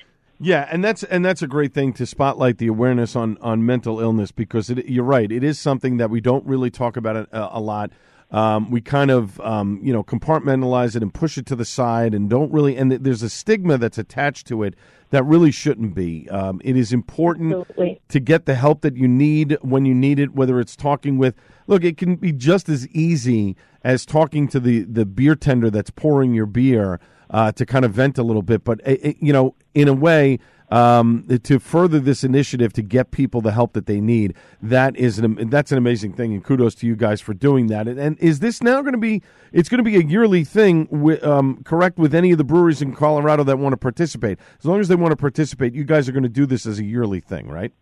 Yeah, 0.44 0.68
and 0.72 0.84
that's 0.84 1.04
and 1.04 1.24
that's 1.24 1.44
a 1.44 1.48
great 1.48 1.72
thing 1.72 1.94
to 1.94 2.08
spotlight 2.08 2.58
the 2.58 2.66
awareness 2.66 3.16
on 3.16 3.38
on 3.42 3.64
mental 3.64 4.00
illness 4.00 4.32
because 4.32 4.72
it, 4.72 4.88
you're 4.88 5.04
right. 5.04 5.32
It 5.32 5.44
is 5.44 5.60
something 5.60 5.98
that 5.98 6.10
we 6.10 6.20
don't 6.20 6.44
really 6.48 6.72
talk 6.72 6.98
about 6.98 7.16
a, 7.16 7.28
a 7.32 7.60
lot 7.60 7.92
um, 8.32 8.72
we 8.72 8.82
kind 8.82 9.12
of 9.12 9.40
um, 9.42 9.80
you 9.84 9.92
know 9.92 10.04
compartmentalize 10.04 10.96
it 10.96 11.02
and 11.02 11.14
push 11.14 11.38
it 11.38 11.46
to 11.48 11.56
the 11.56 11.66
side 11.66 12.14
and 12.14 12.30
don't 12.30 12.52
really 12.52 12.76
and 12.78 12.92
there's 12.92 13.24
a 13.24 13.30
stigma 13.30 13.78
that's 13.78 13.98
attached 13.98 14.48
to 14.48 14.64
it 14.64 14.76
that 15.10 15.24
really 15.24 15.52
shouldn't 15.52 15.94
be 15.94 16.30
um, 16.30 16.62
it 16.64 16.78
is 16.78 16.94
important 16.94 17.54
Absolutely. 17.54 18.02
to 18.08 18.20
get 18.20 18.46
the 18.46 18.56
help 18.56 18.82
that 18.82 18.96
you 18.96 19.08
need 19.08 19.58
when 19.62 19.86
you 19.86 19.94
need 19.94 20.20
it 20.20 20.34
whether 20.34 20.60
it's 20.60 20.76
talking 20.76 21.18
with 21.18 21.36
look 21.68 21.84
it 21.84 21.98
can 21.98 22.16
be 22.16 22.32
just 22.32 22.70
as 22.70 22.88
easy 22.90 23.56
as 23.84 24.06
talking 24.06 24.48
to 24.48 24.60
the 24.60 24.84
the 24.84 25.06
beer 25.06 25.36
tender 25.36 25.70
that's 25.70 25.92
pouring 25.92 26.34
your 26.34 26.46
beer 26.46 27.00
uh, 27.30 27.52
to 27.52 27.66
kind 27.66 27.86
of 27.86 27.94
vent 27.94 28.18
a 28.18 28.24
little 28.24 28.42
bit 28.42 28.64
but 28.64 28.80
it, 28.86 29.00
eh, 29.04 29.10
eh, 29.10 29.14
you 29.20 29.34
know 29.34 29.56
in 29.74 29.88
a 29.88 29.94
way 29.94 30.40
um, 30.72 31.28
to 31.44 31.60
further 31.60 32.00
this 32.00 32.24
initiative 32.24 32.74
to 32.74 32.82
get 32.82 33.12
people 33.12 33.42
the 33.42 33.52
help 33.52 33.74
that 33.74 33.86
they 33.86 34.02
need. 34.02 34.34
That 34.62 34.96
is 34.96 35.20
an 35.20 35.50
that's 35.50 35.72
an 35.72 35.78
amazing 35.78 36.14
thing, 36.14 36.34
and 36.34 36.44
kudos 36.44 36.76
to 36.76 36.88
you 36.88 36.96
guys 36.96 37.22
for 37.22 37.34
doing 37.34 37.68
that. 37.68 37.88
And, 37.88 38.00
and 38.00 38.18
is 38.20 38.40
this 38.40 38.64
now 38.64 38.82
going 38.82 38.94
to 38.94 38.98
be? 39.00 39.22
It's 39.52 39.70
going 39.70 39.80
to 39.80 39.84
be 39.84 39.98
a 39.98 40.02
yearly 40.02 40.46
thing, 40.46 40.88
with, 40.90 41.24
um, 41.24 41.62
correct? 41.64 41.98
With 41.98 42.16
any 42.16 42.32
of 42.32 42.38
the 42.38 42.46
breweries 42.46 42.82
in 42.82 42.96
Colorado 42.96 43.44
that 43.44 43.60
want 43.60 43.74
to 43.74 43.78
participate, 43.78 44.40
as 44.60 44.66
long 44.66 44.80
as 44.80 44.88
they 44.88 44.96
want 44.96 45.12
to 45.12 45.18
participate, 45.18 45.76
you 45.76 45.84
guys 45.84 46.08
are 46.08 46.14
going 46.14 46.24
to 46.24 46.30
do 46.30 46.46
this 46.46 46.66
as 46.66 46.80
a 46.80 46.86
yearly 46.86 47.20
thing, 47.20 47.50
right? 47.50 47.74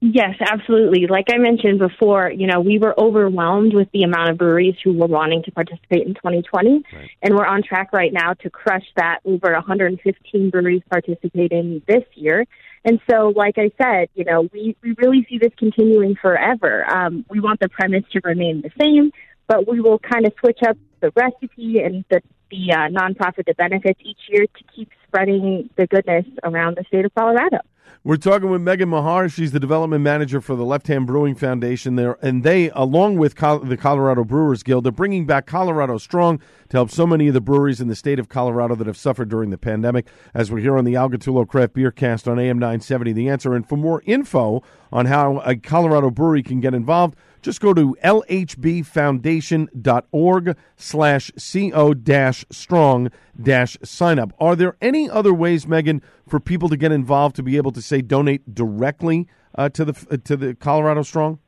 Yes, 0.00 0.36
absolutely. 0.40 1.08
Like 1.08 1.26
I 1.32 1.38
mentioned 1.38 1.80
before, 1.80 2.30
you 2.30 2.46
know, 2.46 2.60
we 2.60 2.78
were 2.78 2.98
overwhelmed 2.98 3.74
with 3.74 3.90
the 3.92 4.04
amount 4.04 4.30
of 4.30 4.38
breweries 4.38 4.76
who 4.84 4.92
were 4.92 5.08
wanting 5.08 5.42
to 5.42 5.50
participate 5.50 6.06
in 6.06 6.14
2020, 6.14 6.84
right. 6.92 7.10
and 7.20 7.34
we're 7.34 7.46
on 7.46 7.64
track 7.64 7.92
right 7.92 8.12
now 8.12 8.34
to 8.34 8.50
crush 8.50 8.84
that. 8.96 9.18
Over 9.24 9.52
115 9.52 10.50
breweries 10.50 10.82
participating 10.88 11.82
this 11.88 12.04
year, 12.14 12.46
and 12.84 13.00
so, 13.10 13.32
like 13.34 13.58
I 13.58 13.72
said, 13.82 14.08
you 14.14 14.24
know, 14.24 14.48
we 14.52 14.76
we 14.84 14.94
really 14.98 15.26
see 15.28 15.38
this 15.38 15.52
continuing 15.58 16.14
forever. 16.14 16.88
Um, 16.88 17.24
we 17.28 17.40
want 17.40 17.58
the 17.58 17.68
premise 17.68 18.04
to 18.12 18.20
remain 18.22 18.62
the 18.62 18.70
same, 18.80 19.10
but 19.48 19.66
we 19.66 19.80
will 19.80 19.98
kind 19.98 20.26
of 20.26 20.32
switch 20.38 20.60
up 20.66 20.78
the 21.00 21.10
recipe 21.16 21.80
and 21.80 22.04
the 22.08 22.20
the 22.50 22.72
uh, 22.72 22.88
nonprofit 22.88 23.46
that 23.46 23.56
benefits 23.56 24.00
each 24.04 24.20
year 24.28 24.46
to 24.46 24.64
keep 24.74 24.90
spreading 25.06 25.68
the 25.76 25.88
goodness 25.88 26.24
around 26.44 26.76
the 26.76 26.84
state 26.84 27.04
of 27.04 27.12
Colorado. 27.14 27.58
We're 28.04 28.16
talking 28.16 28.48
with 28.50 28.62
Megan 28.62 28.88
Mahar. 28.88 29.28
She's 29.28 29.52
the 29.52 29.60
development 29.60 30.02
manager 30.02 30.40
for 30.40 30.56
the 30.56 30.64
Left 30.64 30.86
Hand 30.86 31.06
Brewing 31.06 31.34
Foundation 31.34 31.96
there, 31.96 32.16
and 32.22 32.42
they, 32.42 32.70
along 32.70 33.18
with 33.18 33.36
Col- 33.36 33.58
the 33.58 33.76
Colorado 33.76 34.24
Brewers 34.24 34.62
Guild, 34.62 34.86
are 34.86 34.92
bringing 34.92 35.26
back 35.26 35.46
Colorado 35.46 35.98
Strong 35.98 36.38
to 36.68 36.76
help 36.76 36.90
so 36.90 37.06
many 37.06 37.28
of 37.28 37.34
the 37.34 37.40
breweries 37.40 37.80
in 37.80 37.88
the 37.88 37.96
state 37.96 38.18
of 38.18 38.28
Colorado 38.28 38.74
that 38.76 38.86
have 38.86 38.96
suffered 38.96 39.28
during 39.28 39.50
the 39.50 39.58
pandemic. 39.58 40.06
As 40.32 40.50
we're 40.50 40.60
here 40.60 40.78
on 40.78 40.84
the 40.84 40.96
Al 40.96 41.10
Gattullo 41.10 41.46
Craft 41.46 41.74
Beer 41.74 41.90
Cast 41.90 42.28
on 42.28 42.38
AM 42.38 42.58
970, 42.58 43.12
The 43.12 43.28
Answer. 43.28 43.54
And 43.54 43.68
for 43.68 43.76
more 43.76 44.02
info 44.06 44.62
on 44.92 45.06
how 45.06 45.40
a 45.40 45.56
Colorado 45.56 46.10
brewery 46.10 46.42
can 46.42 46.60
get 46.60 46.74
involved, 46.74 47.16
just 47.42 47.60
go 47.60 47.74
to 47.74 47.96
lhbfoundation.org 48.04 50.56
slash 50.76 51.32
co 51.36 51.94
dash 51.94 52.44
strong 52.50 53.10
dash 53.40 53.76
sign 53.82 54.18
up. 54.18 54.32
Are 54.38 54.56
there 54.56 54.76
any 54.80 55.08
other 55.08 55.32
ways, 55.32 55.66
Megan, 55.66 56.02
for 56.26 56.40
people 56.40 56.68
to 56.68 56.76
get 56.76 56.92
involved 56.92 57.36
to 57.36 57.42
be 57.42 57.56
able 57.56 57.72
to 57.72 57.80
say 57.82 58.02
donate 58.02 58.54
directly 58.54 59.26
uh, 59.54 59.68
to 59.70 59.84
the 59.84 60.06
uh, 60.10 60.18
to 60.24 60.36
the 60.36 60.54
Colorado 60.54 61.02
Strong? 61.02 61.38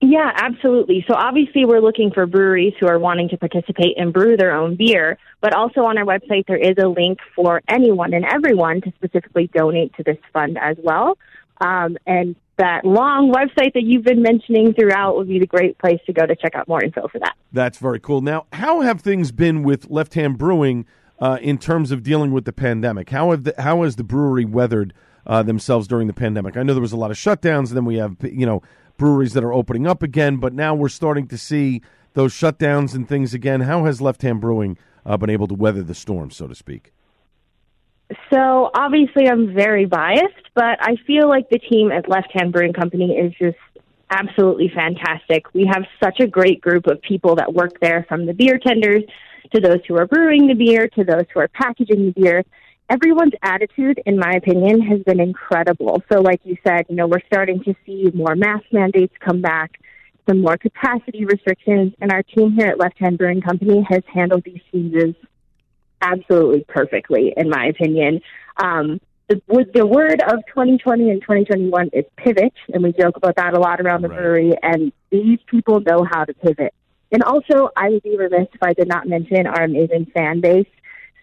Yeah, 0.00 0.30
absolutely. 0.34 1.04
So 1.08 1.14
obviously 1.14 1.64
we're 1.64 1.80
looking 1.80 2.10
for 2.12 2.26
breweries 2.26 2.74
who 2.78 2.86
are 2.86 2.98
wanting 2.98 3.30
to 3.30 3.38
participate 3.38 3.96
and 3.96 4.12
brew 4.12 4.36
their 4.36 4.54
own 4.54 4.76
beer, 4.76 5.16
but 5.40 5.54
also 5.54 5.84
on 5.84 5.96
our 5.96 6.04
website 6.04 6.46
there 6.46 6.58
is 6.58 6.74
a 6.78 6.86
link 6.86 7.18
for 7.34 7.62
anyone 7.66 8.12
and 8.12 8.26
everyone 8.26 8.82
to 8.82 8.92
specifically 8.96 9.48
donate 9.54 9.94
to 9.96 10.02
this 10.02 10.18
fund 10.34 10.58
as 10.60 10.76
well. 10.82 11.16
Um, 11.62 11.96
and 12.06 12.36
that 12.58 12.84
long 12.84 13.32
website 13.32 13.74
that 13.74 13.82
you've 13.82 14.04
been 14.04 14.22
mentioning 14.22 14.72
throughout 14.72 15.16
would 15.16 15.28
be 15.28 15.38
the 15.38 15.46
great 15.46 15.78
place 15.78 16.00
to 16.06 16.12
go 16.12 16.26
to 16.26 16.34
check 16.36 16.54
out 16.54 16.66
more 16.68 16.82
info 16.82 17.08
for 17.08 17.18
that. 17.18 17.34
That's 17.52 17.78
very 17.78 18.00
cool. 18.00 18.20
Now, 18.20 18.46
how 18.52 18.80
have 18.80 19.00
things 19.00 19.32
been 19.32 19.62
with 19.62 19.90
Left 19.90 20.14
Hand 20.14 20.38
Brewing 20.38 20.86
uh, 21.20 21.38
in 21.40 21.58
terms 21.58 21.90
of 21.90 22.02
dealing 22.02 22.32
with 22.32 22.44
the 22.44 22.52
pandemic? 22.52 23.10
How 23.10 23.30
have 23.30 23.44
the, 23.44 23.54
how 23.58 23.82
has 23.82 23.96
the 23.96 24.04
brewery 24.04 24.44
weathered 24.44 24.94
uh, 25.26 25.42
themselves 25.42 25.86
during 25.86 26.06
the 26.06 26.14
pandemic? 26.14 26.56
I 26.56 26.62
know 26.62 26.72
there 26.72 26.80
was 26.80 26.92
a 26.92 26.96
lot 26.96 27.10
of 27.10 27.16
shutdowns, 27.16 27.68
and 27.68 27.76
then 27.76 27.84
we 27.84 27.96
have 27.96 28.16
you 28.22 28.46
know 28.46 28.62
breweries 28.96 29.34
that 29.34 29.44
are 29.44 29.52
opening 29.52 29.86
up 29.86 30.02
again, 30.02 30.38
but 30.38 30.52
now 30.52 30.74
we're 30.74 30.88
starting 30.88 31.26
to 31.28 31.38
see 31.38 31.82
those 32.14 32.32
shutdowns 32.32 32.94
and 32.94 33.08
things 33.08 33.34
again. 33.34 33.62
How 33.62 33.84
has 33.84 34.00
Left 34.00 34.22
Hand 34.22 34.40
Brewing 34.40 34.78
uh, 35.04 35.16
been 35.16 35.30
able 35.30 35.46
to 35.48 35.54
weather 35.54 35.82
the 35.82 35.94
storm, 35.94 36.30
so 36.30 36.46
to 36.46 36.54
speak? 36.54 36.92
So 38.32 38.70
obviously, 38.74 39.28
I'm 39.28 39.52
very 39.52 39.84
biased, 39.84 40.50
but 40.54 40.78
I 40.80 40.96
feel 41.06 41.28
like 41.28 41.48
the 41.50 41.58
team 41.58 41.90
at 41.90 42.08
Left 42.08 42.30
Hand 42.32 42.52
Brewing 42.52 42.72
Company 42.72 43.16
is 43.16 43.32
just 43.38 43.58
absolutely 44.10 44.70
fantastic. 44.74 45.52
We 45.54 45.68
have 45.72 45.84
such 46.02 46.20
a 46.20 46.26
great 46.26 46.60
group 46.60 46.86
of 46.86 47.02
people 47.02 47.34
that 47.36 47.52
work 47.52 47.80
there, 47.80 48.04
from 48.08 48.26
the 48.26 48.32
beer 48.32 48.58
tenders 48.58 49.02
to 49.54 49.60
those 49.60 49.80
who 49.88 49.96
are 49.96 50.06
brewing 50.06 50.46
the 50.46 50.54
beer 50.54 50.88
to 50.88 51.04
those 51.04 51.24
who 51.32 51.40
are 51.40 51.48
packaging 51.48 52.06
the 52.06 52.20
beer. 52.20 52.44
Everyone's 52.88 53.32
attitude, 53.42 54.00
in 54.06 54.16
my 54.16 54.32
opinion, 54.32 54.80
has 54.82 55.02
been 55.02 55.18
incredible. 55.18 56.02
So, 56.12 56.20
like 56.20 56.40
you 56.44 56.56
said, 56.64 56.86
you 56.88 56.94
know, 56.94 57.08
we're 57.08 57.26
starting 57.26 57.62
to 57.64 57.74
see 57.84 58.10
more 58.14 58.36
mask 58.36 58.66
mandates 58.70 59.14
come 59.18 59.40
back, 59.40 59.80
some 60.28 60.40
more 60.40 60.56
capacity 60.56 61.24
restrictions, 61.24 61.92
and 62.00 62.12
our 62.12 62.22
team 62.22 62.52
here 62.52 62.68
at 62.68 62.78
Left 62.78 62.98
Hand 63.00 63.18
Brewing 63.18 63.40
Company 63.40 63.84
has 63.88 64.02
handled 64.06 64.44
these 64.44 64.60
changes 64.72 65.16
absolutely 66.00 66.64
perfectly, 66.68 67.32
in 67.36 67.48
my 67.48 67.66
opinion. 67.66 68.20
Um, 68.56 69.00
the, 69.28 69.40
the 69.74 69.86
word 69.86 70.22
of 70.22 70.38
2020 70.46 71.10
and 71.10 71.20
2021 71.20 71.90
is 71.92 72.04
pivot, 72.16 72.52
and 72.72 72.82
we 72.82 72.92
joke 72.92 73.16
about 73.16 73.36
that 73.36 73.54
a 73.54 73.58
lot 73.58 73.80
around 73.80 74.02
the 74.02 74.08
right. 74.08 74.18
brewery. 74.18 74.52
And 74.62 74.92
these 75.10 75.38
people 75.46 75.80
know 75.80 76.06
how 76.08 76.24
to 76.24 76.34
pivot. 76.34 76.72
And 77.10 77.22
also, 77.22 77.70
I 77.76 77.90
would 77.90 78.02
be 78.02 78.16
remiss 78.16 78.48
if 78.52 78.62
I 78.62 78.72
did 78.72 78.88
not 78.88 79.08
mention 79.08 79.46
our 79.46 79.64
amazing 79.64 80.06
fan 80.14 80.40
base. 80.40 80.66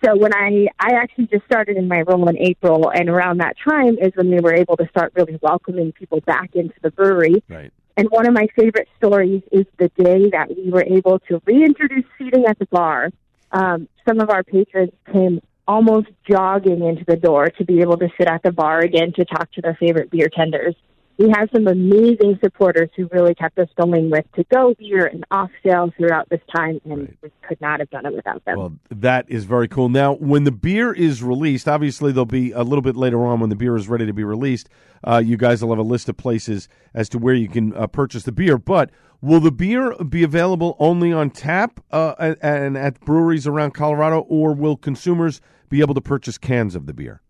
So 0.03 0.17
when 0.17 0.33
I 0.35 0.67
I 0.79 0.95
actually 0.95 1.27
just 1.27 1.45
started 1.45 1.77
in 1.77 1.87
my 1.87 2.01
role 2.01 2.27
in 2.27 2.37
April, 2.37 2.89
and 2.89 3.07
around 3.07 3.37
that 3.39 3.55
time 3.63 3.97
is 4.01 4.11
when 4.15 4.29
we 4.29 4.39
were 4.41 4.53
able 4.53 4.75
to 4.77 4.87
start 4.89 5.13
really 5.15 5.39
welcoming 5.41 5.93
people 5.93 6.19
back 6.21 6.55
into 6.55 6.75
the 6.81 6.91
brewery. 6.91 7.41
Right. 7.47 7.71
And 7.95 8.09
one 8.09 8.27
of 8.27 8.33
my 8.33 8.47
favorite 8.55 8.89
stories 8.97 9.43
is 9.51 9.65
the 9.77 9.89
day 9.89 10.29
that 10.31 10.49
we 10.49 10.71
were 10.71 10.83
able 10.83 11.19
to 11.29 11.41
reintroduce 11.45 12.05
seating 12.17 12.45
at 12.45 12.59
the 12.59 12.65
bar 12.65 13.11
um, 13.53 13.87
some 14.07 14.19
of 14.19 14.29
our 14.29 14.43
patrons 14.43 14.91
came 15.11 15.41
almost 15.67 16.07
jogging 16.29 16.83
into 16.83 17.05
the 17.07 17.15
door 17.15 17.49
to 17.49 17.63
be 17.63 17.79
able 17.79 17.97
to 17.97 18.09
sit 18.17 18.27
at 18.27 18.43
the 18.43 18.51
bar 18.51 18.79
again 18.79 19.13
to 19.13 19.23
talk 19.23 19.51
to 19.53 19.61
their 19.61 19.75
favorite 19.79 20.11
beer 20.11 20.27
tenders. 20.27 20.75
We 21.17 21.29
have 21.35 21.49
some 21.53 21.67
amazing 21.67 22.39
supporters 22.43 22.89
who 22.95 23.07
really 23.11 23.35
kept 23.35 23.59
us 23.59 23.69
going 23.79 24.09
with 24.09 24.25
to 24.35 24.43
go 24.53 24.73
beer 24.79 25.05
and 25.05 25.23
off 25.29 25.51
sale 25.63 25.91
throughout 25.95 26.27
this 26.29 26.41
time, 26.55 26.81
and 26.85 27.01
right. 27.01 27.17
we 27.21 27.31
could 27.47 27.61
not 27.61 27.79
have 27.79 27.89
done 27.91 28.05
it 28.05 28.13
without 28.13 28.43
them. 28.45 28.57
Well, 28.57 28.73
that 28.89 29.25
is 29.29 29.45
very 29.45 29.67
cool. 29.67 29.89
Now, 29.89 30.13
when 30.15 30.43
the 30.43 30.51
beer 30.51 30.91
is 30.91 31.21
released, 31.21 31.67
obviously 31.67 32.11
there'll 32.11 32.25
be 32.25 32.51
a 32.51 32.63
little 32.63 32.81
bit 32.81 32.95
later 32.95 33.23
on 33.25 33.39
when 33.39 33.49
the 33.49 33.55
beer 33.55 33.75
is 33.75 33.87
ready 33.87 34.05
to 34.05 34.13
be 34.13 34.23
released. 34.23 34.69
Uh, 35.03 35.21
you 35.23 35.37
guys 35.37 35.61
will 35.61 35.69
have 35.69 35.79
a 35.79 35.83
list 35.83 36.09
of 36.09 36.17
places 36.17 36.67
as 36.93 37.09
to 37.09 37.17
where 37.17 37.35
you 37.35 37.47
can 37.47 37.75
uh, 37.75 37.87
purchase 37.87 38.23
the 38.23 38.31
beer. 38.31 38.57
But 38.57 38.89
will 39.21 39.39
the 39.39 39.51
beer 39.51 39.95
be 40.03 40.23
available 40.23 40.75
only 40.79 41.13
on 41.13 41.29
tap 41.29 41.79
uh, 41.91 42.35
and 42.41 42.77
at 42.77 42.99
breweries 43.01 43.45
around 43.45 43.71
Colorado, 43.73 44.19
or 44.21 44.53
will 44.53 44.77
consumers 44.77 45.41
be 45.69 45.81
able 45.81 45.93
to 45.93 46.01
purchase 46.01 46.37
cans 46.37 46.75
of 46.75 46.85
the 46.85 46.93
beer? 46.93 47.22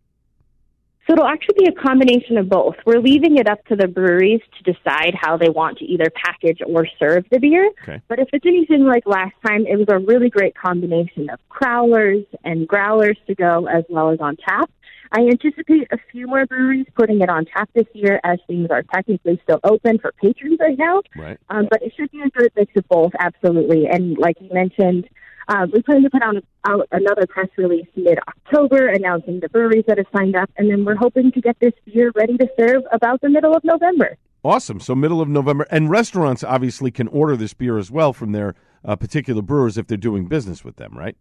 So 1.06 1.14
it'll 1.14 1.28
actually 1.28 1.66
be 1.66 1.66
a 1.66 1.74
combination 1.74 2.38
of 2.38 2.48
both. 2.48 2.76
We're 2.86 3.00
leaving 3.00 3.38
it 3.38 3.48
up 3.48 3.66
to 3.66 3.76
the 3.76 3.88
breweries 3.88 4.40
to 4.58 4.72
decide 4.72 5.14
how 5.20 5.36
they 5.36 5.50
want 5.50 5.80
to 5.80 5.86
either 5.86 6.06
package 6.10 6.62
or 6.66 6.88
serve 6.98 7.26
the 7.30 7.40
beer. 7.40 7.70
Okay. 7.82 8.02
But 8.08 8.20
if 8.20 8.30
it's 8.32 8.46
anything 8.46 8.86
like 8.86 9.06
last 9.06 9.34
time, 9.46 9.66
it 9.68 9.76
was 9.78 9.88
a 9.90 10.00
really 10.00 10.30
great 10.30 10.56
combination 10.56 11.30
of 11.30 11.40
crowlers 11.50 12.26
and 12.46 12.66
growlers 12.68 13.18
to 13.28 13.36
go 13.36 13.68
as 13.68 13.84
well 13.90 14.12
as 14.12 14.20
on 14.22 14.38
tap. 14.38 14.70
I 15.12 15.22
anticipate 15.22 15.88
a 15.92 15.98
few 16.12 16.26
more 16.26 16.46
breweries 16.46 16.88
putting 16.96 17.22
it 17.22 17.30
on 17.30 17.46
tap 17.46 17.70
this 17.76 17.86
year 17.94 18.20
as 18.24 18.40
things 18.48 18.70
are 18.72 18.82
technically 18.82 19.40
still 19.44 19.60
open 19.64 20.00
for 20.00 20.12
patrons 20.14 20.58
right 20.60 20.78
now. 20.78 21.02
Right. 21.16 21.38
Um, 21.50 21.68
but 21.70 21.84
it 21.84 21.94
should 21.96 22.12
be 22.12 22.22
a 22.22 22.30
good 22.30 22.52
mix 22.56 22.72
of 22.76 22.88
both, 22.88 23.12
absolutely. 23.20 23.88
And 23.88 24.18
like 24.18 24.38
you 24.40 24.50
mentioned, 24.52 25.08
uh, 25.48 25.68
we 25.72 25.82
plan 25.82 26.04
to 26.04 26.10
put 26.10 26.22
out, 26.22 26.36
out 26.66 26.88
another 26.92 27.28
press 27.28 27.50
release 27.58 27.88
mid 27.96 28.20
October 28.28 28.88
announcing 28.88 29.40
the 29.40 29.50
breweries 29.50 29.84
that 29.88 29.98
have 29.98 30.08
signed 30.16 30.36
up, 30.36 30.50
and 30.58 30.70
then 30.70 30.86
we're 30.86 30.96
hoping 30.96 31.32
to 31.32 31.42
get 31.42 31.58
this 31.60 31.74
beer 31.86 32.12
ready 32.16 32.38
to 32.38 32.48
serve 32.60 32.84
about 32.92 33.22
the 33.22 33.30
middle 33.30 33.56
of 33.56 33.64
November. 33.64 34.18
Awesome. 34.44 34.80
So, 34.80 34.94
middle 34.94 35.22
of 35.22 35.30
November. 35.30 35.66
And 35.72 35.90
restaurants 35.90 36.44
obviously 36.44 36.92
can 36.92 37.08
order 37.08 37.38
this 37.38 37.54
beer 37.54 37.78
as 37.78 37.90
well 37.90 38.12
from 38.12 38.34
their 38.34 38.56
uh, 38.84 38.96
particular 38.96 39.42
brewers 39.42 39.78
if 39.78 39.88
they're 39.88 39.98
doing 39.98 40.28
business 40.28 40.66
with 40.66 40.76
them, 40.76 40.98
right? 40.98 41.16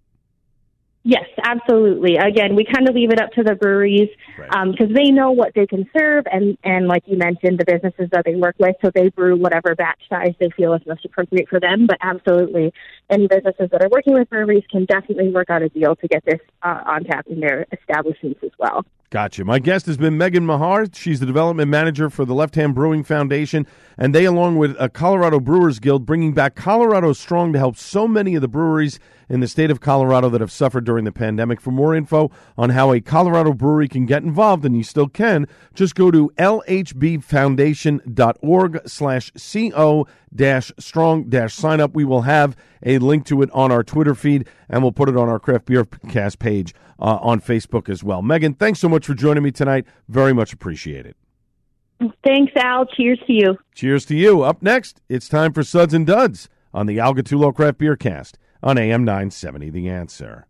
Yes, 1.05 1.25
absolutely. 1.43 2.17
Again, 2.17 2.55
we 2.55 2.65
kind 2.65 2.89
of 2.89 2.95
leave 2.95 3.11
it 3.11 3.21
up 3.21 3.33
to 3.33 3.43
the 3.43 3.57
breweries 3.57 4.09
because 4.37 4.51
right. 4.53 4.83
um, 4.83 4.95
they 4.95 5.11
know 5.11 5.33
what 5.33 5.53
they 5.55 5.67
can 5.67 5.89
serve, 5.97 6.25
and 6.31 6.57
and 6.63 6.87
like 6.87 7.03
you 7.07 7.19
mentioned, 7.19 7.59
the 7.59 7.65
businesses 7.65 8.09
that 8.13 8.25
they 8.25 8.37
work 8.37 8.55
with, 8.61 8.77
so 8.85 8.91
they 8.95 9.09
brew 9.09 9.37
whatever 9.37 9.75
batch 9.75 10.01
size 10.09 10.35
they 10.39 10.51
feel 10.51 10.75
is 10.75 10.83
most 10.87 11.05
appropriate 11.05 11.49
for 11.49 11.59
them. 11.59 11.89
But 11.89 11.99
absolutely, 12.03 12.73
any 13.11 13.27
businesses 13.27 13.69
that 13.73 13.83
are 13.83 13.89
working 13.91 14.15
with 14.15 14.31
breweries 14.31 14.63
can 14.71 14.85
definitely 14.85 15.31
work 15.31 15.51
out 15.51 15.63
a 15.63 15.69
deal 15.69 15.97
to 15.97 16.07
get 16.07 16.25
this 16.25 16.41
uh, 16.63 16.83
on 16.87 17.03
tap 17.03 17.27
in 17.27 17.41
their 17.41 17.67
establishments 17.73 18.39
as 18.45 18.53
well. 18.61 18.85
Gotcha. 19.13 19.45
My 19.45 19.59
guest 19.59 19.85
has 19.87 19.99
been 19.99 20.17
Megan 20.17 20.47
Mahar. 20.47 20.87
She's 20.95 21.21
the 21.21 21.27
development 21.27 21.69
manager 21.69 22.09
for 22.09 22.25
the 22.25 22.33
Left 22.33 22.55
Hand 22.55 22.75
Brewing 22.75 23.05
Foundation, 23.05 23.67
and 23.99 24.15
they, 24.15 24.25
along 24.25 24.57
with 24.57 24.75
a 24.81 24.89
Colorado 24.89 25.39
Brewers 25.39 25.81
Guild, 25.81 26.07
bringing 26.07 26.33
back 26.33 26.55
Colorado 26.55 27.13
Strong 27.13 27.53
to 27.53 27.59
help 27.59 27.77
so 27.77 28.09
many 28.09 28.35
of 28.37 28.41
the 28.41 28.49
breweries 28.49 28.99
in 29.33 29.41
the 29.41 29.49
state 29.49 29.71
of 29.71 29.81
Colorado 29.81 30.29
that 30.29 30.43
have 30.43 30.53
suffered 30.53 30.85
during 30.85 31.07
the 31.07 31.11
pandemic. 31.11 31.59
For 31.59 31.71
more 31.71 31.95
info 31.95 32.31
on 32.59 32.69
how 32.71 32.93
a 32.93 33.01
Colorado 33.01 33.55
brewery 33.55 33.89
can 33.89 34.05
get 34.05 34.23
involved, 34.23 34.67
and 34.67 34.77
you 34.77 34.85
still 34.85 35.09
can, 35.09 35.49
just 35.73 35.95
go 35.95 36.11
to 36.11 36.29
lhbfoundation.org 36.37 38.81
slash 38.87 39.33
co 39.73 40.07
dash 40.35 40.73
strong 40.79 41.31
dash 41.31 41.55
sign 41.55 41.81
up. 41.81 41.95
We 41.95 42.05
will 42.05 42.21
have 42.23 42.55
a 42.83 42.97
link 42.99 43.25
to 43.27 43.41
it 43.41 43.49
on 43.53 43.71
our 43.73 43.83
Twitter 43.83 44.15
feed, 44.15 44.47
and 44.69 44.83
we'll 44.83 44.93
put 44.93 45.09
it 45.09 45.17
on 45.17 45.31
our 45.31 45.41
Craft 45.41 45.65
Beer 45.65 45.87
Cast 45.87 46.39
page 46.39 46.75
uh, 46.99 47.17
on 47.23 47.41
Facebook 47.41 47.89
as 47.89 48.05
well. 48.05 48.21
Megan, 48.21 48.53
thanks 48.53 48.81
so 48.81 48.89
much 48.91 49.07
for 49.07 49.15
joining 49.15 49.43
me 49.43 49.51
tonight. 49.51 49.87
Very 50.09 50.35
much 50.35 50.53
appreciated. 50.53 51.15
Thanks, 52.23 52.53
Al. 52.57 52.85
Cheers 52.85 53.21
to 53.27 53.33
you. 53.33 53.57
Cheers 53.75 54.05
to 54.07 54.15
you. 54.15 54.43
Up 54.43 54.61
next, 54.61 55.01
it's 55.09 55.27
time 55.27 55.55
for 55.55 55.63
Suds 55.63 55.95
and 55.95 56.07
Duds 56.07 56.51
on 56.75 56.85
the 56.85 57.01
Al 57.01 57.15
Gattullo 57.15 57.55
Craft 57.55 57.79
Beer 57.79 57.97
Cast 57.97 58.37
on 58.63 58.79
AM 58.79 59.05
970 59.05 59.71
The 59.71 59.89
Answer. 59.89 60.47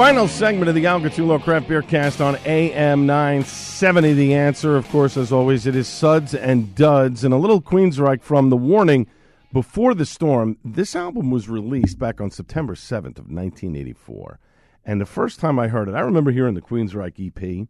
Final 0.00 0.28
segment 0.28 0.66
of 0.66 0.74
the 0.74 0.86
Al 0.86 0.98
Gattullo 0.98 1.38
Craft 1.38 1.68
Beer 1.68 1.82
Cast 1.82 2.22
on 2.22 2.38
AM 2.46 3.04
970. 3.04 4.14
The 4.14 4.32
answer, 4.32 4.78
of 4.78 4.88
course, 4.88 5.18
as 5.18 5.30
always, 5.30 5.66
it 5.66 5.76
is 5.76 5.88
Suds 5.88 6.34
and 6.34 6.74
Duds. 6.74 7.22
And 7.22 7.34
a 7.34 7.36
little 7.36 7.60
Queensryche 7.60 8.22
from 8.22 8.48
The 8.48 8.56
Warning 8.56 9.06
before 9.52 9.92
the 9.92 10.06
storm. 10.06 10.56
This 10.64 10.96
album 10.96 11.30
was 11.30 11.50
released 11.50 11.98
back 11.98 12.18
on 12.18 12.30
September 12.30 12.74
7th 12.74 13.18
of 13.18 13.28
1984. 13.28 14.38
And 14.86 15.02
the 15.02 15.04
first 15.04 15.38
time 15.38 15.58
I 15.58 15.68
heard 15.68 15.86
it, 15.86 15.94
I 15.94 16.00
remember 16.00 16.30
hearing 16.30 16.54
the 16.54 16.62
Queensryche 16.62 17.68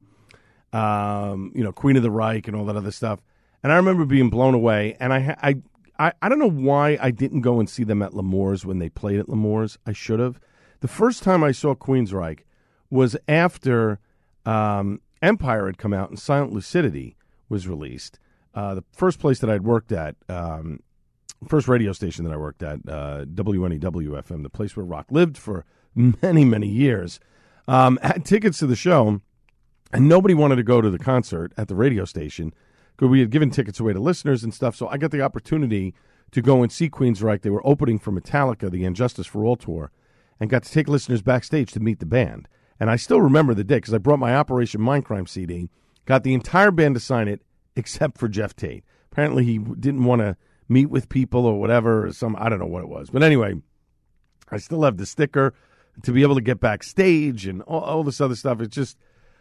EP, 0.73 0.73
um, 0.73 1.51
you 1.53 1.65
know, 1.65 1.73
Queen 1.73 1.97
of 1.97 2.05
the 2.05 2.13
Reich 2.13 2.47
and 2.47 2.57
all 2.57 2.67
that 2.67 2.77
other 2.77 2.93
stuff. 2.93 3.19
And 3.65 3.73
I 3.73 3.77
remember 3.77 4.05
being 4.05 4.31
blown 4.31 4.55
away. 4.55 4.97
And 5.01 5.13
I, 5.13 5.37
I, 5.43 5.57
I, 5.99 6.13
I 6.23 6.29
don't 6.29 6.39
know 6.39 6.49
why 6.49 6.97
I 7.01 7.11
didn't 7.11 7.41
go 7.41 7.59
and 7.59 7.69
see 7.69 7.83
them 7.83 8.03
at 8.03 8.15
L'Amour's 8.15 8.65
when 8.65 8.79
they 8.79 8.89
played 8.89 9.19
at 9.19 9.29
L'Amour's. 9.29 9.79
I 9.85 9.93
should 9.93 10.21
have. 10.21 10.39
The 10.81 10.89
first 10.89 11.23
time 11.23 11.45
I 11.45 11.53
saw 11.53 11.75
Queensryche 11.75 12.41
was 12.89 13.17
after 13.29 14.01
um, 14.45 15.01
Empire 15.23 15.67
had 15.67 15.79
come 15.79 15.93
out 15.93 16.09
and 16.09 16.19
Silent 16.19 16.53
Lucidity 16.53 17.17
was 17.49 17.69
released. 17.69 18.19
Uh, 18.55 18.75
the 18.75 18.85
first 18.93 19.19
place 19.19 19.39
that 19.41 19.51
I'd 19.51 19.63
worked 19.63 19.93
at, 19.93 20.17
um, 20.29 20.81
first 21.47 21.69
radio 21.69 21.93
station 21.93 22.25
that 22.25 22.33
I 22.33 22.37
worked 22.37 22.63
at, 22.63 22.81
uh, 22.89 23.25
WNEW 23.27 24.23
FM, 24.23 24.43
the 24.43 24.51
place 24.51 24.77
where 24.77 24.85
rock 24.85 25.07
lived 25.11 25.37
for 25.37 25.65
many, 25.95 26.45
many 26.45 26.69
years, 26.69 27.21
um, 27.69 27.99
had 28.03 28.25
tickets 28.25 28.59
to 28.59 28.67
the 28.67 28.77
show, 28.77 29.21
and 29.93 30.09
nobody 30.09 30.35
wanted 30.35 30.57
to 30.57 30.63
go 30.63 30.81
to 30.81 30.91
the 30.91 30.99
concert 30.99 31.53
at 31.57 31.69
the 31.69 31.75
radio 31.75 32.05
station 32.05 32.53
because 32.97 33.09
we 33.09 33.21
had 33.21 33.31
given 33.31 33.51
tickets 33.51 33.79
away 33.79 33.93
to 33.93 34.01
listeners 34.01 34.43
and 34.43 34.55
stuff. 34.55 34.75
So 34.75 34.89
I 34.89 34.97
got 34.97 35.11
the 35.11 35.21
opportunity 35.21 35.95
to 36.33 36.43
go 36.43 36.63
and 36.63 36.73
see 36.73 36.89
Queensryche. 36.89 37.43
They 37.43 37.51
were 37.51 37.67
opening 37.67 37.99
for 37.99 38.13
Metallica, 38.13 38.71
the 38.71 38.85
And 38.85 38.97
Justice 38.97 39.27
for 39.27 39.45
All 39.45 39.57
tour 39.57 39.91
and 40.41 40.51
got 40.51 40.63
to 40.65 40.73
take 40.73 40.89
listeners 40.89 41.23
backstage 41.23 41.71
to 41.73 41.81
meet 41.81 42.01
the 42.01 42.07
band. 42.07 42.49
And 42.81 42.91
I 42.91 42.97
still 42.97 43.21
remember 43.21 43.55
the 43.55 43.63
day 43.63 43.77
because 43.77 43.93
I 43.93 43.99
brought 43.99 44.19
my 44.19 44.35
Operation 44.35 44.81
Mindcrime 44.81 45.29
CD, 45.29 45.69
got 46.07 46.25
the 46.25 46.33
entire 46.33 46.71
band 46.71 46.95
to 46.95 47.01
sign 47.01 47.29
it 47.29 47.43
except 47.77 48.19
for 48.19 48.27
Geoff 48.27 48.57
Tate. 48.57 48.85
Apparently, 49.13 49.45
he 49.45 49.59
didn't 49.59 50.05
want 50.05 50.23
to 50.23 50.37
meet 50.69 50.87
with 50.87 51.09
people 51.09 51.45
or 51.45 51.61
whatever, 51.61 52.07
or 52.07 52.13
some 52.13 52.37
I 52.39 52.49
don't 52.49 52.59
know 52.59 52.67
what 52.67 52.83
it 52.83 52.89
was. 52.89 53.11
But 53.11 53.23
anyway, 53.23 53.55
I 54.51 54.57
still 54.57 54.83
have 54.83 54.97
the 54.97 55.07
sticker 55.07 55.53
to 56.03 56.13
be 56.13 56.23
able 56.23 56.37
to 56.37 56.41
get 56.41 56.61
backstage 56.61 57.47
and 57.47 57.61
all, 57.63 57.81
all 57.81 58.05
this 58.05 58.21
other 58.21 58.37
stuff. 58.37 58.61
It's 58.61 58.75
just 58.75 58.97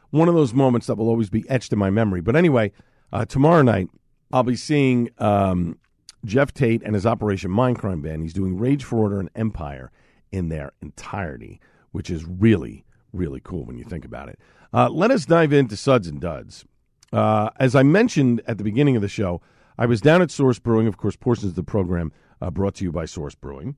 one 0.10 0.28
of 0.28 0.36
those 0.36 0.54
moments 0.54 0.88
that 0.88 0.95
will 0.95 1.08
always 1.08 1.30
be 1.30 1.47
etched 1.50 1.72
in 1.72 1.80
my 1.80 1.89
memory. 1.89 2.22
But 2.22 2.36
anyway, 2.36 2.72
uh, 3.14 3.26
tomorrow 3.26 3.62
night 3.62 3.89
I'll 4.34 4.43
be 4.43 4.56
seeing 4.56 5.10
um, 5.18 5.78
Geoff 6.26 6.54
Tate 6.54 6.84
and 6.84 6.95
his 6.95 7.06
Operation 7.06 7.52
Mindcrime 7.52 8.02
band. 8.02 8.24
He's 8.24 8.34
doing 8.34 8.58
Rage 8.58 8.84
for 8.84 8.97
Order 8.97 9.20
and 9.20 9.30
Empire 9.36 9.91
in 10.32 10.50
their 10.50 10.72
entirety, 10.82 11.60
which 11.92 12.10
is 12.10 12.26
really, 12.26 12.86
really 13.14 13.42
cool 13.44 13.66
when 13.66 13.78
you 13.78 13.84
think 13.84 14.06
about 14.06 14.30
it. 14.30 14.40
Uh, 14.74 14.90
let 14.90 15.12
us 15.12 15.26
dive 15.26 15.52
into 15.54 15.76
Suds 15.76 16.08
and 16.08 16.22
Duds. 16.22 16.66
Uh, 17.12 17.50
as 17.60 17.76
I 17.76 17.84
mentioned 17.84 18.42
at 18.46 18.58
the 18.58 18.64
beginning 18.64 18.96
of 18.96 19.02
the 19.02 19.08
show, 19.08 19.42
I 19.78 19.86
was 19.86 20.02
down 20.02 20.22
at 20.22 20.30
Source 20.30 20.60
Brewing. 20.60 20.88
Of 20.88 20.98
course, 20.98 21.16
portions 21.16 21.52
of 21.52 21.56
the 21.56 21.64
program 21.64 22.12
uh, 22.42 22.52
brought 22.52 22.76
to 22.76 22.84
you 22.84 22.92
by 22.92 23.06
Source 23.06 23.36
Brewing. 23.36 23.76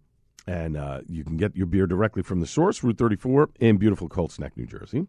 And 0.47 0.75
uh, 0.75 1.01
you 1.07 1.23
can 1.23 1.37
get 1.37 1.55
your 1.55 1.67
beer 1.67 1.85
directly 1.85 2.23
from 2.23 2.39
the 2.39 2.47
source, 2.47 2.83
Route 2.83 2.97
34 2.97 3.51
in 3.59 3.77
beautiful 3.77 4.09
Colts 4.09 4.39
Neck, 4.39 4.57
New 4.57 4.65
Jersey. 4.65 5.07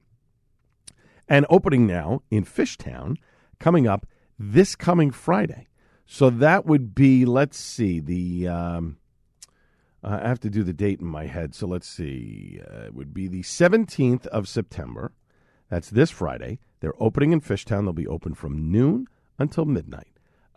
And 1.29 1.47
opening 1.49 1.87
now 1.87 2.23
in 2.31 2.45
Fishtown, 2.45 3.17
coming 3.59 3.87
up 3.87 4.07
this 4.39 4.75
coming 4.75 5.11
Friday. 5.11 5.69
So 6.05 6.29
that 6.31 6.67
would 6.67 6.95
be, 6.95 7.25
let's 7.25 7.59
see, 7.59 7.99
the 8.01 8.49
um, 8.49 8.99
uh, 10.03 10.21
I 10.23 10.29
have 10.29 10.41
to 10.41 10.51
do 10.51 10.63
the 10.63 10.73
date 10.73 11.01
in 11.01 11.07
my 11.07 11.27
head. 11.27 11.55
So 11.55 11.67
let's 11.67 11.89
see. 11.89 12.61
Uh, 12.69 12.87
it 12.87 12.95
would 12.95 13.15
be 13.15 13.29
the 13.29 13.43
17th 13.43 14.27
of 14.27 14.49
September. 14.49 15.13
That's 15.69 15.91
this 15.91 16.11
Friday. 16.11 16.59
They're 16.81 17.01
opening 17.01 17.33
in 17.33 17.41
Fishtown. 17.41 17.85
They'll 17.85 17.93
be 17.93 18.07
open 18.07 18.35
from 18.35 18.71
noon 18.71 19.07
until 19.39 19.65
midnight. 19.65 20.09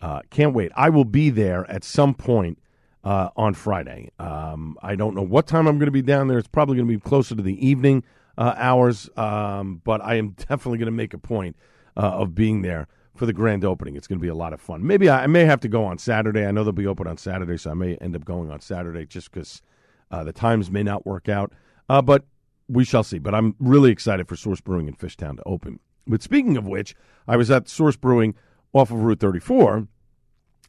Uh, 0.01 0.21
can't 0.29 0.53
wait. 0.53 0.71
I 0.75 0.89
will 0.89 1.05
be 1.05 1.29
there 1.29 1.69
at 1.69 1.83
some 1.83 2.13
point 2.13 2.59
uh, 3.03 3.29
on 3.37 3.53
Friday. 3.53 4.11
Um, 4.19 4.77
I 4.81 4.95
don't 4.95 5.15
know 5.15 5.21
what 5.21 5.47
time 5.47 5.67
I'm 5.67 5.77
going 5.77 5.85
to 5.85 5.91
be 5.91 6.01
down 6.01 6.27
there. 6.27 6.37
It's 6.37 6.47
probably 6.47 6.75
going 6.75 6.87
to 6.87 6.93
be 6.93 6.99
closer 6.99 7.35
to 7.35 7.41
the 7.41 7.65
evening 7.65 8.03
uh, 8.37 8.55
hours, 8.57 9.09
um, 9.15 9.81
but 9.83 10.03
I 10.03 10.15
am 10.15 10.29
definitely 10.37 10.79
going 10.79 10.87
to 10.87 10.91
make 10.91 11.13
a 11.13 11.17
point 11.17 11.55
uh, 11.95 12.01
of 12.01 12.35
being 12.35 12.61
there 12.61 12.87
for 13.15 13.25
the 13.25 13.33
grand 13.33 13.63
opening. 13.63 13.95
It's 13.95 14.07
going 14.07 14.19
to 14.19 14.23
be 14.23 14.29
a 14.29 14.35
lot 14.35 14.53
of 14.53 14.61
fun. 14.61 14.85
Maybe 14.85 15.09
I, 15.09 15.23
I, 15.23 15.27
may 15.27 15.45
have 15.45 15.61
to 15.61 15.67
go 15.67 15.85
on 15.85 15.97
Saturday. 15.97 16.45
I 16.45 16.51
know 16.51 16.63
they'll 16.63 16.73
be 16.73 16.87
open 16.87 17.07
on 17.07 17.17
Saturday, 17.17 17.57
so 17.57 17.71
I 17.71 17.73
may 17.73 17.95
end 17.95 18.15
up 18.15 18.25
going 18.25 18.51
on 18.51 18.59
Saturday 18.59 19.05
just 19.05 19.31
because 19.31 19.61
uh, 20.11 20.23
the 20.23 20.33
times 20.33 20.69
may 20.69 20.83
not 20.83 21.05
work 21.05 21.29
out. 21.29 21.53
Uh, 21.89 22.01
but 22.01 22.25
we 22.67 22.83
shall 22.83 23.03
see. 23.03 23.19
But 23.19 23.33
I'm 23.33 23.55
really 23.59 23.91
excited 23.91 24.27
for 24.27 24.35
Source 24.35 24.61
Brewing 24.61 24.87
in 24.87 24.95
Fishtown 24.95 25.37
to 25.37 25.43
open. 25.45 25.79
But 26.07 26.21
speaking 26.21 26.57
of 26.57 26.67
which, 26.67 26.95
I 27.27 27.37
was 27.37 27.49
at 27.49 27.69
Source 27.69 27.95
Brewing 27.95 28.35
off 28.73 28.91
of 28.91 28.99
Route 28.99 29.19
34 29.19 29.87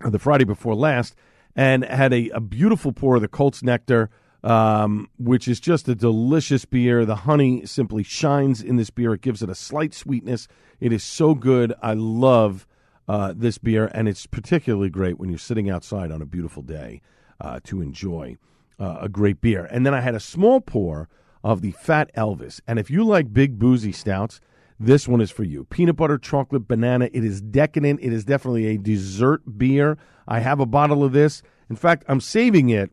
uh, 0.05 0.11
the 0.11 0.19
Friday 0.19 0.45
before 0.45 0.75
last 0.75 1.15
and 1.55 1.85
had 1.85 2.13
a, 2.13 2.29
a 2.31 2.41
beautiful 2.41 2.93
pour 2.93 3.17
of 3.17 3.23
the 3.23 3.29
Colts 3.29 3.63
Nectar. 3.63 4.11
Um, 4.45 5.09
which 5.19 5.49
is 5.49 5.59
just 5.59 5.89
a 5.89 5.95
delicious 5.95 6.65
beer. 6.65 7.05
The 7.05 7.17
honey 7.17 7.67
simply 7.67 8.05
shines 8.05 8.63
in 8.63 8.77
this 8.77 8.91
beer. 8.91 9.15
It 9.15 9.23
gives 9.23 9.43
it 9.43 9.51
a 9.51 9.57
slight 9.57 9.93
sweetness 9.93 10.47
it 10.81 10.93
is 10.93 11.03
so 11.03 11.35
good. 11.35 11.73
I 11.83 11.95
love 11.95 12.67
uh, 13.09 13.33
this 13.37 13.59
beer, 13.59 13.91
and 13.95 14.09
it's 14.09 14.27
particularly 14.27 14.91
great 14.91 15.19
when 15.19 15.29
you're 15.29 15.39
sitting 15.39 15.71
outside 15.71 16.11
on 16.11 16.21
a 16.21 16.27
beautiful 16.27 16.63
day 16.63 17.01
uh, 17.41 17.61
to 17.65 17.81
enjoy 17.81 18.37
uh, 18.79 18.99
a 19.03 19.09
great 19.09 19.41
beer. 19.41 19.67
And 19.71 19.87
then 19.87 19.95
I 19.95 20.01
had 20.01 20.15
a 20.15 20.21
small 20.21 20.61
pour 20.61 21.09
of 21.43 21.63
the 21.63 21.71
Fat 21.71 22.11
Elvis. 22.15 22.61
And 22.67 22.79
if 22.79 22.91
you 22.91 23.05
like 23.05 23.33
big 23.33 23.59
boozy 23.59 23.93
stouts, 23.93 24.41
this 24.79 25.09
one 25.09 25.21
is 25.21 25.31
for 25.31 25.45
you. 25.45 25.65
Peanut 25.65 25.97
butter, 25.97 26.19
chocolate, 26.19 26.69
banana. 26.69 27.09
It 27.13 27.25
is 27.25 27.41
decadent. 27.41 28.01
It 28.03 28.13
is 28.13 28.25
definitely 28.25 28.67
a 28.67 28.77
dessert 28.77 29.57
beer. 29.57 29.97
I 30.29 30.41
have 30.41 30.61
a 30.61 30.67
bottle 30.67 31.05
of 31.05 31.13
this. 31.13 31.43
In 31.71 31.77
fact, 31.77 32.05
I'm 32.09 32.21
saving 32.21 32.69
it 32.69 32.91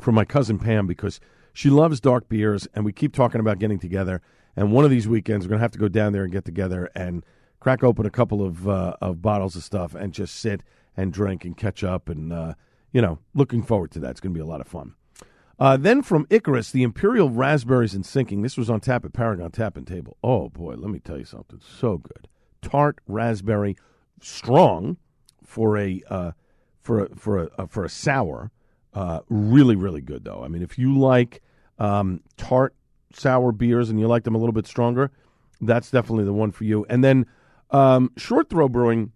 for 0.00 0.12
my 0.12 0.24
cousin 0.24 0.58
Pam 0.58 0.86
because 0.86 1.20
she 1.52 1.70
loves 1.70 2.00
dark 2.00 2.28
beers, 2.28 2.68
and 2.74 2.84
we 2.84 2.92
keep 2.92 3.14
talking 3.14 3.40
about 3.40 3.58
getting 3.58 3.78
together. 3.78 4.20
And 4.56 4.72
one 4.72 4.84
of 4.84 4.90
these 4.90 5.08
weekends, 5.08 5.46
we're 5.46 5.56
to 5.56 5.60
have 5.60 5.72
to 5.72 5.78
go 5.78 5.88
down 5.88 6.12
there 6.12 6.24
and 6.24 6.32
get 6.32 6.44
together 6.44 6.90
and 6.94 7.24
crack 7.60 7.82
open 7.82 8.06
a 8.06 8.10
couple 8.10 8.42
of 8.44 8.68
uh, 8.68 8.96
of 9.00 9.22
bottles 9.22 9.56
of 9.56 9.64
stuff 9.64 9.94
and 9.94 10.12
just 10.12 10.36
sit 10.36 10.62
and 10.96 11.12
drink 11.12 11.44
and 11.44 11.56
catch 11.56 11.82
up. 11.82 12.08
And 12.08 12.32
uh, 12.32 12.54
you 12.92 13.02
know, 13.02 13.18
looking 13.34 13.62
forward 13.62 13.90
to 13.92 13.98
that. 14.00 14.12
It's 14.12 14.20
to 14.20 14.30
be 14.30 14.40
a 14.40 14.46
lot 14.46 14.60
of 14.60 14.68
fun. 14.68 14.94
Uh, 15.58 15.76
then 15.76 16.02
from 16.02 16.26
Icarus, 16.28 16.70
the 16.70 16.82
Imperial 16.82 17.30
Raspberries 17.30 17.94
and 17.94 18.04
Sinking. 18.04 18.42
This 18.42 18.58
was 18.58 18.68
on 18.68 18.80
tap 18.80 19.04
at 19.04 19.14
Paragon 19.14 19.50
Tap 19.50 19.76
and 19.76 19.86
Table. 19.86 20.18
Oh 20.22 20.50
boy, 20.50 20.74
let 20.74 20.90
me 20.90 20.98
tell 20.98 21.18
you 21.18 21.24
something. 21.24 21.60
So 21.60 21.98
good, 21.98 22.28
tart 22.60 22.98
raspberry, 23.06 23.76
strong 24.20 24.98
for 25.42 25.78
a 25.78 26.02
uh, 26.10 26.32
for 26.82 27.04
a, 27.04 27.16
for 27.16 27.44
a 27.44 27.48
uh, 27.58 27.66
for 27.66 27.84
a 27.84 27.88
sour. 27.88 28.50
Uh, 28.96 29.20
really, 29.28 29.76
really 29.76 30.00
good 30.00 30.24
though. 30.24 30.42
I 30.42 30.48
mean, 30.48 30.62
if 30.62 30.78
you 30.78 30.98
like 30.98 31.42
um, 31.78 32.22
tart 32.38 32.74
sour 33.12 33.52
beers 33.52 33.90
and 33.90 34.00
you 34.00 34.08
like 34.08 34.24
them 34.24 34.34
a 34.34 34.38
little 34.38 34.54
bit 34.54 34.66
stronger, 34.66 35.10
that's 35.60 35.90
definitely 35.90 36.24
the 36.24 36.32
one 36.32 36.50
for 36.50 36.64
you. 36.64 36.86
And 36.88 37.04
then 37.04 37.26
um, 37.70 38.10
Short 38.16 38.48
Throw 38.48 38.70
Brewing, 38.70 39.12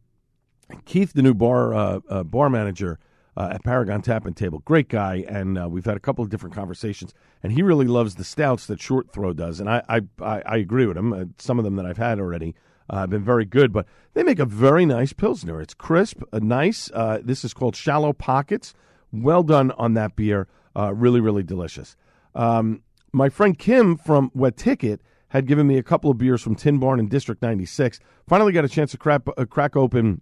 Keith, 0.84 1.14
the 1.14 1.22
new 1.22 1.32
bar 1.32 1.72
uh, 1.72 2.00
uh, 2.10 2.24
bar 2.24 2.50
manager 2.50 2.98
uh, 3.38 3.52
at 3.54 3.64
Paragon 3.64 4.02
Tap 4.02 4.26
and 4.26 4.36
Table, 4.36 4.58
great 4.66 4.90
guy, 4.90 5.24
and 5.26 5.56
uh, 5.56 5.66
we've 5.66 5.86
had 5.86 5.96
a 5.96 6.00
couple 6.00 6.22
of 6.22 6.28
different 6.28 6.54
conversations. 6.54 7.14
And 7.42 7.50
he 7.50 7.62
really 7.62 7.86
loves 7.86 8.16
the 8.16 8.24
stouts 8.24 8.66
that 8.66 8.82
Short 8.82 9.10
Throw 9.14 9.32
does, 9.32 9.60
and 9.60 9.70
I 9.70 9.82
I, 9.88 10.00
I, 10.20 10.42
I 10.44 10.56
agree 10.58 10.84
with 10.84 10.98
him. 10.98 11.14
Uh, 11.14 11.24
some 11.38 11.58
of 11.58 11.64
them 11.64 11.76
that 11.76 11.86
I've 11.86 11.96
had 11.96 12.20
already. 12.20 12.54
Uh, 12.90 13.02
have 13.02 13.10
been 13.10 13.22
very 13.22 13.44
good, 13.44 13.72
but 13.72 13.86
they 14.14 14.24
make 14.24 14.40
a 14.40 14.44
very 14.44 14.84
nice 14.84 15.12
pilsner. 15.12 15.60
It's 15.60 15.74
crisp, 15.74 16.24
nice. 16.32 16.90
this 17.22 17.44
is 17.44 17.54
called 17.54 17.76
Shallow 17.76 18.12
Pockets. 18.12 18.74
Well 19.12 19.42
done 19.42 19.70
on 19.72 19.94
that 19.94 20.16
beer. 20.16 20.48
really, 20.76 21.20
really 21.20 21.42
delicious. 21.42 21.96
Um, 22.34 22.82
my 23.12 23.28
friend 23.28 23.58
Kim 23.58 23.96
from 23.96 24.30
Wet 24.34 24.56
Ticket 24.56 25.00
had 25.30 25.46
given 25.46 25.66
me 25.66 25.78
a 25.78 25.82
couple 25.82 26.10
of 26.10 26.18
beers 26.18 26.42
from 26.42 26.54
Tin 26.54 26.78
Barn 26.78 27.00
in 27.00 27.08
District 27.08 27.40
96. 27.40 28.00
Finally 28.28 28.52
got 28.52 28.64
a 28.64 28.68
chance 28.68 28.90
to 28.92 28.98
crack, 28.98 29.22
uh, 29.36 29.44
crack 29.44 29.76
open 29.76 30.20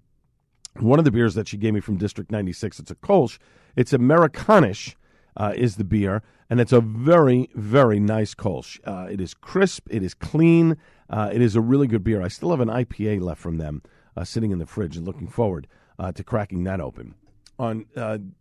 one 0.78 0.98
of 0.98 1.04
the 1.04 1.10
beers 1.10 1.34
that 1.34 1.48
she 1.48 1.56
gave 1.56 1.74
me 1.74 1.80
from 1.80 1.96
District 1.96 2.30
96. 2.30 2.78
It's 2.78 2.90
a 2.90 2.94
Kolsch. 2.94 3.38
It's 3.74 3.92
Amerikanisch 3.92 4.94
uh, 5.36 5.52
is 5.56 5.76
the 5.76 5.84
beer, 5.84 6.22
and 6.50 6.60
it's 6.60 6.72
a 6.72 6.80
very, 6.80 7.48
very 7.54 7.98
nice 7.98 8.34
Kolsch. 8.34 8.78
Uh, 8.84 9.08
it 9.10 9.20
is 9.20 9.34
crisp. 9.34 9.88
It 9.90 10.02
is 10.02 10.14
clean. 10.14 10.76
Uh, 11.08 11.30
it 11.32 11.40
is 11.40 11.56
a 11.56 11.60
really 11.60 11.86
good 11.86 12.04
beer. 12.04 12.22
I 12.22 12.28
still 12.28 12.50
have 12.50 12.60
an 12.60 12.68
IPA 12.68 13.22
left 13.22 13.40
from 13.40 13.56
them 13.56 13.82
uh, 14.16 14.24
sitting 14.24 14.50
in 14.50 14.58
the 14.58 14.66
fridge 14.66 14.96
and 14.96 15.06
looking 15.06 15.28
forward 15.28 15.66
uh, 15.98 16.12
to 16.12 16.22
cracking 16.22 16.64
that 16.64 16.80
open. 16.80 17.14
On 17.58 17.84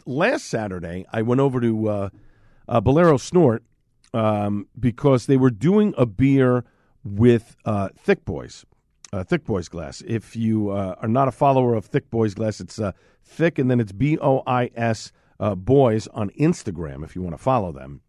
last 0.05 0.45
Saturday, 0.45 1.05
I 1.11 1.21
went 1.23 1.41
over 1.41 1.59
to 1.61 2.11
Bolero 2.81 3.17
Snort 3.17 3.63
um, 4.13 4.67
because 4.79 5.25
they 5.25 5.37
were 5.37 5.49
doing 5.49 5.93
a 5.97 6.05
beer 6.05 6.63
with 7.03 7.55
uh, 7.65 7.89
Thick 7.97 8.25
Boys, 8.25 8.65
uh, 9.13 9.23
Thick 9.23 9.43
Boys 9.45 9.69
Glass. 9.69 10.03
If 10.05 10.35
you 10.35 10.69
uh, 10.69 10.95
are 11.01 11.07
not 11.07 11.27
a 11.27 11.31
follower 11.31 11.73
of 11.73 11.85
Thick 11.85 12.09
Boys 12.09 12.33
Glass, 12.33 12.59
it's 12.59 12.79
uh, 12.79 12.91
Thick 13.23 13.57
and 13.57 13.71
then 13.71 13.79
it's 13.79 13.91
B 13.91 14.17
O 14.21 14.43
I 14.45 14.69
S 14.75 15.11
uh, 15.39 15.55
Boys 15.55 16.07
on 16.07 16.29
Instagram 16.31 17.03
if 17.03 17.15
you 17.15 17.21
want 17.21 17.35
to 17.35 17.41
follow 17.41 17.71
them. 17.71 18.01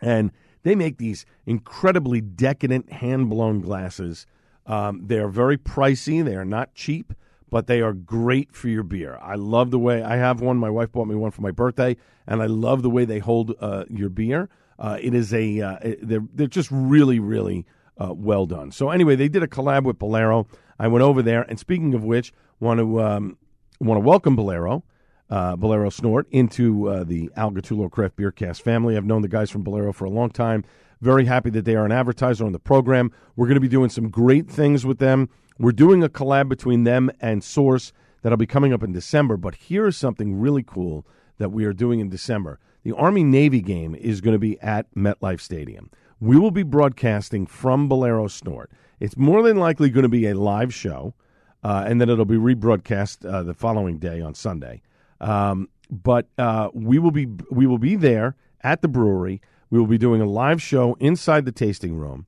And 0.00 0.32
They 0.64 0.74
make 0.74 0.96
these 0.96 1.24
incredibly 1.46 2.20
decadent 2.20 2.90
hand 2.90 3.30
blown 3.30 3.60
glasses. 3.60 4.26
Um, 4.66 5.02
they're 5.04 5.28
very 5.28 5.58
pricey. 5.58 6.24
They 6.24 6.34
are 6.34 6.44
not 6.44 6.74
cheap, 6.74 7.12
but 7.54 7.68
they 7.68 7.80
are 7.80 7.92
great 7.92 8.52
for 8.52 8.66
your 8.66 8.82
beer. 8.82 9.16
I 9.22 9.36
love 9.36 9.70
the 9.70 9.78
way 9.78 10.02
I 10.02 10.16
have 10.16 10.40
one. 10.40 10.56
My 10.56 10.70
wife 10.70 10.90
bought 10.90 11.06
me 11.06 11.14
one 11.14 11.30
for 11.30 11.40
my 11.40 11.52
birthday, 11.52 11.96
and 12.26 12.42
I 12.42 12.46
love 12.46 12.82
the 12.82 12.90
way 12.90 13.04
they 13.04 13.20
hold 13.20 13.54
uh, 13.60 13.84
your 13.88 14.08
beer. 14.08 14.48
Uh, 14.76 14.98
it 15.00 15.14
is 15.14 15.32
a 15.32 15.60
uh, 15.60 15.76
they're 16.02 16.26
they're 16.34 16.48
just 16.48 16.68
really 16.72 17.20
really 17.20 17.64
uh, 17.96 18.12
well 18.12 18.44
done. 18.46 18.72
So 18.72 18.90
anyway, 18.90 19.14
they 19.14 19.28
did 19.28 19.44
a 19.44 19.46
collab 19.46 19.84
with 19.84 20.00
Bolero. 20.00 20.48
I 20.80 20.88
went 20.88 21.04
over 21.04 21.22
there, 21.22 21.42
and 21.42 21.56
speaking 21.56 21.94
of 21.94 22.02
which, 22.02 22.32
want 22.58 22.80
to 22.80 23.00
um, 23.00 23.38
want 23.78 23.98
to 23.98 24.04
welcome 24.04 24.34
Bolero. 24.34 24.82
Uh, 25.30 25.54
Bolero 25.54 25.90
Snort 25.90 26.26
into 26.32 26.88
uh, 26.88 27.04
the 27.04 27.30
Al 27.36 27.52
Gattullo 27.52 27.88
Craft 27.88 28.16
Beer 28.16 28.32
Cast 28.32 28.62
family. 28.62 28.96
I've 28.96 29.04
known 29.04 29.22
the 29.22 29.28
guys 29.28 29.48
from 29.48 29.62
Bolero 29.62 29.92
for 29.92 30.06
a 30.06 30.10
long 30.10 30.30
time. 30.30 30.64
Very 31.00 31.26
happy 31.26 31.50
that 31.50 31.64
they 31.64 31.76
are 31.76 31.84
an 31.84 31.92
advertiser 31.92 32.44
on 32.44 32.50
the 32.50 32.58
program. 32.58 33.12
We're 33.36 33.46
going 33.46 33.54
to 33.54 33.60
be 33.60 33.68
doing 33.68 33.90
some 33.90 34.08
great 34.08 34.50
things 34.50 34.84
with 34.84 34.98
them. 34.98 35.28
We're 35.58 35.72
doing 35.72 36.02
a 36.02 36.08
collab 36.08 36.48
between 36.48 36.84
them 36.84 37.10
and 37.20 37.44
Source 37.44 37.92
that'll 38.22 38.38
be 38.38 38.46
coming 38.46 38.72
up 38.72 38.82
in 38.82 38.92
December. 38.92 39.36
But 39.36 39.54
here 39.54 39.86
is 39.86 39.96
something 39.96 40.38
really 40.38 40.62
cool 40.62 41.06
that 41.38 41.50
we 41.50 41.64
are 41.64 41.72
doing 41.72 42.00
in 42.00 42.08
December. 42.08 42.58
The 42.82 42.94
Army 42.94 43.22
Navy 43.22 43.60
game 43.60 43.94
is 43.94 44.20
going 44.20 44.34
to 44.34 44.38
be 44.38 44.60
at 44.60 44.92
MetLife 44.94 45.40
Stadium. 45.40 45.90
We 46.20 46.38
will 46.38 46.50
be 46.50 46.62
broadcasting 46.62 47.46
from 47.46 47.88
Bolero 47.88 48.28
Snort. 48.28 48.70
It's 49.00 49.16
more 49.16 49.42
than 49.42 49.56
likely 49.56 49.90
going 49.90 50.04
to 50.04 50.08
be 50.08 50.26
a 50.26 50.34
live 50.34 50.72
show, 50.72 51.14
uh, 51.62 51.84
and 51.86 52.00
then 52.00 52.08
it'll 52.08 52.24
be 52.24 52.36
rebroadcast 52.36 53.28
uh, 53.28 53.42
the 53.42 53.54
following 53.54 53.98
day 53.98 54.20
on 54.20 54.34
Sunday. 54.34 54.82
Um, 55.20 55.68
but 55.90 56.28
uh, 56.38 56.70
we 56.72 56.98
will 56.98 57.10
be 57.10 57.28
we 57.50 57.66
will 57.66 57.78
be 57.78 57.96
there 57.96 58.36
at 58.62 58.82
the 58.82 58.88
brewery. 58.88 59.40
We 59.70 59.78
will 59.78 59.86
be 59.86 59.98
doing 59.98 60.20
a 60.20 60.26
live 60.26 60.62
show 60.62 60.94
inside 61.00 61.44
the 61.44 61.52
tasting 61.52 61.94
room, 61.94 62.26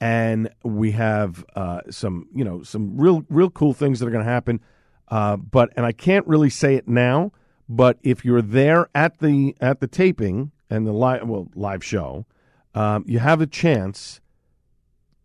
and 0.00 0.48
we 0.64 0.92
have 0.92 1.44
uh, 1.54 1.82
some 1.90 2.28
you 2.34 2.44
know 2.44 2.62
some 2.62 2.96
real 2.96 3.24
real 3.28 3.50
cool 3.50 3.74
things 3.74 4.00
that 4.00 4.06
are 4.06 4.10
going 4.10 4.24
to 4.24 4.30
happen. 4.30 4.60
Uh, 5.08 5.36
but 5.36 5.70
and 5.76 5.84
I 5.84 5.92
can't 5.92 6.26
really 6.26 6.50
say 6.50 6.76
it 6.76 6.88
now. 6.88 7.32
But 7.68 7.98
if 8.02 8.24
you're 8.24 8.42
there 8.42 8.88
at 8.94 9.18
the 9.18 9.54
at 9.60 9.80
the 9.80 9.86
taping 9.86 10.52
and 10.68 10.86
the 10.86 10.92
live 10.92 11.28
well 11.28 11.48
live 11.54 11.84
show, 11.84 12.26
um, 12.74 13.04
you 13.06 13.18
have 13.18 13.40
a 13.40 13.46
chance 13.46 14.20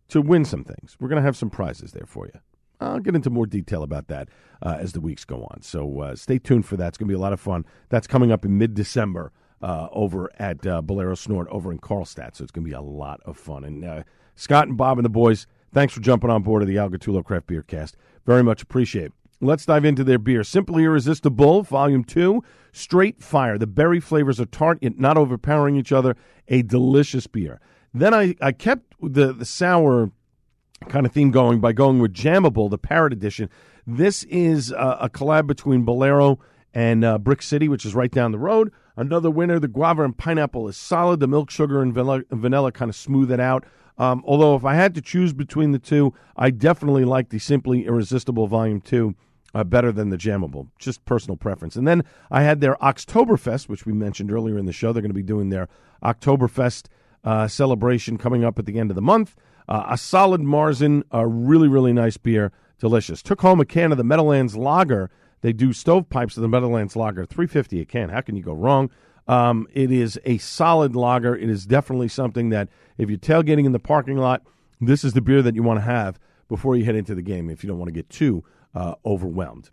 to 0.10 0.22
win 0.22 0.46
some 0.46 0.64
things. 0.64 0.98
We're 1.00 1.08
going 1.10 1.22
to 1.22 1.26
have 1.26 1.38
some 1.38 1.50
prizes 1.50 1.92
there 1.92 2.06
for 2.06 2.28
you. 2.28 2.40
I'll 2.80 3.00
get 3.00 3.16
into 3.16 3.30
more 3.30 3.48
detail 3.48 3.84
about 3.84 4.08
that 4.10 4.30
uh, 4.62 4.78
as 4.80 4.92
the 4.92 5.00
weeks 5.02 5.26
go 5.26 5.44
on. 5.46 5.62
So 5.62 6.02
uh, 6.02 6.16
stay 6.16 6.38
tuned 6.38 6.66
for 6.66 6.78
that. 6.78 6.90
It's 6.90 6.98
going 6.98 7.08
to 7.08 7.12
be 7.12 7.16
a 7.16 7.22
lot 7.22 7.34
of 7.34 7.40
fun. 7.40 7.66
That's 7.90 8.06
coming 8.06 8.32
up 8.32 8.46
in 8.46 8.58
mid 8.58 8.74
December 8.74 9.32
uh, 9.62 9.88
over 9.92 10.30
at 10.38 10.68
uh, 10.68 10.82
Bolero 10.82 11.16
Snort 11.16 11.48
over 11.50 11.72
in 11.72 11.80
Carlstadt. 11.80 12.36
So 12.36 12.44
it's 12.44 12.52
going 12.52 12.66
to 12.66 12.70
be 12.70 12.76
a 12.76 12.82
lot 12.82 13.22
of 13.26 13.38
fun. 13.38 13.64
And 13.64 14.06
Scott 14.36 14.68
and 14.68 14.78
Bob 14.78 14.98
and 14.98 15.06
the 15.06 15.10
boys, 15.10 15.48
thanks 15.74 15.94
for 15.94 16.02
jumping 16.02 16.30
on 16.30 16.44
board 16.44 16.62
of 16.62 16.68
the 16.68 16.78
Al 16.78 16.90
Gattullo 16.90 17.24
Craft 17.24 17.48
Beer 17.48 17.64
Cast. 17.64 17.96
Very 18.26 18.44
much 18.44 18.62
appreciate. 18.62 19.06
it. 19.06 19.14
Let's 19.42 19.66
dive 19.66 19.86
into 19.86 20.04
their 20.04 20.18
beer. 20.18 20.44
Simply 20.44 20.84
Irresistible, 20.84 21.64
Volume 21.64 22.04
2, 22.04 22.42
Straight 22.72 23.22
Fire. 23.22 23.58
The 23.58 23.68
berry 23.68 24.00
flavors 24.00 24.40
are 24.40 24.46
tart 24.46 24.80
yet 24.82 24.98
not 24.98 25.18
overpowering 25.18 25.76
each 25.76 25.92
other. 25.92 26.16
A 26.48 26.62
delicious 26.62 27.28
beer. 27.28 27.60
Then 27.94 28.14
I, 28.14 28.36
I 28.42 28.52
kept 28.52 28.94
the, 29.02 29.34
the 29.34 29.46
sour 29.46 30.12
kind 30.90 31.06
of 31.06 31.12
theme 31.12 31.32
going 31.32 31.60
by 31.60 31.74
going 31.74 32.00
with 32.00 32.14
Jammable, 32.14 32.70
the 32.70 32.78
Parrot 32.78 33.14
Edition. 33.14 33.50
This 33.88 34.24
is 34.26 34.72
a 34.72 35.10
collab 35.14 35.48
between 35.48 35.84
Bolero 35.84 36.40
and 36.74 37.06
uh, 37.06 37.18
Brick 37.18 37.42
City, 37.42 37.70
which 37.70 37.86
is 37.86 37.96
right 37.96 38.12
down 38.12 38.32
the 38.32 38.40
road. 38.40 38.72
Another 38.98 39.30
winner, 39.30 39.60
the 39.60 39.68
guava 39.68 40.04
and 40.04 40.18
pineapple 40.18 40.68
is 40.68 40.78
solid. 40.78 41.20
The 41.20 41.28
milk 41.28 41.50
sugar 41.50 41.82
and 41.82 41.94
vanilla, 41.94 42.24
vanilla 42.32 42.72
kind 42.72 42.90
of 42.90 42.96
smooth 42.96 43.32
it 43.32 43.40
out. 43.40 43.66
Um, 43.98 44.24
although, 44.26 44.56
if 44.56 44.66
I 44.66 44.76
had 44.76 44.94
to 44.96 45.02
choose 45.02 45.34
between 45.34 45.72
the 45.72 45.80
two, 45.80 46.14
I 46.36 46.50
definitely 46.50 47.06
like 47.06 47.30
the 47.30 47.40
Simply 47.40 47.86
Irresistible 47.86 48.48
Volume 48.48 48.82
2 48.82 49.16
uh, 49.54 49.64
better 49.64 49.92
than 49.92 50.10
the 50.10 50.18
Jammable. 50.18 50.68
Just 50.78 51.06
personal 51.06 51.38
preference. 51.38 51.78
And 51.78 51.88
then 51.88 52.04
I 52.30 52.44
had 52.44 52.60
their 52.60 52.76
Oktoberfest, 52.76 53.70
which 53.70 53.86
we 53.86 53.94
mentioned 53.94 54.32
earlier 54.32 54.58
in 54.58 54.66
the 54.66 54.74
show. 54.74 54.92
They're 54.92 55.02
going 55.02 55.12
to 55.12 55.16
be 55.16 55.24
doing 55.24 55.50
their 55.50 55.70
Oktoberfest 56.04 56.88
uh, 57.24 57.48
celebration 57.48 58.18
coming 58.18 58.44
up 58.44 58.60
at 58.60 58.66
the 58.66 58.78
end 58.78 58.92
of 58.92 58.96
the 58.96 59.02
month. 59.02 59.36
Uh, 59.68 59.86
a 59.90 59.98
solid 59.98 60.42
Marzen, 60.42 61.04
a 61.12 61.26
really, 61.26 61.70
really 61.70 61.94
nice 61.94 62.18
beer. 62.18 62.52
Delicious. 62.80 63.24
Took 63.24 63.42
home 63.42 63.62
a 63.62 63.66
can 63.66 63.94
of 63.94 63.98
the 63.98 64.04
Meadowlands 64.04 64.58
Lager. 64.58 65.10
They 65.40 65.54
do 65.54 65.70
stovepipes 65.70 66.36
of 66.36 66.42
the 66.42 66.50
Meadowlands 66.50 66.96
Lager, 66.96 67.26
350 67.26 67.80
a 67.80 67.86
can. 67.86 68.10
How 68.10 68.20
can 68.20 68.36
you 68.36 68.44
go 68.44 68.54
wrong? 68.54 68.90
Um, 69.28 69.68
it 69.74 69.92
is 69.92 70.20
a 70.26 70.38
solid 70.38 70.96
lager. 70.96 71.36
It 71.36 71.50
is 71.50 71.66
definitely 71.66 72.08
something 72.10 72.50
that 72.50 72.70
if 72.98 73.10
you're 73.10 73.18
tailgating 73.18 73.66
in 73.66 73.72
the 73.72 73.80
parking 73.80 74.18
lot, 74.18 74.44
this 74.80 75.04
is 75.04 75.14
the 75.14 75.22
beer 75.22 75.42
that 75.42 75.56
you 75.56 75.64
want 75.64 75.80
to 75.80 75.86
have 75.86 76.20
before 76.48 76.76
you 76.76 76.86
head 76.86 76.96
into 76.96 77.16
the 77.16 77.22
game 77.22 77.50
if 77.50 77.64
you 77.64 77.68
don't 77.68 77.80
want 77.80 77.88
to 77.88 77.94
get 77.94 78.10
too 78.10 78.44
uh, 78.76 78.96
overwhelmed. 79.06 79.72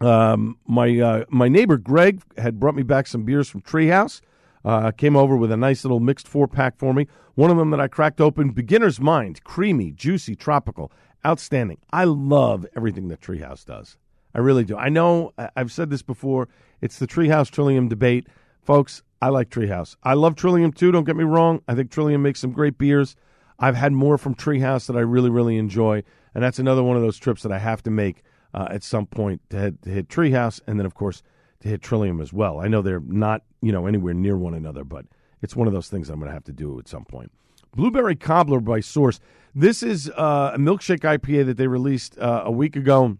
Um, 0.00 0.58
my 0.66 0.98
uh, 0.98 1.24
my 1.28 1.48
neighbor 1.48 1.76
Greg 1.76 2.20
had 2.36 2.58
brought 2.58 2.74
me 2.74 2.82
back 2.82 3.06
some 3.06 3.24
beers 3.24 3.48
from 3.48 3.62
Treehouse. 3.62 4.20
Uh, 4.64 4.90
came 4.90 5.14
over 5.14 5.36
with 5.36 5.52
a 5.52 5.56
nice 5.56 5.84
little 5.84 6.00
mixed 6.00 6.26
four 6.26 6.48
pack 6.48 6.78
for 6.78 6.94
me. 6.94 7.06
One 7.34 7.50
of 7.50 7.58
them 7.58 7.70
that 7.70 7.80
I 7.80 7.86
cracked 7.88 8.20
open, 8.20 8.50
Beginner's 8.50 8.98
Mind, 8.98 9.44
creamy, 9.44 9.90
juicy, 9.90 10.34
tropical, 10.34 10.90
outstanding. 11.26 11.78
I 11.92 12.04
love 12.04 12.66
everything 12.74 13.08
that 13.08 13.20
Treehouse 13.20 13.64
does. 13.64 13.98
I 14.34 14.38
really 14.38 14.64
do. 14.64 14.76
I 14.76 14.88
know 14.88 15.32
I've 15.54 15.70
said 15.70 15.90
this 15.90 16.02
before. 16.02 16.48
It's 16.80 16.98
the 16.98 17.06
Treehouse 17.06 17.50
Trillium 17.50 17.88
debate, 17.88 18.26
folks. 18.64 19.02
I 19.22 19.28
like 19.28 19.50
Treehouse. 19.50 19.96
I 20.02 20.14
love 20.14 20.36
Trillium 20.36 20.72
too. 20.72 20.92
Don't 20.92 21.04
get 21.04 21.16
me 21.16 21.24
wrong. 21.24 21.62
I 21.68 21.74
think 21.74 21.90
Trillium 21.90 22.22
makes 22.22 22.40
some 22.40 22.52
great 22.52 22.76
beers. 22.76 23.16
I've 23.58 23.76
had 23.76 23.92
more 23.92 24.18
from 24.18 24.34
Treehouse 24.34 24.86
that 24.86 24.96
I 24.96 25.00
really, 25.00 25.30
really 25.30 25.56
enjoy, 25.56 26.02
and 26.34 26.42
that's 26.42 26.58
another 26.58 26.82
one 26.82 26.96
of 26.96 27.02
those 27.02 27.16
trips 27.16 27.42
that 27.42 27.52
I 27.52 27.58
have 27.58 27.82
to 27.84 27.90
make 27.90 28.22
uh, 28.52 28.66
at 28.70 28.82
some 28.82 29.06
point 29.06 29.40
to, 29.50 29.72
to 29.82 29.90
hit 29.90 30.08
Treehouse, 30.08 30.60
and 30.66 30.78
then 30.78 30.86
of 30.86 30.94
course 30.94 31.22
to 31.60 31.68
hit 31.68 31.80
Trillium 31.80 32.20
as 32.20 32.32
well. 32.32 32.60
I 32.60 32.68
know 32.68 32.82
they're 32.82 33.00
not 33.00 33.42
you 33.62 33.72
know 33.72 33.86
anywhere 33.86 34.14
near 34.14 34.36
one 34.36 34.54
another, 34.54 34.84
but 34.84 35.06
it's 35.40 35.56
one 35.56 35.66
of 35.66 35.72
those 35.72 35.88
things 35.88 36.10
I'm 36.10 36.18
going 36.18 36.28
to 36.28 36.34
have 36.34 36.44
to 36.44 36.52
do 36.52 36.78
at 36.78 36.88
some 36.88 37.04
point. 37.04 37.30
Blueberry 37.74 38.16
Cobbler 38.16 38.60
by 38.60 38.80
Source. 38.80 39.20
This 39.54 39.82
is 39.82 40.10
uh, 40.10 40.52
a 40.54 40.58
milkshake 40.58 41.00
IPA 41.00 41.46
that 41.46 41.56
they 41.56 41.66
released 41.66 42.18
uh, 42.18 42.42
a 42.44 42.50
week 42.50 42.76
ago. 42.76 43.18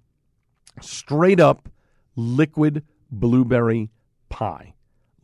Straight 0.81 1.41
up 1.41 1.69
liquid 2.17 2.83
blueberry 3.11 3.91
pie. 4.29 4.74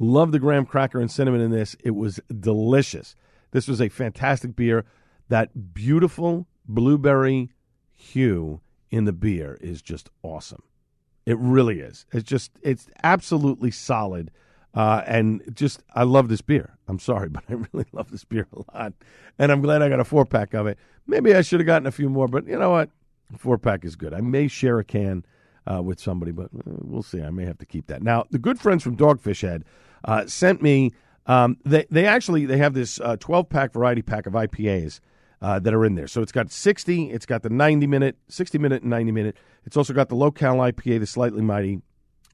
Love 0.02 0.32
the 0.32 0.38
graham 0.38 0.64
cracker 0.64 0.98
and 0.98 1.10
cinnamon 1.10 1.42
in 1.42 1.50
this. 1.50 1.76
It 1.84 1.90
was 1.90 2.18
delicious. 2.40 3.14
This 3.50 3.68
was 3.68 3.82
a 3.82 3.90
fantastic 3.90 4.56
beer. 4.56 4.86
That 5.28 5.74
beautiful 5.74 6.48
blueberry 6.66 7.50
hue 7.94 8.62
in 8.90 9.04
the 9.04 9.12
beer 9.12 9.58
is 9.60 9.82
just 9.82 10.08
awesome. 10.22 10.62
It 11.26 11.36
really 11.38 11.80
is. 11.80 12.06
It's 12.12 12.28
just 12.28 12.52
it's 12.62 12.88
absolutely 13.02 13.70
solid. 13.70 14.30
Uh, 14.72 15.02
and 15.06 15.42
just 15.54 15.82
I 15.94 16.04
love 16.04 16.28
this 16.28 16.40
beer. 16.40 16.78
I'm 16.88 16.98
sorry, 16.98 17.28
but 17.30 17.44
I 17.50 17.54
really 17.72 17.86
love 17.92 18.10
this 18.10 18.24
beer 18.24 18.46
a 18.54 18.74
lot, 18.74 18.94
and 19.38 19.52
I'm 19.52 19.60
glad 19.60 19.82
I 19.82 19.90
got 19.90 20.00
a 20.00 20.04
four 20.04 20.24
pack 20.24 20.54
of 20.54 20.66
it. 20.66 20.78
Maybe 21.06 21.34
I 21.34 21.42
should 21.42 21.60
have 21.60 21.66
gotten 21.66 21.86
a 21.86 21.92
few 21.92 22.08
more, 22.08 22.26
but 22.26 22.46
you 22.46 22.58
know 22.58 22.70
what? 22.70 22.88
Four 23.36 23.58
pack 23.58 23.84
is 23.84 23.96
good. 23.96 24.14
I 24.14 24.22
may 24.22 24.48
share 24.48 24.78
a 24.78 24.84
can 24.84 25.24
uh, 25.66 25.82
with 25.82 26.00
somebody, 26.00 26.32
but 26.32 26.46
uh, 26.46 26.60
we'll 26.82 27.02
see. 27.02 27.22
I 27.22 27.30
may 27.30 27.44
have 27.44 27.58
to 27.58 27.66
keep 27.66 27.86
that. 27.88 28.02
Now, 28.02 28.24
the 28.30 28.38
good 28.38 28.58
friends 28.58 28.82
from 28.82 28.96
Dogfish 28.96 29.42
Head 29.42 29.64
uh, 30.04 30.26
sent 30.26 30.62
me. 30.62 30.92
Um, 31.26 31.58
they 31.64 31.86
they 31.90 32.06
actually 32.06 32.46
they 32.46 32.56
have 32.56 32.74
this 32.74 32.98
uh, 33.00 33.16
12 33.16 33.48
pack 33.48 33.72
variety 33.72 34.02
pack 34.02 34.26
of 34.26 34.32
IPAs 34.32 35.00
uh, 35.42 35.58
that 35.58 35.72
are 35.74 35.84
in 35.84 35.94
there. 35.94 36.06
So 36.06 36.22
it's 36.22 36.32
got 36.32 36.50
60, 36.50 37.10
it's 37.10 37.26
got 37.26 37.42
the 37.42 37.50
90 37.50 37.86
minute, 37.86 38.16
60 38.28 38.58
minute, 38.58 38.82
and 38.82 38.90
90 38.90 39.12
minute. 39.12 39.36
It's 39.64 39.76
also 39.76 39.92
got 39.92 40.08
the 40.08 40.14
low 40.14 40.30
cal 40.30 40.56
IPA, 40.56 41.00
the 41.00 41.06
slightly 41.06 41.42
mighty, 41.42 41.80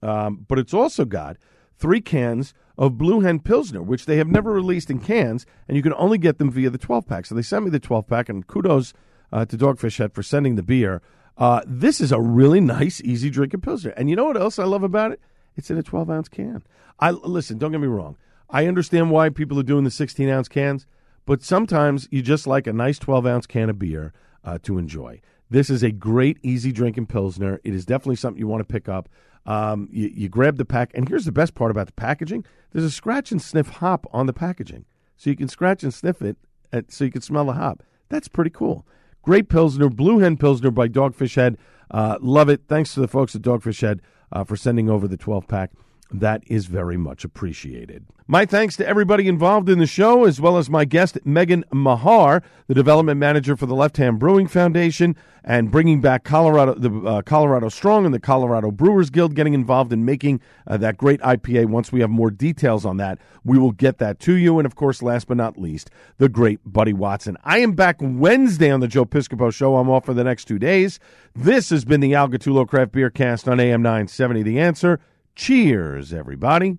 um, 0.03 0.45
but 0.49 0.59
it's 0.59 0.75
also 0.75 1.05
got 1.05 1.37
three 1.79 2.01
cans 2.01 2.55
of 2.79 2.99
Blue 2.99 3.21
Hen 3.21 3.41
Pilsner, 3.41 3.83
which 3.83 4.07
they 4.07 4.17
have 4.17 4.29
never 4.29 4.53
released 4.53 4.91
in 4.91 4.99
cans, 4.99 5.47
and 5.69 5.77
you 5.77 5.83
can 5.83 5.95
only 5.95 6.19
get 6.19 6.39
them 6.39 6.51
via 6.51 6.71
the 6.71 6.79
12 6.79 7.07
pack. 7.07 7.27
So 7.27 7.35
they 7.35 7.43
sent 7.43 7.65
me 7.65 7.71
the 7.71 7.81
12 7.81 8.07
pack, 8.07 8.29
and 8.29 8.47
kudos 8.47 8.93
uh, 9.33 9.45
to 9.47 9.57
Dogfish 9.57 9.99
Head 9.99 10.13
for 10.13 10.23
sending 10.23 10.57
the 10.57 10.63
beer. 10.63 11.03
Uh, 11.37 11.61
this 11.67 12.01
is 12.01 12.13
a 12.13 12.21
really 12.21 12.61
nice, 12.61 13.01
easy 13.03 13.31
drinking 13.31 13.61
Pilsner. 13.61 13.91
And 13.91 14.09
you 14.09 14.17
know 14.17 14.25
what 14.25 14.37
else 14.37 14.59
I 14.59 14.65
love 14.65 14.83
about 14.83 15.13
it? 15.13 15.21
It's 15.57 15.71
in 15.71 15.79
a 15.79 15.83
12 15.83 16.11
ounce 16.11 16.29
can. 16.29 16.63
I 16.99 17.11
Listen, 17.11 17.59
don't 17.59 17.73
get 17.73 17.81
me 17.81 17.87
wrong. 17.87 18.17
I 18.49 18.67
understand 18.67 19.11
why 19.11 19.29
people 19.29 19.59
are 19.59 19.65
doing 19.65 19.85
the 19.85 19.91
16 19.91 20.29
ounce 20.29 20.49
cans, 20.49 20.87
but 21.25 21.43
sometimes 21.43 22.09
you 22.11 22.23
just 22.23 22.47
like 22.47 22.67
a 22.67 22.73
nice 22.73 22.99
12 22.99 23.27
ounce 23.27 23.47
can 23.47 23.69
of 23.69 23.79
beer 23.79 24.13
uh, 24.45 24.59
to 24.63 24.79
enjoy. 24.79 25.21
This 25.51 25.71
is 25.71 25.83
a 25.83 25.91
great, 25.91 26.39
easy 26.43 26.73
drinking 26.73 27.07
Pilsner. 27.07 27.61
It 27.65 27.75
is 27.75 27.85
definitely 27.85 28.17
something 28.17 28.39
you 28.39 28.49
want 28.49 28.67
to 28.67 28.73
pick 28.73 28.89
up. 28.89 29.09
Um, 29.45 29.89
you, 29.93 30.11
you 30.13 30.29
grab 30.29 30.57
the 30.57 30.65
pack, 30.65 30.91
and 30.95 31.09
here's 31.09 31.25
the 31.25 31.33
best 31.33 31.55
part 31.55 31.71
about 31.71 31.87
the 31.87 31.93
packaging: 31.93 32.45
there's 32.73 32.85
a 32.85 32.91
scratch 32.91 33.31
and 33.31 33.41
sniff 33.41 33.69
hop 33.69 34.07
on 34.13 34.27
the 34.27 34.33
packaging, 34.33 34.85
so 35.17 35.31
you 35.31 35.37
can 35.37 35.49
scratch 35.49 35.85
and 35.85 35.95
sniff 35.95 36.21
it, 36.21 36.37
at, 36.73 36.91
so 36.91 37.05
you 37.05 37.13
can 37.13 37.23
smell 37.23 37.45
the 37.45 37.53
hop. 37.53 37.85
That's 38.09 38.27
pretty 38.27 38.51
cool. 38.51 38.85
Great 39.27 39.49
Pilsner, 39.49 39.89
Blue 39.89 40.21
Hen 40.21 40.37
Pilsner 40.37 40.71
by 40.71 40.87
Dogfish 40.87 41.35
Head. 41.35 41.59
Uh, 41.91 42.17
love 42.21 42.49
it. 42.49 42.63
Thanks 42.69 42.95
to 42.95 43.01
the 43.01 43.09
folks 43.09 43.35
at 43.35 43.43
Dogfish 43.43 43.81
Head 43.81 44.01
uh, 44.31 44.45
for 44.45 44.57
sending 44.57 44.89
over 44.89 45.09
the 45.09 45.17
12 45.17 45.49
pack. 45.49 45.73
That 46.11 46.43
is 46.47 46.67
very 46.67 46.97
much 46.97 47.25
appreciated. 47.25 48.05
My 48.29 48.45
thanks 48.45 48.77
to 48.79 48.87
everybody 48.87 49.29
involved 49.29 49.69
in 49.69 49.79
the 49.79 49.87
show, 49.87 50.25
as 50.25 50.41
well 50.41 50.57
as 50.59 50.69
my 50.69 50.85
guest, 50.85 51.17
Megan 51.25 51.65
Mahar, 51.73 52.43
the 52.67 52.75
development 52.75 53.21
manager 53.21 53.57
for 53.57 53.67
the 53.67 53.75
Left 53.75 53.97
Hand 53.99 54.19
Brewing 54.19 54.49
Foundation, 54.49 55.15
and 55.45 55.71
bringing 55.71 56.01
back 56.01 56.25
Colorado, 56.25 56.75
the 56.75 56.91
uh, 57.09 57.23
Colorado 57.23 57.69
Strong 57.69 58.05
and 58.05 58.13
the 58.13 58.19
Colorado 58.19 58.73
Brewers 58.73 59.11
Guild, 59.11 59.37
getting 59.37 59.55
involved 59.55 59.93
in 59.93 60.05
making 60.05 60.41
uh, 60.67 60.77
that 60.77 60.97
great 60.97 61.21
IPA. 61.21 61.67
Once 61.67 61.93
we 61.93 62.01
have 62.01 62.11
more 62.11 62.33
details 62.33 62.85
on 62.85 62.97
that, 62.97 63.21
we 63.45 63.59
will 63.59 63.71
get 63.71 63.99
that 63.99 64.19
to 64.21 64.35
you. 64.35 64.59
And 64.59 64.67
of 64.67 64.75
course, 64.75 65.03
last 65.03 65.29
but 65.29 65.37
not 65.37 65.57
least, 65.57 65.91
the 66.19 66.29
great 66.29 66.59
Buddy 66.65 66.93
Watson. 66.93 67.37
I 67.45 67.59
am 67.59 67.73
back 67.73 67.99
Wednesday 68.01 68.73
on 68.73 68.81
the 68.81 68.89
Joe 68.89 69.05
Piscopo 69.05 69.55
Show. 69.55 69.77
I'm 69.77 69.89
off 69.89 70.05
for 70.05 70.15
the 70.15 70.25
next 70.25 70.47
two 70.47 70.59
days. 70.59 70.99
This 71.37 71.71
has 71.71 71.85
been 71.85 72.01
the 72.01 72.15
Al 72.15 72.29
Gattullo 72.29 72.67
Craft 72.67 72.91
Beer 72.91 73.11
Cast 73.11 73.47
on 73.47 73.61
AM 73.61 73.83
970. 73.83 74.43
The 74.43 74.59
answer. 74.59 74.99
Cheers, 75.37 76.15
everybody. 76.15 76.79